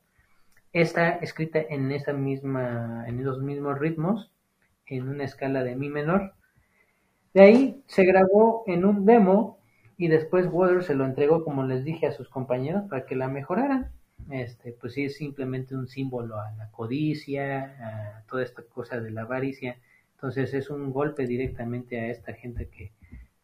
está 0.73 1.09
escrita 1.09 1.59
en 1.59 1.91
esa 1.91 2.13
misma, 2.13 3.05
en 3.07 3.19
esos 3.19 3.41
mismos 3.41 3.79
ritmos, 3.79 4.31
en 4.85 5.07
una 5.07 5.23
escala 5.23 5.63
de 5.63 5.75
mi 5.75 5.89
menor, 5.89 6.33
ahí 7.41 7.83
se 7.87 8.05
grabó 8.05 8.63
en 8.67 8.85
un 8.85 9.05
demo 9.05 9.59
y 9.97 10.07
después 10.07 10.47
Waters 10.51 10.85
se 10.85 10.95
lo 10.95 11.05
entregó, 11.05 11.43
como 11.43 11.63
les 11.63 11.83
dije, 11.83 12.07
a 12.07 12.11
sus 12.11 12.29
compañeros 12.29 12.83
para 12.89 13.05
que 13.05 13.15
la 13.15 13.27
mejoraran. 13.27 13.91
Este, 14.29 14.73
pues 14.73 14.93
sí, 14.93 15.05
es 15.05 15.15
simplemente 15.17 15.75
un 15.75 15.87
símbolo 15.87 16.39
a 16.39 16.51
la 16.57 16.69
codicia, 16.71 17.75
a 18.17 18.23
toda 18.29 18.43
esta 18.43 18.63
cosa 18.63 18.99
de 18.99 19.11
la 19.11 19.21
avaricia. 19.21 19.77
Entonces 20.15 20.53
es 20.53 20.69
un 20.69 20.91
golpe 20.91 21.25
directamente 21.25 21.99
a 21.99 22.07
esta 22.07 22.33
gente 22.33 22.67
que, 22.67 22.91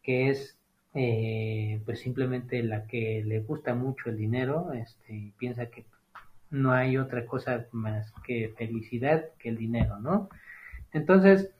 que 0.02 0.30
es 0.30 0.56
eh, 0.94 1.82
pues 1.84 2.00
simplemente 2.00 2.62
la 2.62 2.86
que 2.86 3.22
le 3.22 3.40
gusta 3.40 3.74
mucho 3.74 4.08
el 4.08 4.16
dinero 4.16 4.72
este, 4.72 5.14
y 5.14 5.30
piensa 5.32 5.66
que 5.66 5.84
no 6.50 6.72
hay 6.72 6.96
otra 6.96 7.26
cosa 7.26 7.66
más 7.72 8.12
que 8.26 8.54
felicidad 8.56 9.26
que 9.38 9.50
el 9.50 9.58
dinero, 9.58 9.98
¿no? 9.98 10.30
Entonces, 10.92 11.50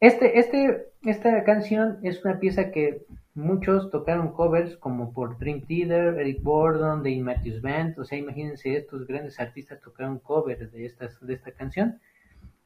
este, 0.00 0.38
este, 0.38 0.88
esta 1.04 1.44
canción 1.44 1.98
es 2.02 2.24
una 2.24 2.38
pieza 2.38 2.70
que 2.70 3.06
muchos 3.34 3.90
tocaron 3.90 4.32
covers 4.32 4.76
como 4.76 5.12
por 5.12 5.38
Dream 5.38 5.62
Theater, 5.66 6.18
Eric 6.18 6.42
Borden, 6.42 7.02
The 7.02 7.22
Matthews 7.22 7.62
Band, 7.62 7.98
o 7.98 8.04
sea, 8.04 8.18
imagínense 8.18 8.76
estos 8.76 9.06
grandes 9.06 9.38
artistas 9.38 9.80
tocaron 9.80 10.18
covers 10.18 10.72
de, 10.72 10.86
estas, 10.86 11.18
de 11.20 11.34
esta 11.34 11.52
canción. 11.52 12.00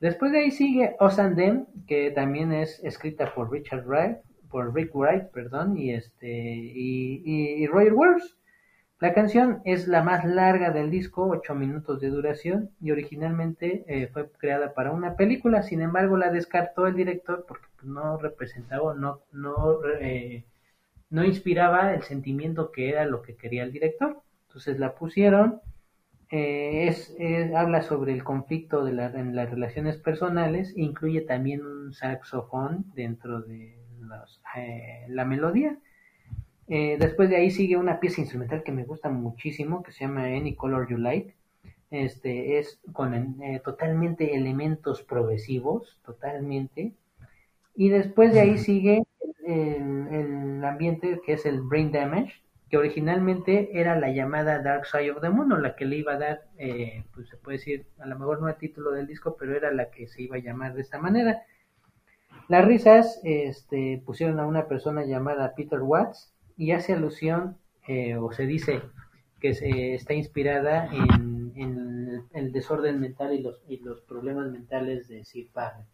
Después 0.01 0.33
de 0.33 0.39
ahí 0.39 0.51
sigue 0.51 0.97
Us 1.01 1.19
and 1.19 1.37
Them, 1.37 1.67
que 1.87 2.11
también 2.11 2.53
es 2.53 2.83
escrita 2.83 3.35
por 3.35 3.51
Richard 3.51 3.87
Wright, 3.87 4.19
por 4.49 4.75
Rick 4.75 4.95
Wright, 4.95 5.25
perdón, 5.33 5.77
y 5.77 5.93
este, 5.93 6.29
y, 6.29 7.23
y, 7.25 7.63
y 7.63 7.67
Roger. 7.67 7.95
La 9.01 9.15
canción 9.15 9.63
es 9.65 9.89
la 9.89 10.03
más 10.03 10.27
larga 10.27 10.73
del 10.73 10.91
disco, 10.91 11.27
8 11.27 11.55
minutos 11.55 12.03
de 12.03 12.11
duración, 12.11 12.71
y 12.83 12.91
originalmente 12.91 13.83
eh, 13.89 14.09
fue 14.13 14.31
creada 14.33 14.75
para 14.75 14.93
una 14.93 15.17
película, 15.17 15.63
sin 15.63 15.81
embargo 15.81 16.19
la 16.19 16.31
descartó 16.31 16.87
el 16.87 16.95
director 16.95 17.47
porque 17.49 17.67
no 17.83 18.19
representaba, 18.19 18.95
no, 18.95 19.21
no, 19.33 19.79
eh, 20.03 20.45
no 21.09 21.25
inspiraba 21.25 21.95
el 21.95 22.03
sentimiento 22.03 22.71
que 22.73 22.91
era 22.91 23.07
lo 23.07 23.23
que 23.23 23.37
quería 23.37 23.63
el 23.63 23.73
director. 23.73 24.21
Entonces 24.49 24.79
la 24.79 24.95
pusieron, 24.95 25.63
eh, 26.31 26.89
es, 26.89 27.17
habla 27.57 27.81
sobre 27.81 28.13
el 28.13 28.23
conflicto 28.23 28.85
de 28.85 28.93
la, 28.93 29.07
en 29.07 29.35
las 29.35 29.49
relaciones 29.49 29.97
personales, 29.97 30.75
e 30.77 30.83
incluye 30.83 31.23
también 31.23 31.65
un 31.65 31.95
saxofón 31.95 32.85
dentro 32.95 33.41
de 33.41 33.79
los, 33.99 34.43
la 35.09 35.25
melodía. 35.25 35.79
Eh, 36.73 36.99
después 37.01 37.29
de 37.29 37.37
ahí 37.37 37.51
sigue 37.51 37.77
una 37.77 37.99
pieza 37.99 38.21
instrumental 38.21 38.63
que 38.63 38.71
me 38.71 38.85
gusta 38.85 39.11
muchísimo, 39.11 39.83
que 39.83 39.91
se 39.91 40.05
llama 40.05 40.27
Any 40.27 40.55
Color 40.55 40.89
You 40.89 40.99
Like. 40.99 41.35
Este 41.91 42.61
es 42.61 42.81
con 42.93 43.43
eh, 43.43 43.61
totalmente 43.65 44.37
elementos 44.37 45.03
progresivos, 45.03 45.99
totalmente. 46.05 46.93
Y 47.75 47.89
después 47.89 48.33
de 48.33 48.41
ahí 48.41 48.57
sigue 48.57 49.03
el, 49.45 50.07
el, 50.13 50.65
ambiente 50.65 51.21
que 51.27 51.33
es 51.33 51.45
el 51.45 51.61
Brain 51.61 51.91
Damage, 51.91 52.35
que 52.69 52.79
originalmente 52.79 53.81
era 53.81 53.99
la 53.99 54.11
llamada 54.11 54.63
Dark 54.63 54.87
Side 54.87 55.11
of 55.11 55.21
the 55.23 55.29
Moon, 55.29 55.51
o 55.51 55.59
la 55.59 55.75
que 55.75 55.87
le 55.87 55.97
iba 55.97 56.13
a 56.13 56.19
dar, 56.19 56.43
eh, 56.57 57.03
pues 57.13 57.29
se 57.29 57.37
puede 57.37 57.59
decir, 57.59 57.87
a 57.99 58.07
lo 58.07 58.17
mejor 58.17 58.41
no 58.41 58.49
el 58.49 58.55
título 58.55 58.93
del 58.93 59.09
disco, 59.09 59.37
pero 59.37 59.57
era 59.57 59.73
la 59.73 59.91
que 59.91 60.07
se 60.07 60.23
iba 60.23 60.37
a 60.37 60.41
llamar 60.41 60.75
de 60.75 60.83
esta 60.83 61.01
manera. 61.01 61.43
Las 62.47 62.65
risas 62.65 63.21
este, 63.25 64.01
pusieron 64.07 64.39
a 64.39 64.47
una 64.47 64.69
persona 64.69 65.05
llamada 65.05 65.55
Peter 65.57 65.81
Watts 65.81 66.30
y 66.61 66.73
hace 66.73 66.93
alusión, 66.93 67.57
eh, 67.89 68.17
o 68.17 68.31
se 68.33 68.45
dice 68.45 68.83
que 69.41 69.55
se, 69.55 69.95
está 69.95 70.13
inspirada 70.13 70.91
en, 70.93 71.55
en, 71.57 72.29
el 72.35 72.53
desorden 72.53 73.01
mental 73.01 73.33
y 73.33 73.41
los, 73.41 73.63
y 73.67 73.79
los 73.79 74.03
problemas 74.03 74.51
mentales 74.51 75.09
de 75.09 75.25
Sid 75.25 75.49
Barrett. 75.55 75.87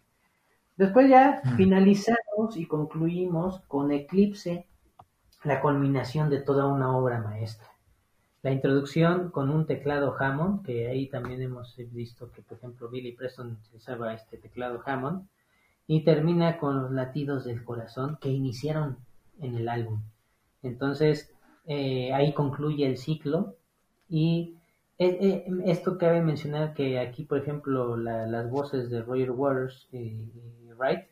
Después 0.77 1.09
ya 1.09 1.41
finalizamos 1.57 2.57
y 2.57 2.67
concluimos 2.67 3.61
con 3.69 3.93
Eclipse, 3.93 4.67
la 5.45 5.61
culminación 5.61 6.31
de 6.31 6.41
toda 6.41 6.67
una 6.67 6.97
obra 6.97 7.21
maestra. 7.21 7.69
La 8.43 8.51
introducción 8.51 9.31
con 9.31 9.51
un 9.51 9.67
teclado 9.67 10.17
Hammond, 10.19 10.67
que 10.67 10.89
ahí 10.89 11.09
también 11.09 11.43
hemos 11.43 11.77
visto 11.93 12.33
que, 12.33 12.43
por 12.43 12.59
ejemplo, 12.59 12.89
Billy 12.89 13.13
Preston 13.13 13.57
usaba 13.73 14.15
este 14.15 14.37
teclado 14.37 14.83
Hammond, 14.85 15.29
y 15.87 16.03
termina 16.03 16.59
con 16.59 16.83
los 16.83 16.91
latidos 16.91 17.45
del 17.45 17.63
corazón 17.63 18.19
que 18.21 18.31
iniciaron 18.31 18.99
en 19.39 19.55
el 19.55 19.69
álbum. 19.69 20.03
Entonces, 20.67 21.31
eh, 21.67 22.13
ahí 22.13 22.33
concluye 22.33 22.87
el 22.87 22.97
ciclo 22.97 23.57
y 24.09 24.55
eh, 24.99 25.19
eh, 25.21 25.45
esto 25.65 25.99
cabe 25.99 26.21
mencionar 26.23 26.75
que 26.75 26.99
aquí, 26.99 27.25
por 27.25 27.39
ejemplo, 27.39 27.97
la, 27.97 28.27
las 28.27 28.51
voces 28.51 28.91
de 28.91 29.03
Roger 29.03 29.31
Waters 29.33 29.89
y, 29.93 30.31
Wright, 30.79 31.05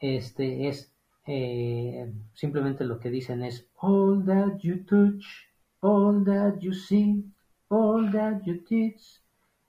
este 0.00 0.68
es 0.68 0.92
simplemente 2.34 2.84
lo 2.84 3.00
que 3.00 3.10
dicen 3.10 3.42
es 3.42 3.66
all 3.80 4.24
that 4.24 4.58
you 4.60 4.84
touch, 4.84 5.24
all 5.80 6.24
that 6.24 6.58
you 6.60 6.72
see, 6.72 7.24
all 7.68 8.10
that 8.12 8.42
you 8.44 8.62
teach, 8.64 9.20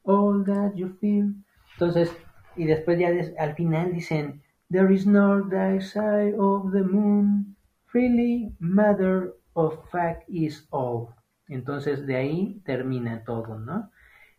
all 0.03 0.43
that 0.45 0.75
you 0.75 0.89
feel. 0.99 1.33
Entonces, 1.73 2.15
y 2.55 2.65
después 2.65 2.99
ya 2.99 3.09
al 3.39 3.55
final 3.55 3.91
dicen 3.91 4.41
there 4.69 4.93
is 4.93 5.05
no 5.07 5.41
dark 5.41 5.81
side 5.81 6.35
of 6.37 6.71
the 6.71 6.83
moon, 6.83 7.56
freely 7.97 8.53
matter 8.59 9.33
of 9.55 9.73
fact 9.89 10.23
is 10.29 10.67
all. 10.69 11.15
Entonces 11.47 12.05
de 12.05 12.15
ahí 12.15 12.61
termina 12.63 13.23
todo, 13.23 13.57
¿no? 13.57 13.89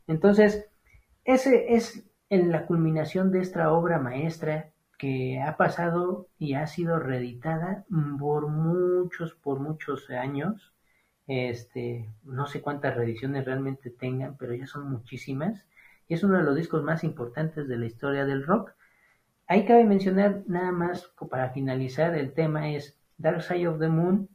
Entonces, 0.07 0.69
ese 1.25 1.75
es 1.75 2.05
en 2.31 2.53
la 2.53 2.67
culminación 2.67 3.33
de 3.33 3.41
esta 3.41 3.73
obra 3.73 3.99
maestra 3.99 4.71
que 4.97 5.41
ha 5.41 5.57
pasado 5.57 6.29
y 6.39 6.55
ha 6.55 6.69
sido 6.69 7.01
reeditada 7.01 7.85
por 8.21 8.47
muchos, 8.47 9.35
por 9.35 9.59
muchos 9.59 10.09
años. 10.11 10.73
Este, 11.27 12.09
no 12.23 12.47
sé 12.47 12.63
cuántas 12.63 12.97
reediciones 12.97 13.45
realmente 13.45 13.91
tengan, 13.91 14.37
pero 14.37 14.55
ya 14.55 14.69
son 14.69 14.89
muchísimas. 14.89 15.67
Y 16.07 16.15
es 16.15 16.23
uno 16.23 16.39
de 16.39 16.45
los 16.45 16.55
discos 16.55 16.85
más 16.85 17.03
importantes 17.03 17.67
de 17.67 17.77
la 17.77 17.87
historia 17.87 18.25
del 18.25 18.47
rock. 18.47 18.71
Ahí 19.49 19.65
cabe 19.67 19.85
mencionar 19.85 20.45
nada 20.47 20.71
más 20.71 21.11
para 21.29 21.51
finalizar 21.51 22.15
el 22.15 22.33
tema 22.33 22.71
es 22.71 22.98
Dark 23.19 23.43
Side 23.43 23.69
of 23.69 23.79
the 23.79 23.89
Moon 23.89 24.29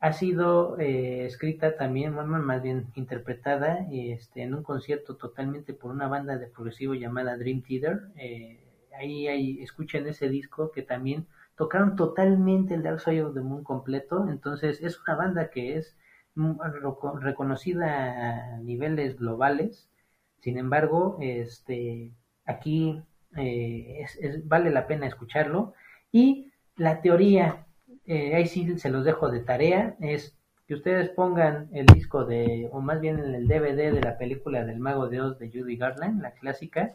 ha 0.00 0.12
sido 0.12 0.78
eh, 0.78 1.24
escrita 1.24 1.76
también, 1.76 2.14
más 2.14 2.62
bien 2.62 2.88
interpretada 2.94 3.86
este, 3.90 4.42
en 4.42 4.54
un 4.54 4.62
concierto 4.62 5.16
totalmente 5.16 5.74
por 5.74 5.90
una 5.90 6.08
banda 6.08 6.36
de 6.36 6.46
progresivo 6.46 6.94
llamada 6.94 7.36
Dream 7.36 7.62
Theater. 7.62 8.02
Eh, 8.16 8.60
ahí, 8.96 9.26
ahí 9.28 9.62
escuchen 9.62 10.06
ese 10.06 10.28
disco 10.28 10.70
que 10.70 10.82
también 10.82 11.26
tocaron 11.56 11.96
totalmente 11.96 12.74
el 12.74 12.82
Dark 12.82 13.00
Side 13.00 13.24
of 13.24 13.34
the 13.34 13.40
Moon 13.40 13.64
completo. 13.64 14.28
Entonces 14.28 14.80
es 14.82 15.00
una 15.00 15.16
banda 15.16 15.50
que 15.50 15.76
es 15.76 15.96
reconocida 17.20 18.54
a 18.54 18.58
niveles 18.58 19.16
globales. 19.16 19.88
Sin 20.40 20.58
embargo, 20.58 21.18
este, 21.20 22.12
aquí 22.44 23.02
eh, 23.36 24.04
es, 24.20 24.46
vale 24.46 24.70
la 24.70 24.86
pena 24.86 25.06
escucharlo. 25.06 25.74
Y 26.12 26.52
la 26.76 27.00
teoría 27.02 27.66
eh, 28.08 28.34
ahí 28.34 28.46
sí 28.46 28.78
se 28.78 28.88
los 28.88 29.04
dejo 29.04 29.30
de 29.30 29.40
tarea, 29.40 29.94
es 30.00 30.34
que 30.66 30.74
ustedes 30.74 31.10
pongan 31.10 31.68
el 31.72 31.84
disco 31.86 32.24
de, 32.24 32.68
o 32.72 32.80
más 32.80 33.00
bien 33.00 33.18
el 33.18 33.46
DVD 33.46 33.92
de 33.92 34.00
la 34.00 34.16
película 34.16 34.64
del 34.64 34.80
Mago 34.80 35.08
de 35.08 35.20
Oz 35.20 35.38
de 35.38 35.50
Judy 35.50 35.76
Garland, 35.76 36.22
la 36.22 36.32
clásica, 36.32 36.94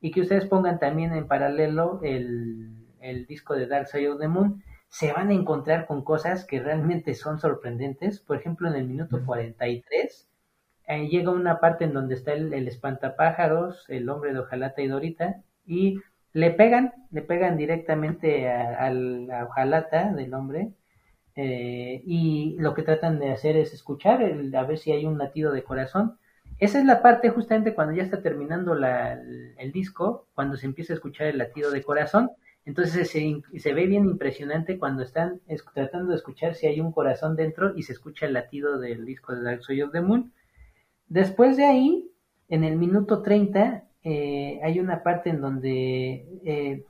y 0.00 0.12
que 0.12 0.20
ustedes 0.20 0.46
pongan 0.46 0.78
también 0.78 1.12
en 1.14 1.26
paralelo 1.26 2.00
el, 2.04 2.86
el 3.00 3.26
disco 3.26 3.54
de 3.54 3.66
Dark 3.66 3.88
Side 3.88 4.08
of 4.08 4.20
the 4.20 4.28
Moon, 4.28 4.62
se 4.88 5.12
van 5.12 5.30
a 5.30 5.34
encontrar 5.34 5.86
con 5.86 6.04
cosas 6.04 6.44
que 6.44 6.60
realmente 6.60 7.14
son 7.14 7.40
sorprendentes. 7.40 8.20
Por 8.20 8.36
ejemplo, 8.36 8.68
en 8.68 8.76
el 8.76 8.86
minuto 8.86 9.24
43 9.26 10.28
eh, 10.86 11.08
llega 11.08 11.32
una 11.32 11.58
parte 11.58 11.84
en 11.84 11.92
donde 11.92 12.14
está 12.14 12.34
el, 12.34 12.54
el 12.54 12.68
espantapájaros, 12.68 13.84
el 13.88 14.08
hombre 14.08 14.32
de 14.32 14.38
Ojalata 14.38 14.80
y 14.80 14.86
Dorita, 14.86 15.42
y 15.66 16.00
le 16.36 16.50
pegan, 16.50 16.92
le 17.12 17.22
pegan 17.22 17.56
directamente 17.56 18.50
a, 18.50 18.90
la 18.90 19.46
hojalata 19.46 20.12
del 20.12 20.34
hombre 20.34 20.74
eh, 21.34 22.02
y 22.04 22.56
lo 22.58 22.74
que 22.74 22.82
tratan 22.82 23.18
de 23.18 23.30
hacer 23.30 23.56
es 23.56 23.72
escuchar, 23.72 24.22
a 24.22 24.62
ver 24.64 24.76
si 24.76 24.92
hay 24.92 25.06
un 25.06 25.16
latido 25.16 25.50
de 25.50 25.62
corazón. 25.62 26.18
Esa 26.58 26.78
es 26.78 26.84
la 26.84 27.00
parte 27.00 27.30
justamente 27.30 27.74
cuando 27.74 27.94
ya 27.94 28.02
está 28.02 28.20
terminando 28.20 28.74
el, 28.74 29.72
disco, 29.72 30.28
cuando 30.34 30.58
se 30.58 30.66
empieza 30.66 30.92
a 30.92 30.96
escuchar 30.96 31.28
el 31.28 31.38
latido 31.38 31.70
de 31.70 31.82
corazón. 31.82 32.30
Entonces 32.66 33.08
se, 33.08 33.40
se 33.58 33.72
ve 33.72 33.86
bien 33.86 34.04
impresionante 34.04 34.78
cuando 34.78 35.04
están 35.04 35.40
tratando 35.72 36.10
de 36.10 36.16
escuchar 36.16 36.54
si 36.54 36.66
hay 36.66 36.82
un 36.82 36.92
corazón 36.92 37.34
dentro 37.34 37.72
y 37.74 37.84
se 37.84 37.92
escucha 37.92 38.26
el 38.26 38.34
latido 38.34 38.78
del 38.78 39.06
disco 39.06 39.34
de 39.34 39.42
Dark 39.42 39.64
Side 39.64 39.84
of 39.84 39.92
the 39.92 40.02
Moon. 40.02 40.34
Después 41.08 41.56
de 41.56 41.64
ahí, 41.64 42.10
en 42.50 42.62
el 42.62 42.76
minuto 42.76 43.22
30, 43.22 43.85
eh, 44.08 44.60
hay 44.62 44.78
una 44.78 45.02
parte 45.02 45.30
en 45.30 45.40
donde 45.40 46.28
eh, 46.44 46.84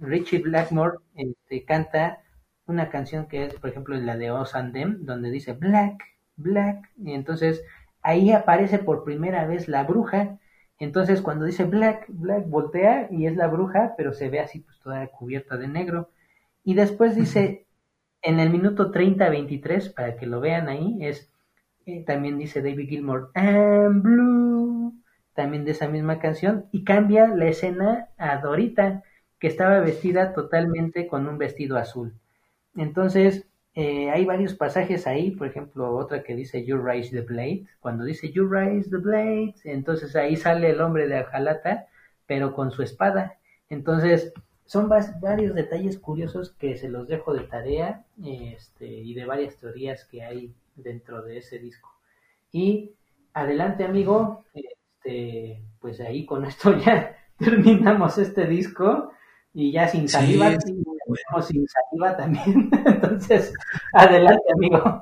Richie 0.00 0.40
Blackmore 0.40 0.96
este, 1.14 1.64
canta 1.64 2.18
una 2.66 2.90
canción 2.90 3.28
que 3.28 3.44
es, 3.44 3.54
por 3.54 3.70
ejemplo, 3.70 3.96
la 3.96 4.16
de 4.16 4.32
Oz 4.32 4.56
and 4.56 4.74
donde 5.04 5.30
dice 5.30 5.52
Black, 5.52 6.02
Black, 6.34 6.90
y 6.96 7.12
entonces 7.12 7.62
ahí 8.02 8.32
aparece 8.32 8.80
por 8.80 9.04
primera 9.04 9.46
vez 9.46 9.68
la 9.68 9.84
bruja. 9.84 10.40
Entonces, 10.80 11.22
cuando 11.22 11.44
dice 11.44 11.62
Black, 11.62 12.06
Black, 12.08 12.48
voltea 12.48 13.06
y 13.08 13.26
es 13.28 13.36
la 13.36 13.46
bruja, 13.46 13.94
pero 13.96 14.12
se 14.12 14.28
ve 14.28 14.40
así, 14.40 14.58
pues 14.58 14.80
toda 14.80 15.06
cubierta 15.06 15.58
de 15.58 15.68
negro. 15.68 16.10
Y 16.64 16.74
después 16.74 17.14
dice, 17.14 17.66
en 18.20 18.40
el 18.40 18.50
minuto 18.50 18.90
30-23, 18.90 19.94
para 19.94 20.16
que 20.16 20.26
lo 20.26 20.40
vean 20.40 20.68
ahí, 20.68 20.98
es, 21.02 21.32
eh, 21.86 22.02
también 22.04 22.36
dice 22.36 22.62
David 22.62 22.88
Gilmour, 22.88 23.30
I'm 23.36 24.02
blue, 24.02 24.92
también 25.38 25.64
de 25.64 25.70
esa 25.70 25.86
misma 25.86 26.18
canción, 26.18 26.66
y 26.72 26.82
cambia 26.82 27.28
la 27.28 27.46
escena 27.46 28.08
a 28.18 28.38
Dorita, 28.38 29.04
que 29.38 29.46
estaba 29.46 29.78
vestida 29.78 30.32
totalmente 30.32 31.06
con 31.06 31.28
un 31.28 31.38
vestido 31.38 31.76
azul. 31.76 32.14
Entonces, 32.74 33.46
eh, 33.76 34.10
hay 34.10 34.24
varios 34.24 34.54
pasajes 34.54 35.06
ahí, 35.06 35.30
por 35.30 35.46
ejemplo, 35.46 35.94
otra 35.94 36.24
que 36.24 36.34
dice 36.34 36.64
You 36.64 36.78
raise 36.78 37.12
the 37.12 37.20
blade, 37.20 37.66
cuando 37.78 38.02
dice 38.02 38.32
You 38.32 38.48
raise 38.48 38.90
the 38.90 38.96
blade, 38.96 39.54
entonces 39.62 40.16
ahí 40.16 40.34
sale 40.34 40.70
el 40.70 40.80
hombre 40.80 41.06
de 41.06 41.18
Ajalata, 41.18 41.86
pero 42.26 42.52
con 42.52 42.72
su 42.72 42.82
espada. 42.82 43.38
Entonces, 43.68 44.32
son 44.64 44.88
varios 44.88 45.54
detalles 45.54 46.00
curiosos 46.00 46.50
que 46.58 46.76
se 46.76 46.88
los 46.88 47.06
dejo 47.06 47.32
de 47.32 47.44
tarea 47.44 48.04
este, 48.24 48.88
y 48.88 49.14
de 49.14 49.24
varias 49.24 49.56
teorías 49.56 50.04
que 50.04 50.24
hay 50.24 50.52
dentro 50.74 51.22
de 51.22 51.38
ese 51.38 51.60
disco. 51.60 51.94
Y 52.50 52.90
adelante, 53.34 53.84
amigo, 53.84 54.44
este, 54.98 55.62
pues 55.80 56.00
ahí 56.00 56.26
con 56.26 56.44
esto 56.44 56.76
ya 56.84 57.16
terminamos 57.38 58.18
este 58.18 58.46
disco 58.46 59.12
y 59.52 59.72
ya 59.72 59.88
sin 59.88 60.08
saliva, 60.08 60.56
sin 60.60 61.66
saliva 61.66 62.16
también. 62.16 62.70
Entonces, 62.86 63.52
adelante, 63.92 64.44
amigo. 64.54 65.00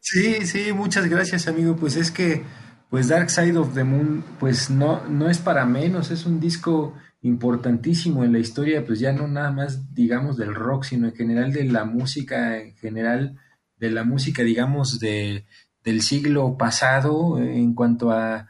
Sí, 0.00 0.44
sí, 0.46 0.72
muchas 0.72 1.08
gracias, 1.08 1.46
amigo. 1.48 1.76
Pues 1.76 1.96
es 1.96 2.10
que, 2.10 2.42
pues 2.90 3.08
Dark 3.08 3.30
Side 3.30 3.56
of 3.56 3.74
the 3.74 3.84
Moon, 3.84 4.24
pues 4.38 4.68
no, 4.68 5.06
no 5.06 5.30
es 5.30 5.38
para 5.38 5.64
menos, 5.64 6.10
es 6.10 6.26
un 6.26 6.40
disco 6.40 6.94
importantísimo 7.22 8.24
en 8.24 8.32
la 8.32 8.40
historia, 8.40 8.84
pues 8.84 8.98
ya 8.98 9.12
no 9.12 9.28
nada 9.28 9.52
más, 9.52 9.94
digamos, 9.94 10.36
del 10.36 10.54
rock, 10.54 10.84
sino 10.84 11.06
en 11.06 11.14
general 11.14 11.52
de 11.52 11.64
la 11.64 11.84
música, 11.84 12.58
en 12.58 12.74
general 12.76 13.38
de 13.76 13.90
la 13.90 14.02
música, 14.04 14.42
digamos, 14.42 14.98
de, 14.98 15.46
del 15.84 16.02
siglo 16.02 16.56
pasado, 16.58 17.38
en 17.38 17.74
cuanto 17.74 18.10
a 18.10 18.48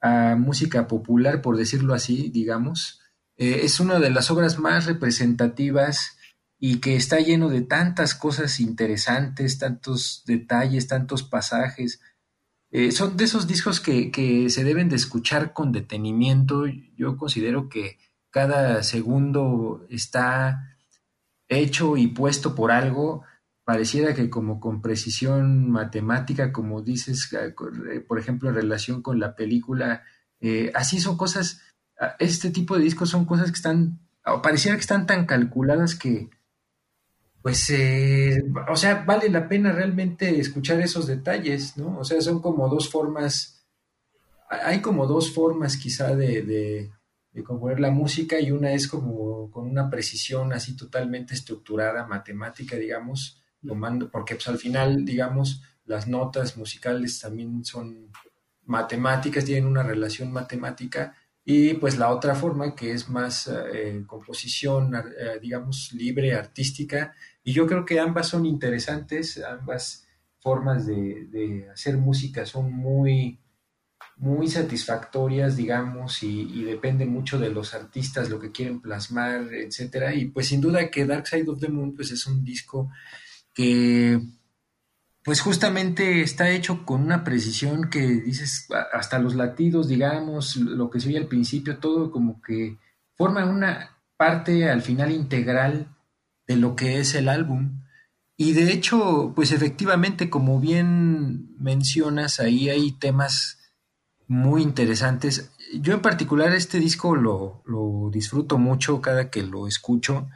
a 0.00 0.36
música 0.36 0.86
popular, 0.86 1.42
por 1.42 1.56
decirlo 1.56 1.94
así, 1.94 2.30
digamos. 2.30 3.00
Eh, 3.36 3.60
es 3.62 3.80
una 3.80 3.98
de 3.98 4.10
las 4.10 4.30
obras 4.30 4.58
más 4.58 4.86
representativas 4.86 6.16
y 6.58 6.80
que 6.80 6.96
está 6.96 7.18
lleno 7.20 7.48
de 7.48 7.62
tantas 7.62 8.14
cosas 8.14 8.60
interesantes, 8.60 9.58
tantos 9.58 10.24
detalles, 10.26 10.88
tantos 10.88 11.22
pasajes. 11.22 12.00
Eh, 12.70 12.92
son 12.92 13.16
de 13.16 13.24
esos 13.24 13.46
discos 13.46 13.80
que, 13.80 14.10
que, 14.10 14.50
se 14.50 14.64
deben 14.64 14.88
de 14.88 14.96
escuchar 14.96 15.52
con 15.52 15.72
detenimiento. 15.72 16.64
Yo 16.96 17.16
considero 17.16 17.68
que 17.68 17.98
cada 18.30 18.82
segundo 18.82 19.86
está 19.88 20.76
hecho 21.48 21.96
y 21.96 22.08
puesto 22.08 22.54
por 22.54 22.72
algo. 22.72 23.22
Pareciera 23.68 24.14
que 24.14 24.30
como 24.30 24.60
con 24.60 24.80
precisión 24.80 25.70
matemática, 25.70 26.52
como 26.52 26.80
dices, 26.80 27.30
eh, 27.34 27.54
eh, 27.92 28.00
por 28.00 28.18
ejemplo, 28.18 28.48
en 28.48 28.54
relación 28.54 29.02
con 29.02 29.20
la 29.20 29.36
película, 29.36 30.04
eh, 30.40 30.72
así 30.74 31.00
son 31.00 31.18
cosas, 31.18 31.60
este 32.18 32.48
tipo 32.48 32.76
de 32.76 32.84
discos 32.84 33.10
son 33.10 33.26
cosas 33.26 33.50
que 33.50 33.56
están, 33.56 34.00
pareciera 34.42 34.74
que 34.74 34.80
están 34.80 35.04
tan 35.04 35.26
calculadas 35.26 35.96
que, 35.96 36.30
pues, 37.42 37.68
eh, 37.68 38.42
o 38.70 38.76
sea, 38.76 39.04
vale 39.04 39.28
la 39.28 39.46
pena 39.46 39.70
realmente 39.70 40.40
escuchar 40.40 40.80
esos 40.80 41.06
detalles, 41.06 41.76
¿no? 41.76 41.98
O 41.98 42.04
sea, 42.04 42.22
son 42.22 42.40
como 42.40 42.70
dos 42.70 42.88
formas, 42.88 43.66
hay 44.48 44.80
como 44.80 45.06
dos 45.06 45.34
formas 45.34 45.76
quizá 45.76 46.16
de, 46.16 46.40
de, 46.40 46.90
de 47.32 47.44
componer 47.44 47.80
la 47.80 47.90
música 47.90 48.40
y 48.40 48.50
una 48.50 48.72
es 48.72 48.88
como 48.88 49.50
con 49.50 49.68
una 49.68 49.90
precisión 49.90 50.54
así 50.54 50.74
totalmente 50.74 51.34
estructurada, 51.34 52.06
matemática, 52.06 52.74
digamos, 52.76 53.37
porque 54.10 54.34
pues 54.34 54.48
al 54.48 54.58
final, 54.58 55.04
digamos, 55.04 55.62
las 55.84 56.06
notas 56.06 56.56
musicales 56.56 57.18
también 57.18 57.64
son 57.64 58.10
matemáticas, 58.64 59.44
tienen 59.44 59.66
una 59.66 59.82
relación 59.82 60.30
matemática 60.30 61.14
y 61.44 61.74
pues 61.74 61.96
la 61.96 62.10
otra 62.10 62.34
forma 62.34 62.74
que 62.74 62.92
es 62.92 63.08
más 63.08 63.48
eh, 63.48 64.04
composición, 64.06 64.94
eh, 64.94 65.38
digamos, 65.40 65.92
libre, 65.94 66.34
artística. 66.34 67.14
Y 67.42 67.54
yo 67.54 67.66
creo 67.66 67.86
que 67.86 67.98
ambas 67.98 68.28
son 68.28 68.44
interesantes, 68.44 69.42
ambas 69.42 70.06
formas 70.40 70.86
de, 70.86 71.26
de 71.30 71.70
hacer 71.70 71.96
música 71.96 72.44
son 72.44 72.70
muy, 72.70 73.40
muy 74.16 74.48
satisfactorias, 74.48 75.56
digamos, 75.56 76.22
y, 76.22 76.42
y, 76.42 76.64
depende 76.64 77.06
mucho 77.06 77.38
de 77.38 77.48
los 77.48 77.72
artistas, 77.72 78.28
lo 78.28 78.38
que 78.38 78.52
quieren 78.52 78.82
plasmar, 78.82 79.54
etcétera. 79.54 80.14
Y 80.14 80.26
pues 80.26 80.48
sin 80.48 80.60
duda 80.60 80.90
que 80.90 81.06
Dark 81.06 81.26
Side 81.26 81.48
of 81.48 81.60
the 81.60 81.68
Moon 81.68 81.94
pues 81.94 82.10
es 82.10 82.26
un 82.26 82.44
disco 82.44 82.90
que 83.58 84.20
pues 85.24 85.40
justamente 85.40 86.22
está 86.22 86.48
hecho 86.48 86.86
con 86.86 87.02
una 87.02 87.24
precisión 87.24 87.90
que 87.90 88.06
dices, 88.06 88.68
hasta 88.92 89.18
los 89.18 89.34
latidos, 89.34 89.88
digamos, 89.88 90.54
lo 90.54 90.88
que 90.88 91.00
se 91.00 91.08
oye 91.08 91.18
al 91.18 91.26
principio, 91.26 91.78
todo 91.78 92.12
como 92.12 92.40
que 92.40 92.78
forma 93.16 93.44
una 93.44 93.98
parte 94.16 94.70
al 94.70 94.80
final 94.80 95.10
integral 95.10 95.88
de 96.46 96.54
lo 96.54 96.76
que 96.76 97.00
es 97.00 97.16
el 97.16 97.28
álbum. 97.28 97.82
Y 98.36 98.52
de 98.52 98.72
hecho, 98.72 99.32
pues 99.34 99.50
efectivamente, 99.50 100.30
como 100.30 100.60
bien 100.60 101.56
mencionas, 101.58 102.38
ahí 102.38 102.70
hay 102.70 102.92
temas 102.92 103.58
muy 104.28 104.62
interesantes. 104.62 105.50
Yo 105.74 105.94
en 105.94 106.00
particular 106.00 106.54
este 106.54 106.78
disco 106.78 107.16
lo, 107.16 107.64
lo 107.66 108.08
disfruto 108.12 108.56
mucho 108.56 109.00
cada 109.00 109.30
que 109.30 109.42
lo 109.42 109.66
escucho, 109.66 110.28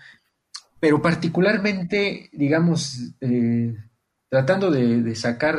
pero 0.83 1.01
particularmente, 1.01 2.29
digamos, 2.33 3.15
eh, 3.21 3.73
tratando 4.29 4.69
de, 4.69 5.15
sacar 5.15 5.57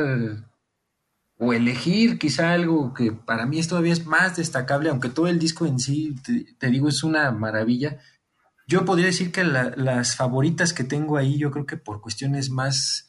o 1.38 1.54
elegir 1.54 2.18
quizá 2.18 2.52
algo 2.52 2.92
que 2.92 3.10
para 3.10 3.46
mí 3.46 3.58
es 3.58 3.66
todavía 3.66 3.94
más 4.04 4.36
destacable, 4.36 4.90
aunque 4.90 5.08
todo 5.08 5.28
el 5.28 5.38
disco 5.38 5.64
en 5.64 5.78
sí, 5.78 6.14
te, 6.58 6.66
digo, 6.66 6.90
es 6.90 7.02
una 7.02 7.30
maravilla. 7.30 8.00
Yo 8.66 8.84
podría 8.84 9.06
decir 9.06 9.32
que 9.32 9.44
la, 9.44 9.72
las 9.78 10.14
favoritas 10.14 10.74
que 10.74 10.84
tengo 10.84 11.16
ahí, 11.16 11.38
yo 11.38 11.50
creo 11.50 11.64
que 11.64 11.78
por 11.78 12.02
cuestiones 12.02 12.50
más 12.50 13.08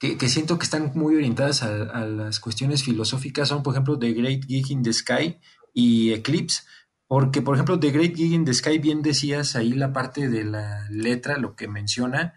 que, 0.00 0.28
siento 0.28 0.58
que 0.58 0.64
están 0.64 0.90
muy 0.96 1.14
orientadas 1.14 1.62
a, 1.62 2.04
las 2.06 2.40
cuestiones 2.40 2.82
filosóficas 2.82 3.46
son, 3.46 3.62
por 3.62 3.72
ejemplo, 3.72 4.00
The 4.00 4.12
Great 4.14 4.46
Gig 4.46 4.72
in 4.72 4.82
the 4.82 4.92
Sky 4.92 5.38
y 5.72 6.12
Eclipse. 6.12 6.62
Porque, 7.12 7.42
por 7.42 7.56
ejemplo, 7.56 7.78
The 7.78 7.90
Great 7.90 8.16
Gig 8.16 8.32
in 8.32 8.46
the 8.46 8.54
Sky, 8.54 8.78
bien 8.78 9.02
decías 9.02 9.54
ahí 9.54 9.74
la 9.74 9.92
parte 9.92 10.30
de 10.30 10.44
la 10.44 10.86
letra, 10.88 11.36
lo 11.36 11.56
que 11.56 11.68
menciona, 11.68 12.32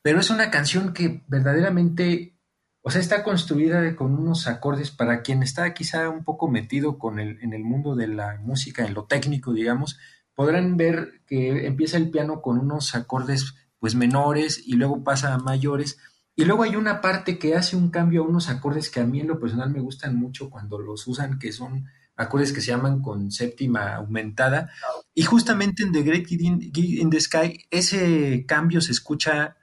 pero 0.00 0.20
es 0.20 0.30
una 0.30 0.48
canción 0.48 0.92
que 0.92 1.24
verdaderamente, 1.26 2.38
o 2.82 2.90
sea, 2.92 3.00
está 3.00 3.24
construida 3.24 3.96
con 3.96 4.14
unos 4.14 4.46
acordes 4.46 4.92
para 4.92 5.22
quien 5.22 5.42
está 5.42 5.74
quizá 5.74 6.08
un 6.08 6.22
poco 6.22 6.46
metido 6.46 6.98
con 6.98 7.18
el, 7.18 7.40
en 7.42 7.52
el 7.52 7.64
mundo 7.64 7.96
de 7.96 8.06
la 8.06 8.38
música, 8.40 8.86
en 8.86 8.94
lo 8.94 9.06
técnico, 9.06 9.52
digamos, 9.52 9.98
podrán 10.36 10.76
ver 10.76 11.22
que 11.26 11.66
empieza 11.66 11.96
el 11.96 12.08
piano 12.08 12.42
con 12.42 12.60
unos 12.60 12.94
acordes 12.94 13.54
pues 13.80 13.96
menores 13.96 14.62
y 14.64 14.74
luego 14.74 15.02
pasa 15.02 15.34
a 15.34 15.38
mayores. 15.38 15.98
Y 16.36 16.44
luego 16.44 16.62
hay 16.62 16.76
una 16.76 17.00
parte 17.00 17.40
que 17.40 17.56
hace 17.56 17.74
un 17.74 17.90
cambio 17.90 18.22
a 18.22 18.28
unos 18.28 18.50
acordes 18.50 18.88
que 18.88 19.00
a 19.00 19.04
mí 19.04 19.18
en 19.18 19.26
lo 19.26 19.40
personal 19.40 19.72
me 19.72 19.80
gustan 19.80 20.14
mucho 20.14 20.48
cuando 20.48 20.78
los 20.78 21.08
usan, 21.08 21.40
que 21.40 21.50
son 21.50 21.86
acordes 22.16 22.52
que 22.52 22.60
se 22.60 22.68
llaman 22.72 23.02
con 23.02 23.30
séptima 23.30 23.94
aumentada. 23.94 24.70
Y 25.14 25.22
justamente 25.22 25.82
en 25.82 25.92
The 25.92 26.02
Great 26.02 26.26
Gig 26.26 26.42
in, 26.42 26.70
in 26.74 27.10
the 27.10 27.20
Sky, 27.20 27.66
ese 27.70 28.44
cambio 28.46 28.80
se 28.80 28.92
escucha 28.92 29.56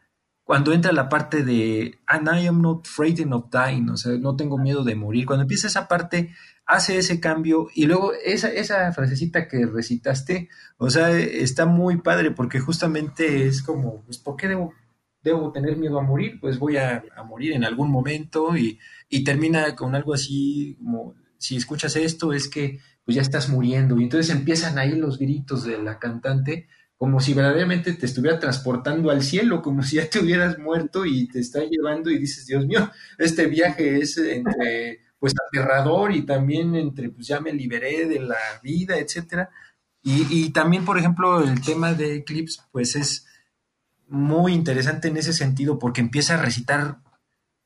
cuando 0.44 0.74
entra 0.74 0.92
la 0.92 1.10
parte 1.10 1.44
de 1.44 2.00
And 2.06 2.28
I 2.28 2.48
am 2.48 2.62
not 2.62 2.86
frightened 2.86 3.34
of 3.34 3.50
dying, 3.50 3.90
o 3.90 3.98
sea, 3.98 4.14
no 4.14 4.36
tengo 4.36 4.58
miedo 4.58 4.84
de 4.84 4.96
morir. 4.96 5.26
Cuando 5.26 5.44
empieza 5.44 5.68
esa 5.68 5.88
parte, 5.88 6.34
hace 6.66 6.98
ese 6.98 7.20
cambio 7.20 7.68
y 7.74 7.86
luego 7.86 8.14
esa, 8.14 8.50
esa 8.50 8.92
frasecita 8.92 9.48
que 9.48 9.66
recitaste, 9.66 10.50
o 10.78 10.90
sea, 10.90 11.12
está 11.18 11.66
muy 11.66 12.02
padre 12.02 12.32
porque 12.32 12.60
justamente 12.60 13.48
es 13.48 13.64
como, 13.64 14.04
pues, 14.04 14.18
¿por 14.18 14.36
qué 14.36 14.50
debo, 14.50 14.74
debo 15.22 15.52
tener 15.52 15.78
miedo 15.78 15.98
a 15.98 16.04
morir? 16.04 16.40
Pues 16.42 16.60
voy 16.60 16.78
a, 16.78 17.04
a 17.16 17.24
morir 17.24 17.54
en 17.54 17.64
algún 17.64 17.90
momento 17.90 18.56
y, 18.58 18.80
y 19.10 19.24
termina 19.24 19.76
con 19.76 19.96
algo 19.96 20.14
así 20.14 20.76
como, 20.78 21.16
si 21.44 21.58
escuchas 21.58 21.98
esto 21.98 22.32
es 22.32 22.48
que 22.48 22.80
pues 23.04 23.16
ya 23.16 23.22
estás 23.22 23.50
muriendo 23.50 24.00
y 24.00 24.04
entonces 24.04 24.34
empiezan 24.34 24.78
ahí 24.78 24.94
los 24.94 25.20
gritos 25.20 25.66
de 25.66 25.78
la 25.78 26.00
cantante 26.00 26.70
como 26.96 27.20
si 27.20 27.34
verdaderamente 27.34 27.92
te 27.92 28.06
estuviera 28.06 28.40
transportando 28.40 29.12
al 29.12 29.24
cielo, 29.24 29.62
como 29.62 29.84
si 29.84 29.98
ya 29.98 30.10
te 30.10 30.20
hubieras 30.20 30.58
muerto 30.58 31.06
y 31.06 31.28
te 31.28 31.42
está 31.42 31.60
llevando 31.66 32.10
y 32.10 32.18
dices, 32.18 32.46
Dios 32.46 32.66
mío, 32.66 32.90
este 33.18 33.48
viaje 33.48 33.98
es 33.98 34.18
entre, 34.18 35.02
pues, 35.20 35.34
aterrador 35.50 36.16
y 36.16 36.22
también 36.22 36.76
entre, 36.76 37.10
pues, 37.10 37.28
ya 37.28 37.42
me 37.42 37.52
liberé 37.52 38.08
de 38.08 38.22
la 38.22 38.38
vida, 38.62 38.98
etcétera. 38.98 39.50
Y, 40.02 40.28
y 40.30 40.52
también, 40.52 40.86
por 40.86 40.98
ejemplo, 40.98 41.44
el 41.44 41.60
tema 41.60 41.94
de 41.94 42.16
Eclipse, 42.20 42.62
pues, 42.72 42.96
es 42.96 43.28
muy 44.08 44.54
interesante 44.54 45.10
en 45.10 45.18
ese 45.18 45.34
sentido 45.34 45.80
porque 45.80 46.00
empieza 46.00 46.36
a 46.36 46.42
recitar 46.42 47.00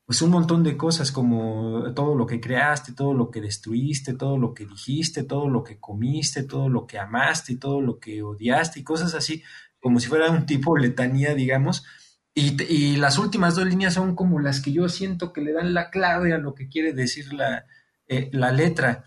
pues 0.08 0.22
un 0.22 0.30
montón 0.30 0.62
de 0.62 0.74
cosas 0.78 1.12
como 1.12 1.92
todo 1.94 2.14
lo 2.14 2.26
que 2.26 2.40
creaste, 2.40 2.94
todo 2.94 3.12
lo 3.12 3.30
que 3.30 3.42
destruiste, 3.42 4.14
todo 4.14 4.38
lo 4.38 4.54
que 4.54 4.64
dijiste, 4.64 5.22
todo 5.22 5.50
lo 5.50 5.62
que 5.62 5.78
comiste, 5.78 6.44
todo 6.44 6.70
lo 6.70 6.86
que 6.86 6.98
amaste 6.98 7.56
todo 7.56 7.82
lo 7.82 8.00
que 8.00 8.22
odiaste 8.22 8.80
y 8.80 8.84
cosas 8.84 9.14
así, 9.14 9.42
como 9.78 10.00
si 10.00 10.08
fuera 10.08 10.30
un 10.30 10.46
tipo 10.46 10.74
de 10.74 10.80
letanía, 10.80 11.34
digamos. 11.34 11.84
Y, 12.32 12.56
y, 12.72 12.96
las 12.96 13.18
últimas 13.18 13.54
dos 13.54 13.66
líneas 13.66 13.92
son 13.92 14.16
como 14.16 14.40
las 14.40 14.62
que 14.62 14.72
yo 14.72 14.88
siento 14.88 15.34
que 15.34 15.42
le 15.42 15.52
dan 15.52 15.74
la 15.74 15.90
clave 15.90 16.32
a 16.32 16.38
lo 16.38 16.54
que 16.54 16.70
quiere 16.70 16.94
decir 16.94 17.34
la, 17.34 17.66
eh, 18.06 18.30
la 18.32 18.50
letra, 18.50 19.04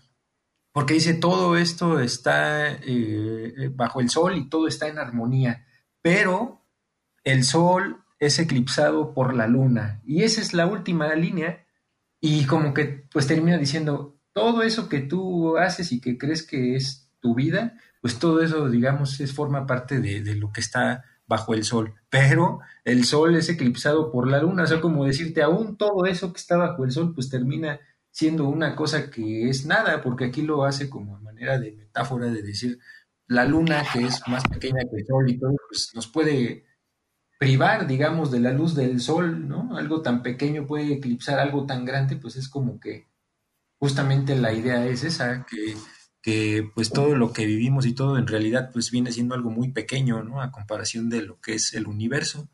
porque 0.70 0.94
dice 0.94 1.14
todo 1.14 1.56
esto 1.56 1.98
está 1.98 2.70
eh, 2.70 3.72
bajo 3.74 4.00
el 4.00 4.08
sol 4.08 4.36
y 4.36 4.48
todo 4.48 4.68
está 4.68 4.86
en 4.86 4.98
armonía, 4.98 5.66
pero 6.00 6.64
el 7.24 7.42
sol 7.42 8.01
es 8.22 8.38
eclipsado 8.38 9.14
por 9.14 9.34
la 9.34 9.48
luna. 9.48 10.00
Y 10.06 10.22
esa 10.22 10.40
es 10.40 10.54
la 10.54 10.66
última 10.66 11.12
línea. 11.16 11.66
Y 12.20 12.46
como 12.46 12.72
que 12.72 13.04
pues 13.12 13.26
termina 13.26 13.58
diciendo, 13.58 14.16
todo 14.32 14.62
eso 14.62 14.88
que 14.88 15.00
tú 15.00 15.56
haces 15.58 15.90
y 15.90 16.00
que 16.00 16.16
crees 16.16 16.46
que 16.46 16.76
es 16.76 17.10
tu 17.18 17.34
vida, 17.34 17.76
pues 18.00 18.20
todo 18.20 18.40
eso, 18.40 18.70
digamos, 18.70 19.18
es 19.18 19.32
forma 19.32 19.66
parte 19.66 19.98
de, 19.98 20.22
de 20.22 20.36
lo 20.36 20.52
que 20.52 20.60
está 20.60 21.04
bajo 21.26 21.52
el 21.52 21.64
sol. 21.64 21.94
Pero 22.10 22.60
el 22.84 23.04
sol 23.06 23.34
es 23.34 23.48
eclipsado 23.48 24.12
por 24.12 24.30
la 24.30 24.40
luna. 24.40 24.62
O 24.62 24.66
sea, 24.68 24.80
como 24.80 25.04
decirte, 25.04 25.42
aún 25.42 25.76
todo 25.76 26.06
eso 26.06 26.32
que 26.32 26.38
está 26.38 26.56
bajo 26.56 26.84
el 26.84 26.92
sol, 26.92 27.14
pues 27.16 27.28
termina 27.28 27.80
siendo 28.12 28.44
una 28.44 28.76
cosa 28.76 29.10
que 29.10 29.48
es 29.48 29.66
nada, 29.66 30.00
porque 30.00 30.26
aquí 30.26 30.42
lo 30.42 30.64
hace 30.64 30.88
como 30.88 31.18
manera 31.18 31.58
de 31.58 31.72
metáfora 31.72 32.26
de 32.26 32.42
decir, 32.42 32.78
la 33.26 33.44
luna, 33.46 33.82
que 33.92 34.04
es 34.04 34.22
más 34.28 34.44
pequeña 34.44 34.82
que 34.88 35.00
el 35.00 35.06
sol 35.06 35.28
y 35.28 35.38
todo, 35.40 35.56
pues 35.68 35.90
nos 35.94 36.06
puede 36.06 36.66
privar, 37.42 37.88
digamos, 37.88 38.30
de 38.30 38.38
la 38.38 38.52
luz 38.52 38.76
del 38.76 39.00
sol, 39.00 39.48
¿no? 39.48 39.76
Algo 39.76 40.00
tan 40.00 40.22
pequeño 40.22 40.64
puede 40.64 40.92
eclipsar 40.92 41.40
algo 41.40 41.66
tan 41.66 41.84
grande, 41.84 42.14
pues 42.14 42.36
es 42.36 42.48
como 42.48 42.78
que 42.78 43.08
justamente 43.80 44.36
la 44.36 44.52
idea 44.52 44.86
es 44.86 45.02
esa, 45.02 45.44
que, 45.50 45.74
que 46.22 46.70
pues 46.72 46.90
todo 46.90 47.16
lo 47.16 47.32
que 47.32 47.44
vivimos 47.44 47.84
y 47.84 47.94
todo 47.94 48.16
en 48.16 48.28
realidad 48.28 48.70
pues 48.72 48.92
viene 48.92 49.10
siendo 49.10 49.34
algo 49.34 49.50
muy 49.50 49.72
pequeño, 49.72 50.22
¿no? 50.22 50.40
A 50.40 50.52
comparación 50.52 51.10
de 51.10 51.22
lo 51.22 51.40
que 51.40 51.54
es 51.54 51.74
el 51.74 51.88
universo. 51.88 52.48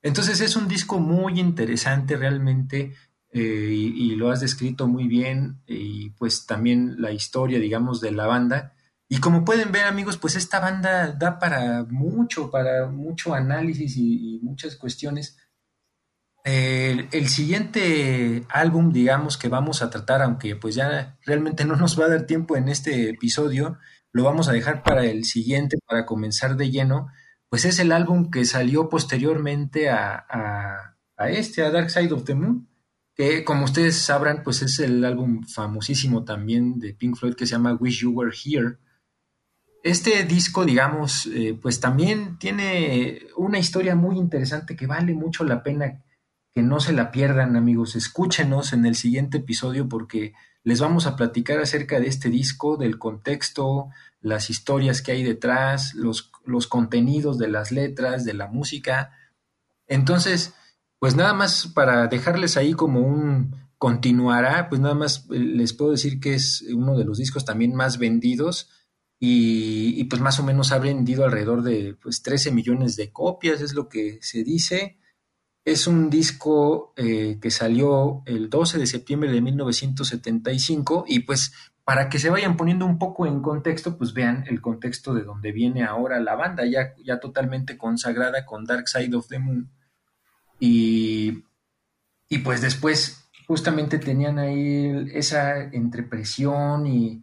Entonces 0.00 0.40
es 0.40 0.54
un 0.54 0.68
disco 0.68 1.00
muy 1.00 1.40
interesante 1.40 2.16
realmente 2.16 2.94
eh, 3.32 3.72
y, 3.72 4.12
y, 4.12 4.14
lo 4.14 4.30
has 4.30 4.38
descrito 4.38 4.86
muy 4.86 5.08
bien 5.08 5.60
y 5.66 6.10
pues 6.10 6.46
también 6.46 7.02
la 7.02 7.10
historia, 7.10 7.58
digamos, 7.58 8.00
de 8.00 8.12
la 8.12 8.28
banda 8.28 8.74
Y 9.12 9.18
como 9.18 9.44
pueden 9.44 9.72
ver 9.72 9.86
amigos, 9.86 10.16
pues 10.18 10.36
esta 10.36 10.60
banda 10.60 11.08
da 11.08 11.40
para 11.40 11.82
mucho, 11.82 12.48
para 12.48 12.86
mucho 12.86 13.34
análisis 13.34 13.96
y, 13.96 14.38
muchas 14.40 14.76
cuestiones. 14.76 15.36
El, 16.44 17.28
siguiente 17.28 18.46
álbum, 18.48 18.92
digamos, 18.92 19.36
que 19.36 19.48
vamos 19.48 19.82
a 19.82 19.90
tratar, 19.90 20.22
aunque 20.22 20.54
pues 20.54 20.76
ya 20.76 21.18
realmente 21.26 21.64
no 21.64 21.74
nos 21.74 21.98
va 21.98 22.04
a 22.04 22.08
dar 22.10 22.22
tiempo 22.22 22.56
en 22.56 22.68
este 22.68 23.10
episodio, 23.10 23.78
lo 24.12 24.22
vamos 24.22 24.48
a 24.48 24.52
dejar 24.52 24.84
para 24.84 25.04
el 25.04 25.24
siguiente, 25.24 25.78
para 25.84 26.06
comenzar 26.06 26.56
de 26.56 26.70
lleno, 26.70 27.08
pues 27.48 27.64
es 27.64 27.80
el 27.80 27.90
álbum 27.90 28.30
que 28.30 28.44
salió 28.44 28.88
posteriormente 28.88 29.90
a, 29.90 30.24
a 31.16 31.30
este, 31.30 31.64
a 31.64 31.72
Dark 31.72 31.90
Side 31.90 32.12
of 32.12 32.22
the 32.22 32.36
Moon, 32.36 32.68
que 33.16 33.42
como 33.44 33.64
ustedes 33.64 33.96
sabrán, 33.96 34.44
pues 34.44 34.62
es 34.62 34.78
el 34.78 35.04
álbum 35.04 35.42
famosísimo 35.48 36.24
también 36.24 36.78
de 36.78 36.94
Pink 36.94 37.16
Floyd 37.16 37.34
que 37.34 37.46
se 37.46 37.52
llama 37.52 37.74
Wish 37.74 38.02
You 38.02 38.12
Were 38.12 38.32
Here. 38.32 38.78
Este 39.82 40.24
disco, 40.24 40.66
digamos, 40.66 41.26
eh, 41.26 41.58
pues 41.60 41.80
también 41.80 42.38
tiene 42.38 43.26
una 43.36 43.58
historia 43.58 43.94
muy 43.94 44.18
interesante 44.18 44.76
que 44.76 44.86
vale 44.86 45.14
mucho 45.14 45.42
la 45.42 45.62
pena 45.62 46.02
que 46.52 46.62
no 46.62 46.80
se 46.80 46.92
la 46.92 47.10
pierdan, 47.10 47.56
amigos. 47.56 47.96
Escúchenos 47.96 48.72
en 48.72 48.84
el 48.84 48.94
siguiente 48.96 49.38
episodio 49.38 49.88
porque 49.88 50.34
les 50.64 50.80
vamos 50.80 51.06
a 51.06 51.16
platicar 51.16 51.60
acerca 51.60 51.98
de 51.98 52.08
este 52.08 52.28
disco, 52.28 52.76
del 52.76 52.98
contexto, 52.98 53.88
las 54.20 54.50
historias 54.50 55.00
que 55.00 55.12
hay 55.12 55.22
detrás, 55.22 55.94
los, 55.94 56.30
los 56.44 56.66
contenidos 56.66 57.38
de 57.38 57.48
las 57.48 57.72
letras, 57.72 58.24
de 58.26 58.34
la 58.34 58.48
música. 58.48 59.12
Entonces, 59.86 60.52
pues 60.98 61.16
nada 61.16 61.32
más 61.32 61.68
para 61.68 62.06
dejarles 62.08 62.58
ahí 62.58 62.74
como 62.74 63.00
un 63.00 63.56
continuará, 63.78 64.68
pues 64.68 64.78
nada 64.82 64.94
más 64.94 65.26
les 65.30 65.72
puedo 65.72 65.92
decir 65.92 66.20
que 66.20 66.34
es 66.34 66.62
uno 66.70 66.98
de 66.98 67.06
los 67.06 67.16
discos 67.16 67.46
también 67.46 67.74
más 67.74 67.96
vendidos 67.96 68.68
y, 69.22 70.02
pues 70.04 70.22
más 70.22 70.40
o 70.40 70.42
menos 70.42 70.72
ha 70.72 70.78
vendido 70.78 71.26
alrededor 71.26 71.62
de 71.62 71.94
pues 72.00 72.22
13 72.22 72.52
millones 72.52 72.96
de 72.96 73.12
copias, 73.12 73.60
es 73.60 73.74
lo 73.74 73.86
que 73.86 74.18
se 74.22 74.42
dice. 74.42 74.98
Es 75.62 75.86
un 75.86 76.08
disco 76.08 76.94
eh, 76.96 77.38
que 77.38 77.50
salió 77.50 78.22
el 78.24 78.48
12 78.48 78.78
de 78.78 78.86
septiembre 78.86 79.30
de 79.30 79.42
1975 79.42 81.04
y 81.06 81.20
pues 81.20 81.52
para 81.84 82.08
que 82.08 82.18
se 82.18 82.30
vayan 82.30 82.56
poniendo 82.56 82.86
un 82.86 82.98
poco 82.98 83.26
en 83.26 83.42
contexto, 83.42 83.98
pues 83.98 84.14
vean 84.14 84.44
el 84.48 84.62
contexto 84.62 85.12
de 85.12 85.22
donde 85.22 85.52
viene 85.52 85.84
ahora 85.84 86.18
la 86.18 86.34
banda, 86.34 86.64
ya, 86.64 86.94
ya 87.04 87.20
totalmente 87.20 87.76
consagrada 87.76 88.46
con 88.46 88.64
Dark 88.64 88.88
Side 88.88 89.14
of 89.14 89.28
the 89.28 89.38
Moon. 89.38 89.68
Y, 90.58 91.44
y 92.30 92.38
pues 92.38 92.62
después 92.62 93.28
justamente 93.46 93.98
tenían 93.98 94.38
ahí 94.38 95.10
esa 95.12 95.60
entrepresión 95.60 96.86
y, 96.86 97.22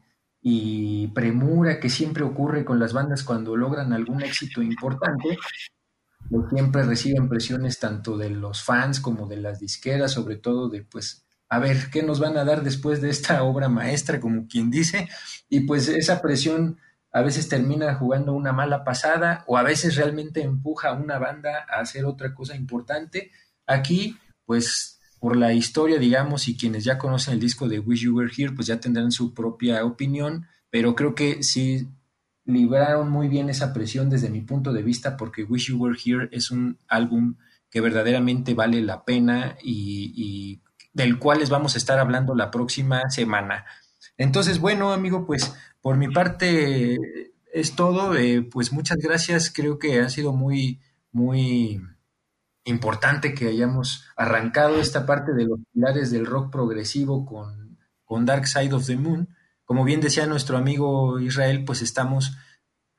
y 0.50 1.08
premura 1.10 1.78
que 1.78 1.90
siempre 1.90 2.24
ocurre 2.24 2.64
con 2.64 2.80
las 2.80 2.94
bandas 2.94 3.24
cuando 3.24 3.58
logran 3.58 3.92
algún 3.92 4.22
éxito 4.22 4.62
importante 4.62 5.38
siempre 6.50 6.84
reciben 6.84 7.28
presiones 7.28 7.80
tanto 7.80 8.18
de 8.18 8.30
los 8.30 8.64
fans 8.64 9.02
como 9.02 9.28
de 9.28 9.38
las 9.38 9.60
disqueras, 9.60 10.12
sobre 10.14 10.38
todo 10.38 10.70
de 10.70 10.84
pues 10.84 11.26
a 11.50 11.60
ver 11.60 11.90
qué 11.92 12.02
nos 12.02 12.22
van 12.22 12.38
a 12.38 12.46
dar 12.46 12.64
después 12.64 13.02
de 13.02 13.10
esta 13.10 13.44
obra 13.44 13.68
maestra, 13.68 14.22
como 14.22 14.48
quien 14.48 14.72
dice, 14.72 15.10
y 15.50 15.62
pues 15.62 15.90
esa 15.90 16.22
presión 16.22 16.78
a 17.12 17.22
veces 17.22 17.50
termina 17.50 17.96
jugando 17.96 18.34
una 18.34 18.54
mala 18.54 18.86
pasada 18.86 19.44
o 19.48 19.58
a 19.58 19.64
veces 19.64 19.96
realmente 19.98 20.42
empuja 20.42 20.90
a 20.90 20.94
una 20.94 21.18
banda 21.20 21.66
a 21.70 21.80
hacer 21.80 22.06
otra 22.06 22.34
cosa 22.34 22.56
importante. 22.56 23.32
Aquí, 23.66 24.18
pues 24.46 24.97
por 25.20 25.36
la 25.36 25.54
historia, 25.54 25.98
digamos, 25.98 26.48
y 26.48 26.58
quienes 26.58 26.84
ya 26.84 26.98
conocen 26.98 27.34
el 27.34 27.40
disco 27.40 27.68
de 27.68 27.80
Wish 27.80 28.02
You 28.02 28.16
Were 28.16 28.32
Here, 28.36 28.52
pues 28.52 28.68
ya 28.68 28.80
tendrán 28.80 29.12
su 29.12 29.34
propia 29.34 29.84
opinión, 29.84 30.48
pero 30.70 30.96
creo 30.96 31.16
que 31.16 31.44
sí 31.44 31.88
libraron 32.46 33.10
muy 33.10 33.28
bien 33.28 33.50
esa 33.50 33.74
presión 33.74 34.10
desde 34.10 34.30
mi 34.30 34.42
punto 34.42 34.72
de 34.72 34.82
vista 34.82 35.18
porque 35.18 35.44
Wish 35.44 35.68
You 35.68 35.78
Were 35.78 35.98
Here 36.04 36.30
es 36.32 36.50
un 36.50 36.78
álbum 36.88 37.36
que 37.70 37.82
verdaderamente 37.82 38.54
vale 38.54 38.82
la 38.82 39.04
pena 39.04 39.58
y, 39.62 40.62
del 40.94 41.20
cual 41.20 41.40
les 41.40 41.50
vamos 41.50 41.76
a 41.76 41.78
estar 41.78 42.00
hablando 42.00 42.34
la 42.34 42.50
próxima 42.50 43.10
semana. 43.10 43.66
Entonces, 44.18 44.60
bueno, 44.60 44.94
amigo, 44.94 45.26
pues 45.26 45.54
por 45.82 45.98
mi 45.98 46.08
parte 46.08 46.98
es 47.54 47.76
todo. 47.76 48.16
Eh, 48.16 48.42
pues 48.42 48.72
muchas 48.72 48.98
gracias. 48.98 49.52
Creo 49.52 49.78
que 49.78 50.00
ha 50.00 50.10
sido 50.10 50.34
muy, 50.34 50.80
muy 51.12 51.82
importante 52.68 53.34
que 53.34 53.48
hayamos 53.48 54.06
arrancado 54.16 54.80
esta 54.80 55.06
parte 55.06 55.34
de 55.34 55.46
los 55.46 55.60
pilares 55.74 56.12
del 56.12 56.26
rock 56.26 56.52
progresivo 56.52 57.26
con, 57.26 57.80
con 58.04 58.26
Dark 58.26 58.48
Side 58.48 58.74
of 58.74 58.86
the 58.86 58.98
Moon. 58.98 59.30
Como 59.64 59.84
bien 59.84 60.02
decía 60.02 60.28
nuestro 60.28 60.58
amigo 60.58 61.20
Israel, 61.20 61.64
pues 61.66 61.82
estamos 61.82 62.38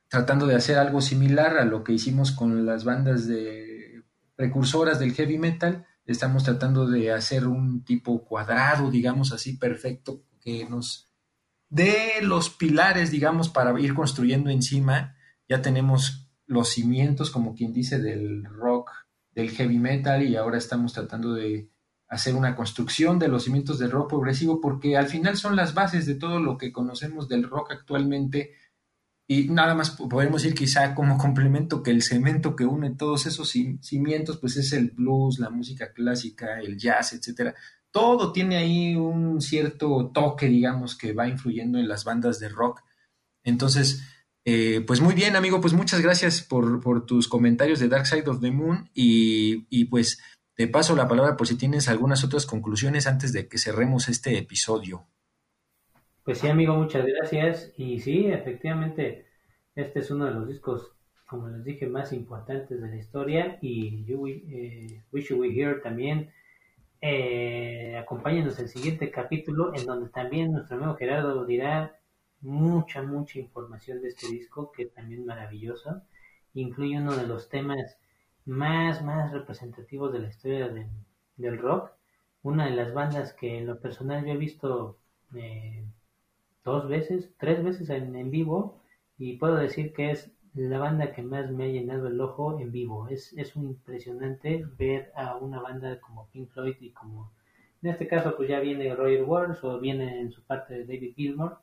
tratando 0.08 0.46
de 0.46 0.56
hacer 0.56 0.78
algo 0.78 1.00
similar 1.00 1.58
a 1.58 1.64
lo 1.64 1.84
que 1.84 1.92
hicimos 1.92 2.32
con 2.32 2.66
las 2.66 2.84
bandas 2.84 3.26
de 3.26 4.04
precursoras 4.36 4.98
del 4.98 5.12
heavy 5.12 5.38
metal. 5.38 5.86
Estamos 6.06 6.44
tratando 6.44 6.86
de 6.86 7.12
hacer 7.12 7.46
un 7.46 7.84
tipo 7.84 8.24
cuadrado, 8.24 8.90
digamos 8.90 9.32
así, 9.32 9.56
perfecto, 9.56 10.22
que 10.40 10.66
nos 10.68 11.10
dé 11.68 12.22
los 12.22 12.48
pilares, 12.48 13.10
digamos, 13.10 13.50
para 13.50 13.78
ir 13.78 13.94
construyendo 13.94 14.48
encima. 14.48 15.16
Ya 15.48 15.60
tenemos 15.60 16.30
los 16.46 16.70
cimientos, 16.70 17.30
como 17.30 17.54
quien 17.54 17.74
dice, 17.74 17.98
del 17.98 18.44
rock, 18.44 18.67
del 19.38 19.50
heavy 19.50 19.78
metal, 19.78 20.24
y 20.24 20.34
ahora 20.34 20.58
estamos 20.58 20.92
tratando 20.92 21.32
de 21.32 21.70
hacer 22.08 22.34
una 22.34 22.56
construcción 22.56 23.20
de 23.20 23.28
los 23.28 23.44
cimientos 23.44 23.78
del 23.78 23.92
rock 23.92 24.10
progresivo, 24.10 24.60
porque 24.60 24.96
al 24.96 25.06
final 25.06 25.36
son 25.36 25.54
las 25.54 25.74
bases 25.74 26.06
de 26.06 26.16
todo 26.16 26.40
lo 26.40 26.58
que 26.58 26.72
conocemos 26.72 27.28
del 27.28 27.44
rock 27.48 27.70
actualmente. 27.70 28.54
Y 29.28 29.48
nada 29.50 29.76
más 29.76 29.90
podemos 29.92 30.42
decir 30.42 30.58
quizá 30.58 30.92
como 30.92 31.18
complemento 31.24 31.84
que 31.84 31.92
el 31.92 32.02
cemento 32.02 32.56
que 32.56 32.64
une 32.64 32.96
todos 32.96 33.26
esos 33.26 33.48
cimientos, 33.80 34.38
pues 34.38 34.56
es 34.56 34.72
el 34.72 34.90
blues, 34.90 35.38
la 35.38 35.50
música 35.50 35.92
clásica, 35.92 36.58
el 36.58 36.76
jazz, 36.76 37.12
etcétera. 37.12 37.54
Todo 37.92 38.32
tiene 38.32 38.56
ahí 38.56 38.96
un 38.96 39.40
cierto 39.40 40.10
toque, 40.12 40.46
digamos, 40.48 40.98
que 40.98 41.12
va 41.12 41.28
influyendo 41.28 41.78
en 41.78 41.86
las 41.86 42.02
bandas 42.02 42.40
de 42.40 42.48
rock. 42.48 42.82
Entonces, 43.44 44.02
eh, 44.50 44.80
pues 44.86 45.02
muy 45.02 45.12
bien, 45.12 45.36
amigo, 45.36 45.60
pues 45.60 45.74
muchas 45.74 46.00
gracias 46.00 46.40
por, 46.40 47.04
tus 47.04 47.28
comentarios 47.28 47.80
de 47.80 47.88
Dark 47.88 48.06
Side 48.06 48.30
of 48.30 48.40
the 48.40 48.50
Moon 48.50 48.88
y, 48.94 49.84
pues 49.90 50.22
te 50.54 50.66
paso 50.68 50.96
la 50.96 51.06
palabra 51.06 51.36
por 51.36 51.46
si 51.46 51.58
tienes 51.58 51.86
algunas 51.90 52.24
otras 52.24 52.46
conclusiones 52.46 53.06
antes 53.06 53.34
de 53.34 53.46
que 53.46 53.58
cerremos 53.58 54.08
este 54.08 54.38
episodio. 54.38 55.04
Pues 56.24 56.38
sí, 56.38 56.48
amigo, 56.48 56.74
muchas 56.74 57.04
gracias. 57.04 57.74
Y 57.76 58.00
sí, 58.00 58.28
efectivamente, 58.28 59.26
este 59.74 59.98
es 59.98 60.10
uno 60.10 60.24
de 60.24 60.30
los 60.30 60.48
discos, 60.48 60.92
como 61.26 61.50
les 61.50 61.62
dije, 61.62 61.86
más 61.86 62.14
importantes 62.14 62.80
de 62.80 62.88
la 62.88 62.96
historia. 62.96 63.58
Y 63.60 64.06
you, 64.06 64.28
eh, 64.28 65.02
Wish 65.12 65.28
You 65.28 65.44
Here 65.44 65.74
también. 65.82 66.30
Eh, 67.02 67.98
acompáñenos 67.98 68.58
el 68.60 68.68
siguiente 68.68 69.10
capítulo, 69.10 69.74
en 69.74 69.84
donde 69.84 70.08
también 70.08 70.52
nuestro 70.52 70.78
amigo 70.78 70.96
Gerardo 70.96 71.44
dirá 71.44 71.97
mucha, 72.40 73.02
mucha 73.02 73.38
información 73.38 74.00
de 74.00 74.08
este 74.08 74.28
disco, 74.28 74.72
que 74.72 74.84
es 74.84 74.92
también 74.94 75.26
maravilloso. 75.26 76.02
Incluye 76.54 76.98
uno 76.98 77.16
de 77.16 77.26
los 77.26 77.48
temas 77.48 77.98
más, 78.46 79.02
más 79.02 79.32
representativos 79.32 80.12
de 80.12 80.20
la 80.20 80.28
historia 80.28 80.68
de, 80.68 80.86
del 81.36 81.58
rock. 81.58 81.92
Una 82.42 82.66
de 82.66 82.76
las 82.76 82.94
bandas 82.94 83.32
que 83.32 83.58
en 83.58 83.66
lo 83.66 83.80
personal 83.80 84.24
yo 84.24 84.32
he 84.32 84.36
visto 84.36 84.98
eh, 85.34 85.84
dos 86.64 86.88
veces, 86.88 87.30
tres 87.38 87.62
veces 87.62 87.90
en, 87.90 88.14
en, 88.16 88.30
vivo 88.30 88.80
y 89.18 89.36
puedo 89.36 89.56
decir 89.56 89.92
que 89.92 90.10
es 90.10 90.30
la 90.54 90.78
banda 90.78 91.12
que 91.12 91.22
más 91.22 91.50
me 91.50 91.64
ha 91.64 91.68
llenado 91.68 92.08
el 92.08 92.20
ojo 92.20 92.58
en 92.60 92.72
vivo. 92.72 93.08
Es, 93.08 93.32
es 93.34 93.56
un 93.56 93.66
impresionante 93.68 94.64
ver 94.78 95.12
a 95.14 95.36
una 95.36 95.60
banda 95.60 96.00
como 96.00 96.28
Pink 96.28 96.48
Floyd 96.50 96.76
y 96.80 96.90
como 96.90 97.32
en 97.82 97.90
este 97.90 98.08
caso 98.08 98.34
pues 98.36 98.48
ya 98.48 98.60
viene 98.60 98.94
Roger 98.94 99.24
Waters 99.24 99.62
o 99.62 99.78
viene 99.78 100.20
en 100.20 100.32
su 100.32 100.42
parte 100.42 100.84
David 100.84 101.14
Gilmour. 101.14 101.58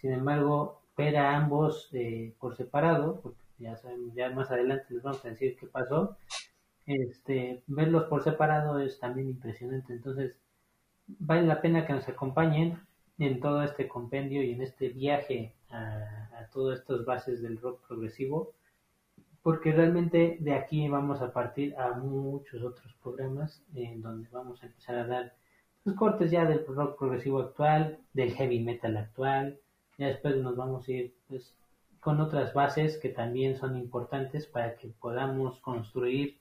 Sin 0.00 0.12
embargo, 0.12 0.82
ver 0.96 1.16
a 1.16 1.36
ambos 1.36 1.88
eh, 1.92 2.34
por 2.38 2.56
separado, 2.56 3.20
porque 3.20 3.40
ya 3.58 3.76
saben, 3.76 4.14
ya 4.14 4.30
más 4.30 4.50
adelante 4.50 4.86
les 4.90 5.02
vamos 5.02 5.24
a 5.24 5.28
decir 5.28 5.56
qué 5.58 5.66
pasó. 5.66 6.16
Este, 6.86 7.62
verlos 7.66 8.04
por 8.04 8.22
separado 8.22 8.78
es 8.80 8.98
también 8.98 9.28
impresionante, 9.28 9.92
entonces 9.92 10.36
vale 11.06 11.42
la 11.42 11.60
pena 11.60 11.86
que 11.86 11.92
nos 11.92 12.08
acompañen 12.08 12.80
en 13.18 13.40
todo 13.40 13.62
este 13.62 13.88
compendio 13.88 14.42
y 14.42 14.52
en 14.52 14.62
este 14.62 14.88
viaje 14.88 15.54
a, 15.70 16.30
a 16.38 16.46
todas 16.52 16.80
estas 16.80 17.04
bases 17.04 17.42
del 17.42 17.60
rock 17.60 17.86
progresivo, 17.86 18.54
porque 19.42 19.72
realmente 19.72 20.38
de 20.40 20.54
aquí 20.54 20.88
vamos 20.88 21.20
a 21.20 21.32
partir 21.32 21.76
a 21.76 21.92
muchos 21.92 22.62
otros 22.62 22.94
programas 23.02 23.62
en 23.74 24.00
donde 24.00 24.28
vamos 24.30 24.62
a 24.62 24.66
empezar 24.66 24.96
a 24.96 25.06
dar 25.06 25.34
los 25.84 25.94
cortes 25.96 26.30
ya 26.30 26.44
del 26.44 26.64
rock 26.66 26.98
progresivo 26.98 27.40
actual, 27.40 27.98
del 28.12 28.32
heavy 28.32 28.60
metal 28.60 28.96
actual, 28.96 29.58
ya 29.98 30.06
después 30.06 30.36
nos 30.36 30.56
vamos 30.56 30.88
a 30.88 30.92
ir 30.92 31.14
pues, 31.26 31.54
con 32.00 32.20
otras 32.20 32.54
bases 32.54 32.96
que 32.96 33.08
también 33.08 33.56
son 33.56 33.76
importantes 33.76 34.46
para 34.46 34.76
que 34.76 34.88
podamos 34.88 35.58
construir 35.60 36.38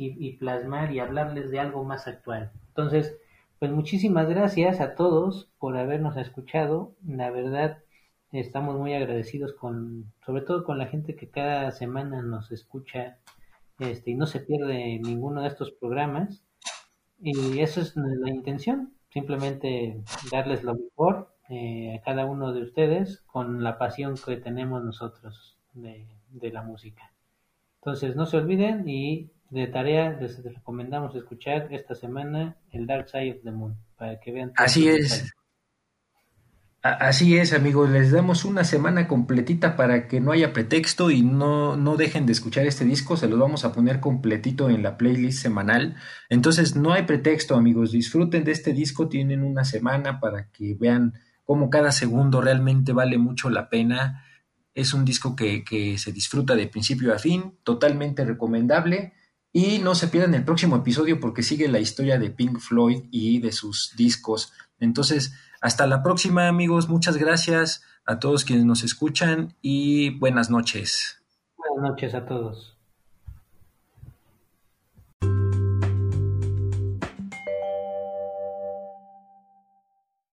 y, 0.00 0.36
plasmar 0.36 0.92
y 0.92 1.00
hablarles 1.00 1.50
de 1.50 1.58
algo 1.58 1.82
más 1.82 2.06
actual. 2.06 2.52
Entonces, 2.68 3.18
pues 3.58 3.72
muchísimas 3.72 4.28
gracias 4.28 4.80
a 4.80 4.94
todos 4.94 5.50
por 5.58 5.76
habernos 5.76 6.16
escuchado. 6.16 6.94
La 7.04 7.32
verdad, 7.32 7.78
estamos 8.30 8.78
muy 8.78 8.94
agradecidos 8.94 9.54
con, 9.54 10.12
sobre 10.24 10.42
todo 10.42 10.62
con 10.62 10.78
la 10.78 10.86
gente 10.86 11.16
que 11.16 11.28
cada 11.28 11.72
semana 11.72 12.22
nos 12.22 12.52
escucha 12.52 13.18
este, 13.80 14.12
y 14.12 14.14
no 14.14 14.26
se 14.26 14.38
pierde 14.38 15.00
ninguno 15.00 15.42
de 15.42 15.48
estos 15.48 15.72
programas. 15.72 16.44
Y 17.20 17.58
esa 17.58 17.80
es 17.80 17.96
la 17.96 18.30
intención, 18.30 18.94
simplemente 19.10 20.00
darles 20.30 20.62
lo 20.62 20.76
mejor 20.76 21.34
eh, 21.48 21.96
a 21.98 22.02
cada 22.02 22.26
uno 22.26 22.52
de 22.52 22.62
ustedes 22.62 23.22
con 23.26 23.62
la 23.62 23.78
pasión 23.78 24.16
que 24.24 24.36
tenemos 24.36 24.84
nosotros 24.84 25.56
de, 25.72 26.06
de 26.30 26.52
la 26.52 26.62
música. 26.62 27.12
Entonces 27.80 28.16
no 28.16 28.26
se 28.26 28.36
olviden 28.36 28.88
y 28.88 29.30
de 29.50 29.66
tarea 29.66 30.10
les 30.20 30.42
recomendamos 30.42 31.14
escuchar 31.14 31.68
esta 31.70 31.94
semana 31.94 32.56
el 32.70 32.86
Dark 32.86 33.08
Side 33.08 33.32
of 33.32 33.42
the 33.44 33.50
Moon 33.50 33.76
para 33.96 34.20
que 34.20 34.32
vean. 34.32 34.52
Así 34.56 34.88
es. 34.88 35.32
Así 36.80 37.36
es, 37.36 37.52
amigos, 37.52 37.90
les 37.90 38.12
damos 38.12 38.44
una 38.44 38.62
semana 38.62 39.08
completita 39.08 39.74
para 39.74 40.06
que 40.06 40.20
no 40.20 40.30
haya 40.30 40.52
pretexto 40.52 41.10
y 41.10 41.22
no, 41.22 41.76
no 41.76 41.96
dejen 41.96 42.24
de 42.24 42.32
escuchar 42.32 42.66
este 42.68 42.84
disco, 42.84 43.16
se 43.16 43.26
los 43.26 43.38
vamos 43.38 43.64
a 43.64 43.72
poner 43.72 43.98
completito 43.98 44.70
en 44.70 44.84
la 44.84 44.96
playlist 44.96 45.42
semanal. 45.42 45.96
Entonces, 46.28 46.76
no 46.76 46.92
hay 46.92 47.02
pretexto, 47.02 47.56
amigos, 47.56 47.90
disfruten 47.90 48.44
de 48.44 48.52
este 48.52 48.72
disco, 48.72 49.08
tienen 49.08 49.42
una 49.42 49.64
semana 49.64 50.20
para 50.20 50.50
que 50.52 50.76
vean 50.78 51.14
cómo 51.48 51.70
cada 51.70 51.92
segundo 51.92 52.42
realmente 52.42 52.92
vale 52.92 53.16
mucho 53.16 53.48
la 53.48 53.70
pena. 53.70 54.22
Es 54.74 54.92
un 54.92 55.06
disco 55.06 55.34
que, 55.34 55.96
se 55.96 56.12
disfruta 56.12 56.54
de 56.54 56.66
principio 56.66 57.14
a 57.14 57.18
fin, 57.18 57.56
totalmente 57.62 58.22
recomendable. 58.26 59.14
Y 59.50 59.78
no 59.78 59.94
se 59.94 60.08
pierdan 60.08 60.34
el 60.34 60.44
próximo 60.44 60.76
episodio 60.76 61.18
porque 61.18 61.42
sigue 61.42 61.66
la 61.68 61.78
historia 61.78 62.18
de 62.18 62.28
Pink 62.28 62.58
Floyd 62.58 63.04
y 63.10 63.40
de 63.40 63.52
sus 63.52 63.94
discos. 63.96 64.52
Entonces, 64.78 65.32
hasta 65.62 65.86
la 65.86 66.02
próxima 66.02 66.48
amigos, 66.48 66.90
muchas 66.90 67.16
gracias 67.16 67.82
a 68.04 68.18
todos 68.18 68.44
quienes 68.44 68.66
nos 68.66 68.84
escuchan 68.84 69.56
y 69.62 70.18
buenas 70.18 70.50
noches. 70.50 71.22
Buenas 71.56 71.92
noches 71.92 72.14
a 72.14 72.26
todos. 72.26 72.77